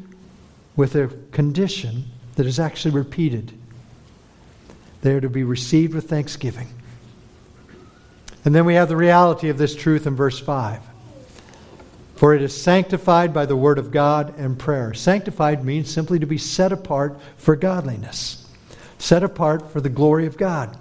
with 0.76 0.95
a 0.95 1.09
condition 1.32 2.05
that 2.37 2.47
is 2.47 2.61
actually 2.61 2.93
repeated. 2.93 3.51
They 5.03 5.14
are 5.14 5.20
to 5.20 5.30
be 5.30 5.43
received 5.43 5.95
with 5.95 6.09
thanksgiving. 6.09 6.68
And 8.45 8.55
then 8.55 8.66
we 8.66 8.74
have 8.74 8.89
the 8.89 8.97
reality 8.97 9.49
of 9.49 9.59
this 9.59 9.74
truth 9.74 10.07
in 10.07 10.14
verse 10.14 10.39
5. 10.39 10.80
For 12.16 12.34
it 12.34 12.42
is 12.42 12.60
sanctified 12.60 13.34
by 13.34 13.46
the 13.46 13.56
word 13.56 13.78
of 13.78 13.90
God 13.90 14.38
and 14.38 14.58
prayer. 14.58 14.94
Sanctified 14.94 15.64
means 15.64 15.90
simply 15.90 16.18
to 16.18 16.26
be 16.26 16.38
set 16.38 16.72
apart 16.72 17.18
for 17.36 17.56
godliness, 17.56 18.46
set 18.98 19.22
apart 19.22 19.72
for 19.72 19.80
the 19.80 19.88
glory 19.88 20.26
of 20.26 20.36
God. 20.36 20.78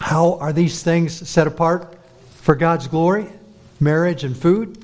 How 0.00 0.34
are 0.34 0.52
these 0.52 0.82
things 0.82 1.28
set 1.28 1.46
apart 1.46 1.98
for 2.36 2.54
God's 2.54 2.86
glory? 2.86 3.26
Marriage 3.80 4.24
and 4.24 4.36
food? 4.36 4.80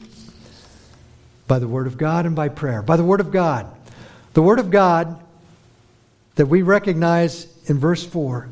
by 1.46 1.58
the 1.58 1.68
Word 1.68 1.86
of 1.86 1.96
God 1.96 2.26
and 2.26 2.34
by 2.34 2.48
prayer. 2.48 2.82
By 2.82 2.96
the 2.96 3.04
Word 3.04 3.20
of 3.20 3.30
God. 3.30 3.72
The 4.34 4.42
Word 4.42 4.58
of 4.58 4.70
God 4.70 5.20
that 6.34 6.46
we 6.46 6.62
recognize 6.62 7.46
in 7.68 7.78
verse 7.78 8.04
4 8.04 8.48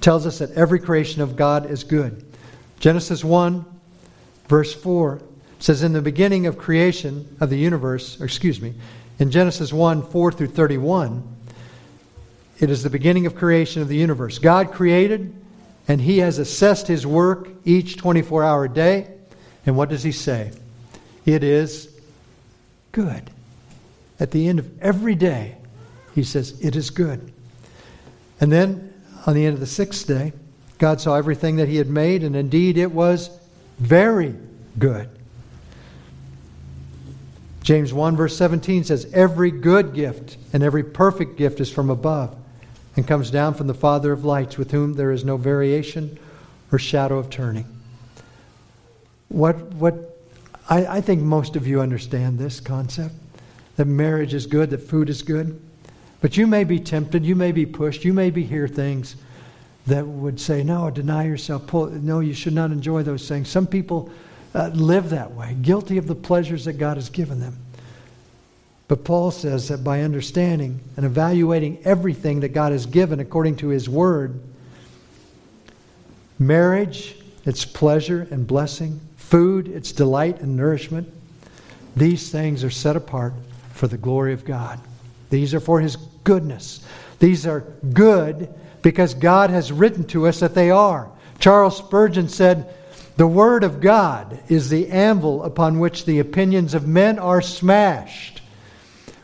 tells 0.00 0.26
us 0.26 0.38
that 0.38 0.52
every 0.52 0.80
creation 0.80 1.22
of 1.22 1.36
God 1.36 1.70
is 1.70 1.84
good. 1.84 2.24
Genesis 2.78 3.24
1, 3.24 3.64
verse 4.48 4.74
4 4.74 5.20
says, 5.66 5.82
In 5.82 5.92
the 5.92 6.00
beginning 6.00 6.46
of 6.46 6.56
creation 6.56 7.36
of 7.40 7.50
the 7.50 7.58
universe, 7.58 8.20
excuse 8.20 8.60
me, 8.60 8.72
in 9.18 9.32
Genesis 9.32 9.72
1, 9.72 10.10
4 10.10 10.30
through 10.30 10.46
31, 10.46 11.26
it 12.60 12.70
is 12.70 12.84
the 12.84 12.90
beginning 12.90 13.26
of 13.26 13.34
creation 13.34 13.82
of 13.82 13.88
the 13.88 13.96
universe. 13.96 14.38
God 14.38 14.70
created, 14.70 15.34
and 15.88 16.00
He 16.00 16.18
has 16.18 16.38
assessed 16.38 16.86
His 16.86 17.04
work 17.04 17.48
each 17.64 17.96
24 17.96 18.44
hour 18.44 18.68
day. 18.68 19.08
And 19.66 19.76
what 19.76 19.88
does 19.88 20.04
He 20.04 20.12
say? 20.12 20.52
It 21.24 21.42
is 21.42 21.92
good. 22.92 23.28
At 24.20 24.30
the 24.30 24.46
end 24.46 24.60
of 24.60 24.80
every 24.80 25.16
day, 25.16 25.56
he 26.14 26.22
says, 26.22 26.60
It 26.60 26.76
is 26.76 26.90
good. 26.90 27.32
And 28.40 28.52
then 28.52 28.94
on 29.26 29.34
the 29.34 29.44
end 29.44 29.54
of 29.54 29.60
the 29.60 29.66
sixth 29.66 30.06
day, 30.06 30.32
God 30.78 31.00
saw 31.00 31.16
everything 31.16 31.56
that 31.56 31.66
he 31.66 31.76
had 31.76 31.88
made, 31.88 32.22
and 32.22 32.36
indeed 32.36 32.78
it 32.78 32.92
was 32.92 33.30
very 33.78 34.36
good. 34.78 35.08
James 37.66 37.92
1, 37.92 38.14
verse 38.16 38.36
17 38.36 38.84
says, 38.84 39.10
Every 39.12 39.50
good 39.50 39.92
gift 39.92 40.36
and 40.52 40.62
every 40.62 40.84
perfect 40.84 41.36
gift 41.36 41.58
is 41.58 41.68
from 41.68 41.90
above 41.90 42.32
and 42.94 43.08
comes 43.08 43.28
down 43.28 43.54
from 43.54 43.66
the 43.66 43.74
Father 43.74 44.12
of 44.12 44.24
lights, 44.24 44.56
with 44.56 44.70
whom 44.70 44.92
there 44.92 45.10
is 45.10 45.24
no 45.24 45.36
variation 45.36 46.16
or 46.70 46.78
shadow 46.78 47.18
of 47.18 47.28
turning. 47.28 47.66
What, 49.30 49.56
what 49.74 50.16
I, 50.70 50.86
I 50.86 51.00
think 51.00 51.22
most 51.22 51.56
of 51.56 51.66
you 51.66 51.80
understand 51.80 52.38
this 52.38 52.60
concept 52.60 53.16
that 53.74 53.86
marriage 53.86 54.32
is 54.32 54.46
good, 54.46 54.70
that 54.70 54.78
food 54.78 55.10
is 55.10 55.22
good. 55.22 55.60
But 56.20 56.36
you 56.36 56.46
may 56.46 56.62
be 56.62 56.78
tempted, 56.78 57.26
you 57.26 57.34
may 57.34 57.50
be 57.50 57.66
pushed, 57.66 58.04
you 58.04 58.12
may 58.12 58.30
be 58.30 58.44
hear 58.44 58.68
things 58.68 59.16
that 59.88 60.06
would 60.06 60.38
say, 60.38 60.62
no, 60.62 60.88
deny 60.88 61.24
yourself. 61.24 61.66
Pull, 61.66 61.86
no, 61.86 62.20
you 62.20 62.32
should 62.32 62.54
not 62.54 62.70
enjoy 62.70 63.02
those 63.02 63.28
things. 63.28 63.48
Some 63.48 63.66
people 63.66 64.08
uh, 64.56 64.68
live 64.68 65.10
that 65.10 65.32
way, 65.32 65.56
guilty 65.60 65.98
of 65.98 66.06
the 66.06 66.14
pleasures 66.14 66.64
that 66.64 66.74
God 66.74 66.96
has 66.96 67.10
given 67.10 67.40
them. 67.40 67.56
But 68.88 69.04
Paul 69.04 69.30
says 69.30 69.68
that 69.68 69.84
by 69.84 70.02
understanding 70.02 70.80
and 70.96 71.04
evaluating 71.04 71.78
everything 71.84 72.40
that 72.40 72.48
God 72.50 72.72
has 72.72 72.86
given 72.86 73.20
according 73.20 73.56
to 73.56 73.68
his 73.68 73.88
word, 73.88 74.40
marriage 76.38 77.16
its 77.44 77.64
pleasure 77.64 78.26
and 78.30 78.46
blessing, 78.46 79.00
food, 79.16 79.68
its 79.68 79.92
delight 79.92 80.40
and 80.40 80.56
nourishment. 80.56 81.12
These 81.94 82.30
things 82.30 82.64
are 82.64 82.70
set 82.70 82.96
apart 82.96 83.34
for 83.72 83.86
the 83.86 83.96
glory 83.96 84.32
of 84.32 84.44
God. 84.44 84.80
These 85.30 85.54
are 85.54 85.60
for 85.60 85.80
His 85.80 85.96
goodness. 86.24 86.84
These 87.18 87.46
are 87.46 87.60
good 87.92 88.52
because 88.82 89.14
God 89.14 89.50
has 89.50 89.72
written 89.72 90.04
to 90.08 90.26
us 90.26 90.40
that 90.40 90.54
they 90.54 90.70
are. 90.70 91.10
Charles 91.38 91.76
Spurgeon 91.76 92.28
said, 92.28 92.72
The 93.16 93.26
Word 93.26 93.64
of 93.64 93.80
God 93.80 94.40
is 94.48 94.68
the 94.68 94.88
anvil 94.88 95.42
upon 95.42 95.78
which 95.78 96.04
the 96.04 96.18
opinions 96.18 96.74
of 96.74 96.86
men 96.86 97.18
are 97.18 97.40
smashed. 97.40 98.42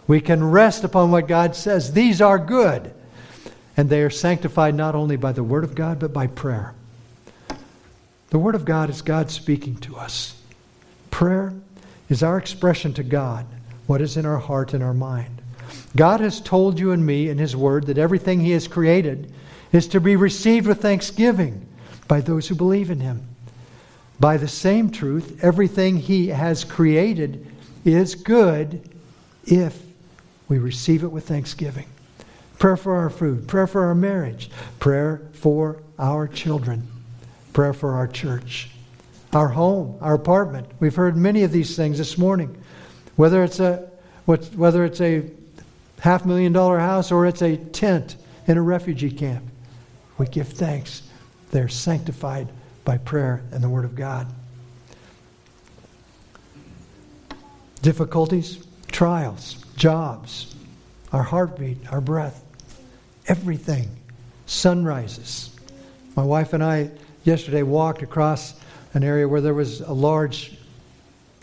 We 0.06 0.20
can 0.20 0.42
rest 0.42 0.82
upon 0.82 1.10
what 1.10 1.28
God 1.28 1.54
says. 1.54 1.92
These 1.92 2.20
are 2.20 2.38
good. 2.38 2.94
And 3.76 3.88
they 3.88 4.02
are 4.02 4.10
sanctified 4.10 4.74
not 4.74 4.94
only 4.94 5.16
by 5.16 5.32
the 5.32 5.44
Word 5.44 5.64
of 5.64 5.74
God, 5.74 5.98
but 5.98 6.12
by 6.12 6.26
prayer. 6.26 6.74
The 8.30 8.38
Word 8.38 8.54
of 8.54 8.64
God 8.64 8.88
is 8.88 9.02
God 9.02 9.30
speaking 9.30 9.76
to 9.76 9.96
us. 9.96 10.40
Prayer 11.10 11.52
is 12.08 12.22
our 12.22 12.38
expression 12.38 12.94
to 12.94 13.02
God 13.02 13.46
what 13.86 14.00
is 14.00 14.16
in 14.16 14.24
our 14.24 14.38
heart 14.38 14.72
and 14.72 14.82
our 14.82 14.94
mind. 14.94 15.42
God 15.94 16.20
has 16.20 16.40
told 16.40 16.78
you 16.78 16.92
and 16.92 17.04
me 17.04 17.28
in 17.28 17.36
His 17.36 17.54
Word 17.54 17.86
that 17.86 17.98
everything 17.98 18.40
He 18.40 18.52
has 18.52 18.68
created 18.68 19.32
is 19.70 19.86
to 19.88 20.00
be 20.00 20.16
received 20.16 20.66
with 20.66 20.80
thanksgiving 20.80 21.66
by 22.08 22.20
those 22.22 22.48
who 22.48 22.54
believe 22.54 22.90
in 22.90 23.00
Him. 23.00 23.28
By 24.22 24.36
the 24.36 24.46
same 24.46 24.90
truth, 24.90 25.42
everything 25.42 25.96
He 25.96 26.28
has 26.28 26.62
created 26.62 27.44
is 27.84 28.14
good 28.14 28.88
if 29.44 29.82
we 30.48 30.58
receive 30.58 31.02
it 31.02 31.08
with 31.08 31.26
thanksgiving. 31.26 31.86
Prayer 32.60 32.76
for 32.76 32.94
our 32.94 33.10
food, 33.10 33.48
prayer 33.48 33.66
for 33.66 33.84
our 33.84 33.96
marriage, 33.96 34.48
prayer 34.78 35.22
for 35.32 35.82
our 35.98 36.28
children 36.28 36.86
prayer 37.52 37.72
for 37.72 37.94
our 37.94 38.06
church, 38.06 38.70
our 39.32 39.48
home, 39.48 39.98
our 40.00 40.14
apartment. 40.14 40.66
We've 40.80 40.94
heard 40.94 41.16
many 41.16 41.42
of 41.42 41.52
these 41.52 41.76
things 41.76 41.98
this 41.98 42.16
morning. 42.16 42.56
Whether 43.16 43.44
it's 43.44 43.60
a 43.60 43.90
whether 44.24 44.84
it's 44.84 45.00
a 45.00 45.28
half 45.98 46.24
million 46.24 46.52
dollar 46.52 46.78
house 46.78 47.10
or 47.10 47.26
it's 47.26 47.42
a 47.42 47.56
tent 47.56 48.16
in 48.46 48.56
a 48.56 48.62
refugee 48.62 49.10
camp, 49.10 49.44
we 50.16 50.26
give 50.26 50.48
thanks. 50.48 51.02
They're 51.50 51.68
sanctified 51.68 52.48
by 52.84 52.98
prayer 52.98 53.42
and 53.52 53.62
the 53.62 53.68
Word 53.68 53.84
of 53.84 53.94
God. 53.94 54.26
Difficulties, 57.80 58.64
trials, 58.90 59.64
jobs, 59.76 60.54
our 61.12 61.22
heartbeat, 61.22 61.78
our 61.92 62.00
breath, 62.00 62.44
everything. 63.26 63.88
Sunrises. 64.46 65.50
My 66.16 66.22
wife 66.22 66.52
and 66.52 66.62
I 66.62 66.90
yesterday 67.24 67.62
walked 67.62 68.02
across 68.02 68.54
an 68.94 69.02
area 69.02 69.26
where 69.26 69.40
there 69.40 69.54
was 69.54 69.80
a 69.80 69.92
large 69.92 70.58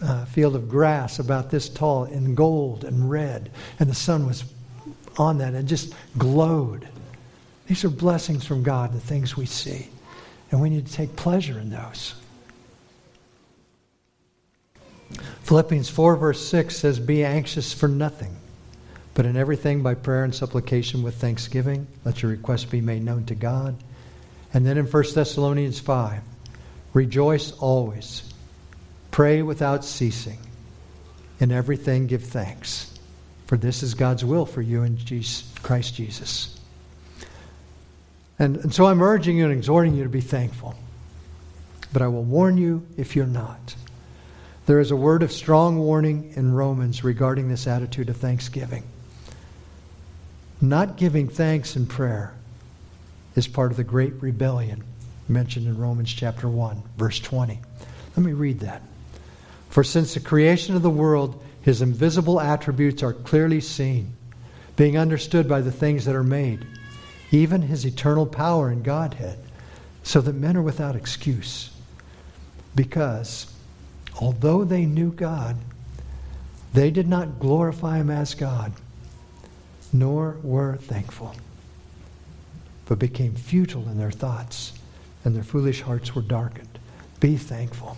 uh, 0.02 0.26
field 0.26 0.56
of 0.56 0.70
grass 0.70 1.20
about 1.20 1.50
this 1.50 1.70
tall 1.70 2.06
in 2.06 2.36
gold 2.36 2.84
and 2.84 3.10
red, 3.10 3.52
and 3.80 3.90
the 3.90 3.96
sun 3.96 4.26
was 4.26 4.44
on 5.18 5.40
that 5.40 5.54
and 5.54 5.68
just 5.68 5.94
glowed. 6.18 6.88
These 7.68 7.84
are 7.84 7.90
blessings 7.90 8.46
from 8.46 8.64
God, 8.64 8.94
the 8.94 9.00
things 9.00 9.36
we 9.36 9.46
see, 9.46 9.90
and 10.52 10.62
we 10.62 10.70
need 10.70 10.88
to 10.88 10.94
take 10.94 11.16
pleasure 11.16 11.60
in 11.60 11.70
those. 11.70 12.16
Philippians 15.44 15.90
4, 15.90 16.16
verse 16.16 16.46
6 16.48 16.76
says, 16.76 17.00
Be 17.00 17.24
anxious 17.24 17.74
for 17.74 17.88
nothing, 17.88 18.36
but 19.14 19.26
in 19.26 19.36
everything 19.36 19.82
by 19.82 19.96
prayer 19.96 20.24
and 20.24 20.34
supplication 20.34 21.02
with 21.02 21.16
thanksgiving, 21.16 21.88
let 22.06 22.22
your 22.22 22.32
requests 22.32 22.66
be 22.66 22.82
made 22.82 23.04
known 23.04 23.26
to 23.26 23.36
God. 23.36 23.76
And 24.54 24.66
then 24.66 24.78
in 24.78 24.86
1 24.86 25.04
Thessalonians 25.14 25.80
5, 25.80 26.22
rejoice 26.94 27.52
always, 27.54 28.32
pray 29.12 29.42
without 29.42 29.84
ceasing, 29.86 30.40
in 31.40 31.52
everything 31.52 32.08
give 32.08 32.24
thanks, 32.24 32.94
for 33.48 33.58
this 33.58 33.82
is 33.82 33.94
God's 33.94 34.26
will 34.26 34.46
for 34.46 34.62
you 34.62 34.84
in 34.84 34.98
Jesus, 34.98 35.52
Christ 35.64 35.96
Jesus. 35.96 36.59
And, 38.40 38.58
and 38.58 38.74
so 38.74 38.86
I'm 38.86 39.04
urging 39.04 39.38
you 39.38 39.44
and 39.44 39.54
exhorting 39.54 39.94
you 39.94 40.04
to 40.04 40.10
be 40.10 40.22
thankful. 40.22 40.76
But 41.92 42.02
I 42.02 42.08
will 42.08 42.24
warn 42.24 42.58
you 42.58 42.88
if 42.98 43.16
you're 43.16 43.26
not. 43.26 43.76
There 44.66 44.80
is 44.80 44.92
a 44.92 44.96
word 44.96 45.24
of 45.24 45.32
strong 45.32 45.80
warning 45.80 46.34
in 46.36 46.54
Romans 46.54 47.04
regarding 47.04 47.50
this 47.50 47.68
attitude 47.68 48.10
of 48.10 48.18
thanksgiving. 48.18 48.84
Not 50.62 50.96
giving 50.96 51.28
thanks 51.28 51.76
in 51.76 51.88
prayer 51.88 52.34
is 53.36 53.48
part 53.48 53.72
of 53.72 53.78
the 53.78 53.84
great 53.84 54.22
rebellion 54.22 54.84
mentioned 55.28 55.68
in 55.68 55.78
Romans 55.78 56.14
chapter 56.14 56.48
1, 56.48 56.82
verse 56.98 57.20
20. 57.20 57.60
Let 58.16 58.26
me 58.26 58.34
read 58.34 58.60
that. 58.62 58.82
For 59.70 59.84
since 59.84 60.14
the 60.14 60.20
creation 60.20 60.76
of 60.76 60.82
the 60.82 60.90
world, 60.90 61.42
his 61.62 61.82
invisible 61.82 62.40
attributes 62.40 63.04
are 63.04 63.14
clearly 63.14 63.62
seen, 63.62 64.16
being 64.76 64.98
understood 64.98 65.48
by 65.48 65.62
the 65.62 65.72
things 65.72 66.06
that 66.06 66.16
are 66.16 66.24
made, 66.24 66.66
even 67.32 67.62
his 67.62 67.86
eternal 67.86 68.26
power 68.26 68.70
and 68.70 68.84
Godhead, 68.84 69.40
so 70.04 70.22
that 70.22 70.34
men 70.34 70.58
are 70.58 70.62
without 70.62 70.96
excuse. 70.96 71.72
Because, 72.76 73.54
although 74.20 74.64
they 74.64 74.86
knew 74.86 75.12
God, 75.12 75.58
they 76.74 76.92
did 76.92 77.08
not 77.08 77.40
glorify 77.40 77.98
him 77.98 78.10
as 78.10 78.34
God, 78.34 78.74
nor 79.92 80.38
were 80.44 80.78
thankful 80.78 81.36
but 82.90 82.98
became 82.98 83.36
futile 83.36 83.88
in 83.88 84.00
their 84.00 84.12
thoughts, 84.12 84.74
and 85.24 85.36
their 85.36 85.44
foolish 85.44 85.80
hearts 85.80 86.16
were 86.16 86.24
darkened. 86.24 86.80
Be 87.20 87.38
thankful. 87.38 87.96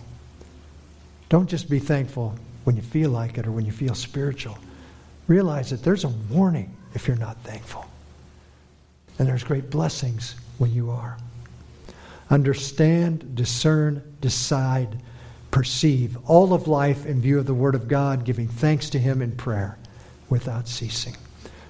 Don't 1.30 1.48
just 1.48 1.70
be 1.70 1.78
thankful 1.78 2.34
when 2.64 2.76
you 2.76 2.82
feel 2.82 3.08
like 3.08 3.38
it 3.38 3.46
or 3.46 3.52
when 3.52 3.64
you 3.64 3.72
feel 3.72 3.94
spiritual. 3.94 4.58
Realize 5.28 5.70
that 5.70 5.82
there's 5.82 6.04
a 6.04 6.08
warning 6.30 6.76
if 6.94 7.08
you're 7.08 7.16
not 7.16 7.38
thankful. 7.38 7.86
And 9.22 9.28
there's 9.28 9.44
great 9.44 9.70
blessings 9.70 10.34
when 10.58 10.72
you 10.72 10.90
are. 10.90 11.16
Understand, 12.28 13.36
discern, 13.36 14.02
decide, 14.20 14.98
perceive 15.52 16.18
all 16.28 16.52
of 16.52 16.66
life 16.66 17.06
in 17.06 17.20
view 17.20 17.38
of 17.38 17.46
the 17.46 17.54
Word 17.54 17.76
of 17.76 17.86
God, 17.86 18.24
giving 18.24 18.48
thanks 18.48 18.90
to 18.90 18.98
Him 18.98 19.22
in 19.22 19.30
prayer 19.30 19.78
without 20.28 20.66
ceasing. 20.66 21.16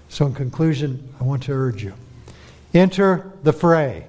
So, 0.09 0.25
in 0.25 0.33
conclusion, 0.33 1.07
I 1.21 1.25
want 1.25 1.43
to 1.43 1.53
urge 1.53 1.85
you 1.85 1.93
enter 2.73 3.31
the 3.43 3.53
fray. 3.53 4.07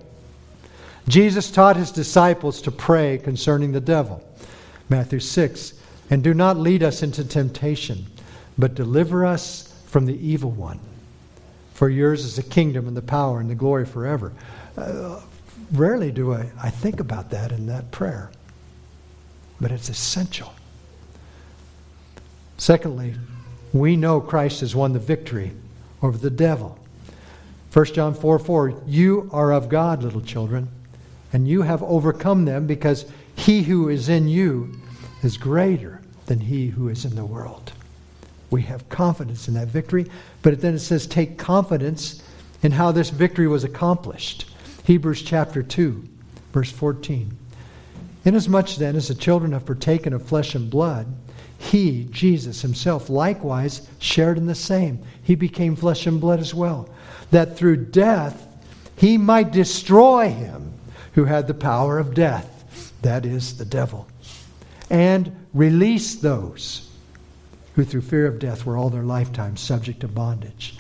Jesus 1.10 1.52
taught 1.52 1.76
his 1.76 1.92
disciples 1.92 2.62
to 2.62 2.72
pray 2.72 3.18
concerning 3.18 3.74
the 3.74 3.82
devil. 3.82 4.26
Matthew 4.88 5.20
6 5.20 5.74
And 6.10 6.24
do 6.24 6.34
not 6.34 6.56
lead 6.56 6.82
us 6.82 7.04
into 7.04 7.26
temptation, 7.26 8.06
but 8.58 8.74
deliver 8.74 9.26
us 9.26 9.78
from 9.88 10.06
the 10.06 10.16
evil 10.26 10.52
one. 10.52 10.80
For 11.74 11.90
yours 11.90 12.24
is 12.24 12.36
the 12.36 12.44
kingdom 12.44 12.88
and 12.88 12.96
the 12.96 13.02
power 13.02 13.40
and 13.40 13.50
the 13.50 13.56
glory 13.56 13.86
forever. 13.86 14.32
Uh, 14.78 15.22
rarely 15.72 16.12
do 16.12 16.34
I, 16.34 16.50
I 16.62 16.70
think 16.70 17.00
about 17.00 17.32
that 17.32 17.52
in 17.52 17.66
that 17.68 17.92
prayer, 17.92 18.32
but 19.60 19.72
it's 19.72 19.90
essential. 19.90 20.54
Secondly, 22.58 23.16
we 23.74 23.96
know 23.96 24.22
Christ 24.22 24.62
has 24.62 24.76
won 24.76 24.94
the 24.94 25.00
victory 25.00 25.52
over 26.02 26.18
the 26.18 26.30
devil. 26.30 26.78
1 27.74 27.86
John 27.88 28.14
4 28.14 28.38
4, 28.38 28.84
you 28.86 29.30
are 29.34 29.52
of 29.52 29.68
God, 29.68 30.04
little 30.04 30.22
children, 30.22 30.70
and 31.34 31.48
you 31.48 31.64
have 31.64 31.82
overcome 31.82 32.46
them 32.46 32.68
because 32.68 33.06
he 33.36 33.64
who 33.64 33.90
is 33.90 34.10
in 34.10 34.28
you 34.28 34.80
is 35.24 35.38
greater 35.38 36.02
than 36.28 36.40
he 36.40 36.68
who 36.68 36.88
is 36.90 37.04
in 37.04 37.16
the 37.16 37.26
world. 37.26 37.74
We 38.54 38.62
have 38.62 38.88
confidence 38.88 39.48
in 39.48 39.56
that 39.56 39.70
victory, 39.70 40.06
but 40.44 40.62
then 40.62 40.76
it 40.76 40.80
says, 40.80 41.08
take 41.08 41.40
confidence 41.40 42.22
in 42.62 42.72
how 42.72 42.92
this 42.92 43.10
victory 43.10 43.48
was 43.48 43.64
accomplished. 43.64 44.46
Hebrews 44.84 45.24
chapter 45.24 45.64
2, 45.64 46.08
verse 46.52 46.72
14. 46.72 47.36
Inasmuch 48.26 48.76
then 48.76 48.96
as 48.96 49.08
the 49.08 49.16
children 49.16 49.54
have 49.54 49.66
partaken 49.66 50.14
of 50.14 50.24
flesh 50.24 50.54
and 50.54 50.70
blood, 50.70 51.08
he, 51.58 52.04
Jesus 52.12 52.62
himself, 52.62 53.10
likewise 53.10 53.90
shared 53.98 54.38
in 54.38 54.46
the 54.46 54.54
same. 54.54 55.04
He 55.24 55.34
became 55.34 55.76
flesh 55.76 56.06
and 56.06 56.22
blood 56.22 56.40
as 56.40 56.54
well 56.54 56.88
that 57.32 57.58
through 57.58 57.86
death 57.88 58.46
he 58.96 59.18
might 59.18 59.52
destroy 59.52 60.30
him 60.30 60.76
who 61.14 61.26
had 61.26 61.48
the 61.48 61.56
power 61.56 61.98
of 61.98 62.14
death, 62.14 62.94
that 63.02 63.26
is, 63.26 63.58
the 63.58 63.66
devil, 63.66 64.08
and 64.92 65.36
release 65.56 66.14
those 66.14 66.92
who 67.76 67.84
through 67.84 68.02
fear 68.02 68.28
of 68.28 68.40
death 68.40 68.66
were 68.66 68.78
all 68.78 68.90
their 68.90 69.04
lifetime 69.04 69.58
subject 69.58 70.02
to 70.02 70.08
bondage. 70.08 70.78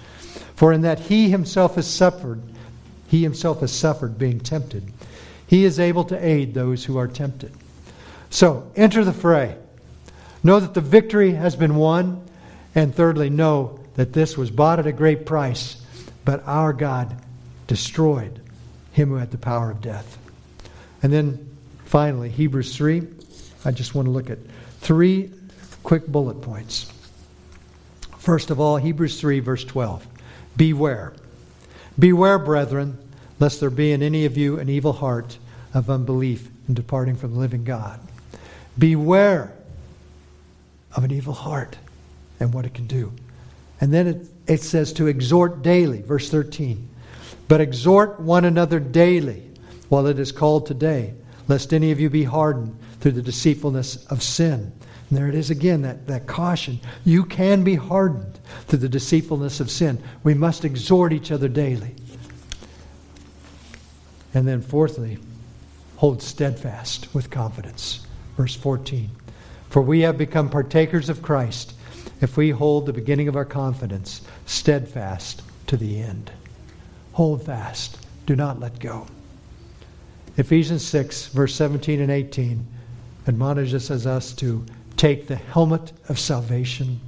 For 0.55 0.73
in 0.73 0.81
that 0.81 0.99
he 0.99 1.29
himself 1.29 1.75
has 1.75 1.87
suffered, 1.87 2.41
he 3.07 3.23
himself 3.23 3.61
has 3.61 3.71
suffered 3.71 4.17
being 4.17 4.39
tempted, 4.39 4.83
he 5.47 5.65
is 5.65 5.79
able 5.79 6.03
to 6.05 6.25
aid 6.25 6.53
those 6.53 6.85
who 6.85 6.97
are 6.97 7.07
tempted. 7.07 7.51
So, 8.29 8.71
enter 8.75 9.03
the 9.03 9.13
fray. 9.13 9.55
Know 10.43 10.59
that 10.59 10.73
the 10.73 10.81
victory 10.81 11.33
has 11.33 11.55
been 11.55 11.75
won. 11.75 12.25
And 12.73 12.95
thirdly, 12.95 13.29
know 13.29 13.79
that 13.93 14.13
this 14.13 14.35
was 14.35 14.49
bought 14.49 14.79
at 14.79 14.87
a 14.87 14.91
great 14.91 15.27
price 15.27 15.83
but 16.25 16.43
our 16.45 16.73
God 16.73 17.15
destroyed 17.67 18.39
him 18.91 19.09
who 19.09 19.15
had 19.15 19.31
the 19.31 19.37
power 19.37 19.71
of 19.71 19.81
death. 19.81 20.17
And 21.01 21.11
then 21.11 21.55
finally, 21.85 22.29
Hebrews 22.29 22.75
3, 22.75 23.07
I 23.65 23.71
just 23.71 23.95
want 23.95 24.07
to 24.07 24.11
look 24.11 24.29
at 24.29 24.39
three 24.79 25.31
quick 25.83 26.07
bullet 26.07 26.41
points. 26.41 26.91
First 28.17 28.49
of 28.49 28.59
all, 28.59 28.77
Hebrews 28.77 29.19
3, 29.19 29.39
verse 29.41 29.63
12. 29.65 30.07
Beware. 30.55 31.13
Beware, 31.99 32.39
brethren, 32.39 32.97
lest 33.39 33.59
there 33.59 33.69
be 33.69 33.91
in 33.91 34.01
any 34.01 34.25
of 34.25 34.37
you 34.37 34.59
an 34.59 34.69
evil 34.69 34.93
heart 34.93 35.37
of 35.73 35.89
unbelief 35.89 36.49
in 36.67 36.73
departing 36.73 37.15
from 37.15 37.33
the 37.33 37.39
living 37.39 37.63
God. 37.63 37.99
Beware 38.77 39.53
of 40.95 41.03
an 41.03 41.11
evil 41.11 41.33
heart 41.33 41.77
and 42.39 42.53
what 42.53 42.65
it 42.65 42.73
can 42.73 42.87
do. 42.87 43.11
And 43.81 43.93
then 43.93 44.07
it, 44.07 44.27
it 44.47 44.61
says 44.61 44.93
to 44.93 45.07
exhort 45.07 45.61
daily, 45.61 46.01
verse 46.01 46.29
13. 46.29 46.87
But 47.47 47.61
exhort 47.61 48.19
one 48.19 48.45
another 48.45 48.79
daily 48.79 49.43
while 49.89 50.07
it 50.07 50.19
is 50.19 50.31
called 50.31 50.65
today, 50.65 51.13
lest 51.47 51.73
any 51.73 51.91
of 51.91 51.99
you 51.99 52.09
be 52.09 52.23
hardened 52.23 52.77
through 52.99 53.11
the 53.11 53.21
deceitfulness 53.21 54.05
of 54.05 54.23
sin. 54.23 54.71
And 55.13 55.21
there 55.21 55.29
it 55.29 55.35
is 55.35 55.51
again, 55.51 55.83
that, 55.83 56.07
that 56.07 56.25
caution. 56.25 56.79
You 57.05 57.23
can 57.23 57.63
be 57.63 57.75
hardened 57.75 58.39
through 58.65 58.79
the 58.79 58.89
deceitfulness 58.89 59.59
of 59.59 59.69
sin. 59.69 60.01
We 60.23 60.33
must 60.33 60.65
exhort 60.65 61.13
each 61.13 61.31
other 61.31 61.47
daily. 61.47 61.93
And 64.33 64.47
then, 64.47 64.63
fourthly, 64.63 65.19
hold 65.97 66.23
steadfast 66.23 67.13
with 67.13 67.29
confidence. 67.29 68.07
Verse 68.37 68.55
14. 68.55 69.11
For 69.69 69.83
we 69.83 69.99
have 69.99 70.17
become 70.17 70.49
partakers 70.49 71.09
of 71.09 71.21
Christ 71.21 71.75
if 72.19 72.35
we 72.35 72.49
hold 72.49 72.87
the 72.87 72.91
beginning 72.91 73.27
of 73.27 73.35
our 73.35 73.45
confidence 73.45 74.23
steadfast 74.47 75.43
to 75.67 75.77
the 75.77 75.99
end. 75.99 76.31
Hold 77.11 77.45
fast. 77.45 77.99
Do 78.25 78.35
not 78.35 78.59
let 78.59 78.79
go. 78.79 79.05
Ephesians 80.37 80.83
6, 80.83 81.27
verse 81.27 81.53
17 81.53 82.01
and 82.01 82.09
18 82.09 82.65
admonishes 83.27 84.07
us 84.07 84.33
to 84.33 84.65
take 84.97 85.27
the 85.27 85.35
helmet 85.35 85.91
of 86.09 86.19
salvation 86.19 86.99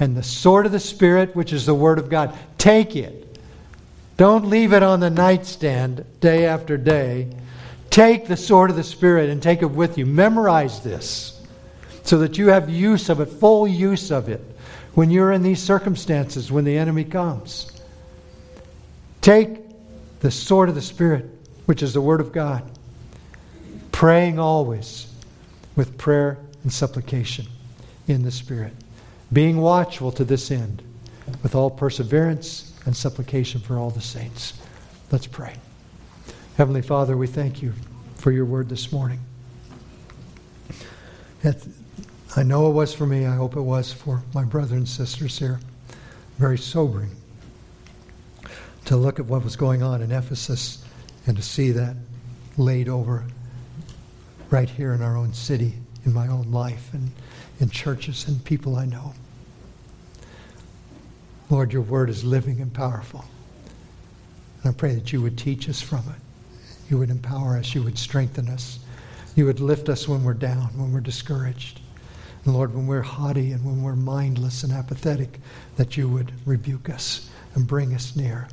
and 0.00 0.16
the 0.16 0.22
sword 0.22 0.66
of 0.66 0.72
the 0.72 0.80
Spirit, 0.80 1.34
which 1.36 1.52
is 1.52 1.66
the 1.66 1.74
Word 1.74 1.98
of 1.98 2.10
God. 2.10 2.36
Take 2.58 2.96
it. 2.96 3.38
Don't 4.16 4.46
leave 4.46 4.72
it 4.72 4.82
on 4.82 5.00
the 5.00 5.10
nightstand 5.10 6.04
day 6.20 6.46
after 6.46 6.76
day. 6.76 7.28
Take 7.90 8.26
the 8.26 8.36
sword 8.36 8.70
of 8.70 8.76
the 8.76 8.84
Spirit 8.84 9.30
and 9.30 9.42
take 9.42 9.62
it 9.62 9.70
with 9.70 9.98
you. 9.98 10.06
Memorize 10.06 10.80
this 10.80 11.40
so 12.02 12.18
that 12.18 12.38
you 12.38 12.48
have 12.48 12.68
use 12.68 13.08
of 13.08 13.20
it, 13.20 13.26
full 13.26 13.66
use 13.66 14.10
of 14.10 14.28
it, 14.28 14.40
when 14.94 15.10
you're 15.10 15.32
in 15.32 15.42
these 15.42 15.62
circumstances, 15.62 16.52
when 16.52 16.64
the 16.64 16.76
enemy 16.76 17.04
comes. 17.04 17.70
Take 19.20 19.60
the 20.20 20.30
sword 20.30 20.68
of 20.68 20.74
the 20.74 20.82
Spirit, 20.82 21.26
which 21.66 21.82
is 21.82 21.94
the 21.94 22.00
Word 22.00 22.20
of 22.20 22.32
God, 22.32 22.62
praying 23.90 24.38
always 24.38 25.06
with 25.76 25.96
prayer 25.96 26.38
and 26.64 26.72
supplication 26.72 27.46
in 28.08 28.22
the 28.22 28.30
Spirit, 28.32 28.72
being 29.32 29.58
watchful 29.58 30.10
to 30.12 30.24
this 30.24 30.50
end, 30.50 30.82
with 31.42 31.54
all 31.54 31.70
perseverance 31.70 32.72
and 32.84 32.96
supplication 32.96 33.60
for 33.60 33.78
all 33.78 33.90
the 33.90 34.00
saints. 34.00 34.54
Let's 35.12 35.26
pray. 35.26 35.54
Heavenly 36.56 36.82
Father, 36.82 37.16
we 37.16 37.26
thank 37.26 37.62
you 37.62 37.72
for 38.16 38.32
your 38.32 38.44
word 38.44 38.68
this 38.68 38.92
morning. 38.92 39.20
I 42.36 42.42
know 42.42 42.68
it 42.68 42.72
was 42.72 42.94
for 42.94 43.06
me. 43.06 43.26
I 43.26 43.36
hope 43.36 43.56
it 43.56 43.60
was 43.60 43.92
for 43.92 44.22
my 44.34 44.44
brothers 44.44 44.72
and 44.72 44.88
sisters 44.88 45.38
here. 45.38 45.60
Very 46.38 46.58
sobering 46.58 47.10
to 48.86 48.96
look 48.96 49.18
at 49.18 49.26
what 49.26 49.44
was 49.44 49.56
going 49.56 49.82
on 49.82 50.02
in 50.02 50.10
Ephesus 50.10 50.84
and 51.26 51.36
to 51.36 51.42
see 51.42 51.70
that 51.70 51.96
laid 52.56 52.88
over 52.88 53.24
right 54.50 54.68
here 54.68 54.92
in 54.92 55.02
our 55.02 55.16
own 55.16 55.32
city 55.32 55.74
in 56.04 56.12
my 56.12 56.28
own 56.28 56.50
life 56.50 56.92
and 56.92 57.10
in 57.60 57.70
churches 57.70 58.26
and 58.28 58.44
people 58.44 58.76
I 58.76 58.86
know. 58.86 59.14
Lord, 61.50 61.72
your 61.72 61.82
word 61.82 62.10
is 62.10 62.24
living 62.24 62.60
and 62.60 62.72
powerful. 62.72 63.24
And 64.62 64.74
I 64.74 64.76
pray 64.76 64.94
that 64.94 65.12
you 65.12 65.20
would 65.22 65.38
teach 65.38 65.68
us 65.68 65.80
from 65.80 66.00
it. 66.08 66.20
You 66.90 66.98
would 66.98 67.10
empower 67.10 67.56
us. 67.56 67.74
You 67.74 67.82
would 67.82 67.98
strengthen 67.98 68.48
us. 68.48 68.78
You 69.36 69.46
would 69.46 69.60
lift 69.60 69.88
us 69.88 70.08
when 70.08 70.24
we're 70.24 70.34
down, 70.34 70.68
when 70.76 70.92
we're 70.92 71.00
discouraged. 71.00 71.80
And 72.44 72.54
Lord, 72.54 72.74
when 72.74 72.86
we're 72.86 73.02
haughty 73.02 73.52
and 73.52 73.64
when 73.64 73.82
we're 73.82 73.96
mindless 73.96 74.64
and 74.64 74.72
apathetic, 74.72 75.40
that 75.76 75.96
you 75.96 76.08
would 76.08 76.32
rebuke 76.46 76.90
us 76.90 77.30
and 77.54 77.66
bring 77.66 77.94
us 77.94 78.16
near. 78.16 78.48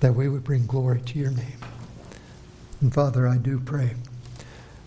That 0.00 0.14
we 0.14 0.28
would 0.28 0.44
bring 0.44 0.66
glory 0.66 1.00
to 1.00 1.18
your 1.18 1.30
name. 1.30 1.58
And 2.80 2.92
Father, 2.92 3.26
I 3.26 3.36
do 3.36 3.58
pray 3.58 3.94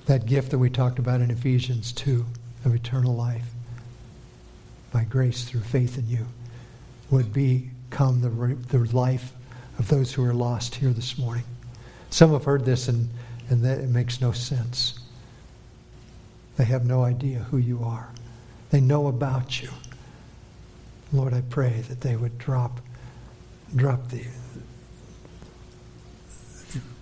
that 0.05 0.25
gift 0.25 0.51
that 0.51 0.59
we 0.59 0.69
talked 0.69 0.99
about 0.99 1.21
in 1.21 1.31
Ephesians 1.31 1.91
2 1.93 2.25
of 2.65 2.75
eternal 2.75 3.15
life 3.15 3.45
by 4.91 5.03
grace 5.03 5.43
through 5.43 5.61
faith 5.61 5.97
in 5.97 6.07
you 6.07 6.27
would 7.09 7.31
become 7.33 8.21
the, 8.21 8.29
the 8.69 8.95
life 8.95 9.33
of 9.79 9.87
those 9.87 10.13
who 10.13 10.23
are 10.23 10.33
lost 10.33 10.75
here 10.75 10.91
this 10.91 11.17
morning. 11.17 11.43
Some 12.09 12.33
have 12.33 12.45
heard 12.45 12.65
this 12.65 12.87
and, 12.87 13.09
and 13.49 13.63
that 13.63 13.79
it 13.79 13.89
makes 13.89 14.21
no 14.21 14.31
sense. 14.31 14.99
They 16.57 16.65
have 16.65 16.85
no 16.85 17.03
idea 17.03 17.39
who 17.39 17.57
you 17.57 17.83
are. 17.83 18.09
They 18.69 18.81
know 18.81 19.07
about 19.07 19.61
you. 19.61 19.69
Lord, 21.13 21.33
I 21.33 21.41
pray 21.41 21.83
that 21.89 22.01
they 22.01 22.15
would 22.15 22.37
drop, 22.37 22.79
drop 23.75 24.09
the, 24.09 24.25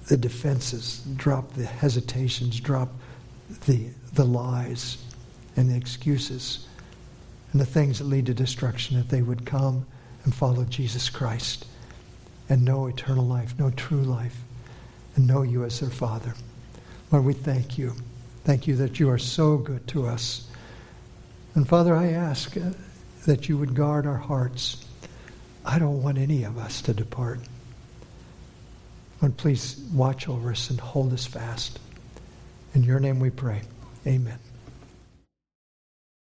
the 0.10 0.18
defenses, 0.18 1.04
drop 1.16 1.54
the 1.54 1.66
hesitations, 1.66 2.60
drop 2.60 2.90
the, 3.68 3.88
the 4.14 4.26
lies 4.26 4.98
and 5.56 5.70
the 5.70 5.78
excuses 5.78 6.68
and 7.52 7.62
the 7.62 7.66
things 7.66 8.00
that 8.00 8.06
lead 8.06 8.26
to 8.26 8.34
destruction, 8.34 8.98
that 8.98 9.10
they 9.10 9.22
would 9.22 9.46
come 9.46 9.86
and 10.24 10.34
follow 10.34 10.66
Jesus 10.66 11.10
Christ 11.10 11.68
and 12.50 12.66
know 12.66 12.88
eternal 12.88 13.26
life, 13.26 13.58
know 13.60 13.70
true 13.70 14.02
life, 14.02 14.36
and 15.16 15.28
know 15.28 15.44
you 15.44 15.64
as 15.64 15.80
their 15.80 15.92
Father. 15.92 16.34
Lord, 17.12 17.26
we 17.26 17.34
thank 17.34 17.78
you. 17.78 17.94
Thank 18.44 18.68
you 18.68 18.76
that 18.78 19.00
you 19.00 19.12
are 19.12 19.20
so 19.20 19.58
good 19.58 19.88
to 19.90 20.08
us. 20.08 20.48
And 21.54 21.68
Father, 21.68 21.96
I 21.96 22.08
ask 22.14 22.58
uh, 22.58 22.72
that 23.28 23.48
you 23.48 23.58
would 23.58 23.76
guard 23.76 24.08
our 24.08 24.18
hearts. 24.18 24.84
I 25.64 25.78
don't 25.78 26.02
want 26.02 26.18
any 26.18 26.44
of 26.44 26.58
us 26.58 26.82
to 26.84 26.96
depart. 26.96 27.40
Lord, 29.22 29.38
please 29.38 29.78
watch 29.94 30.30
over 30.30 30.52
us 30.52 30.70
and 30.70 30.80
hold 30.80 31.14
us 31.14 31.26
fast. 31.26 31.80
In 32.74 32.84
your 32.84 33.00
name 33.00 33.20
we 33.20 33.30
pray. 33.30 33.62
Amen. 34.08 34.40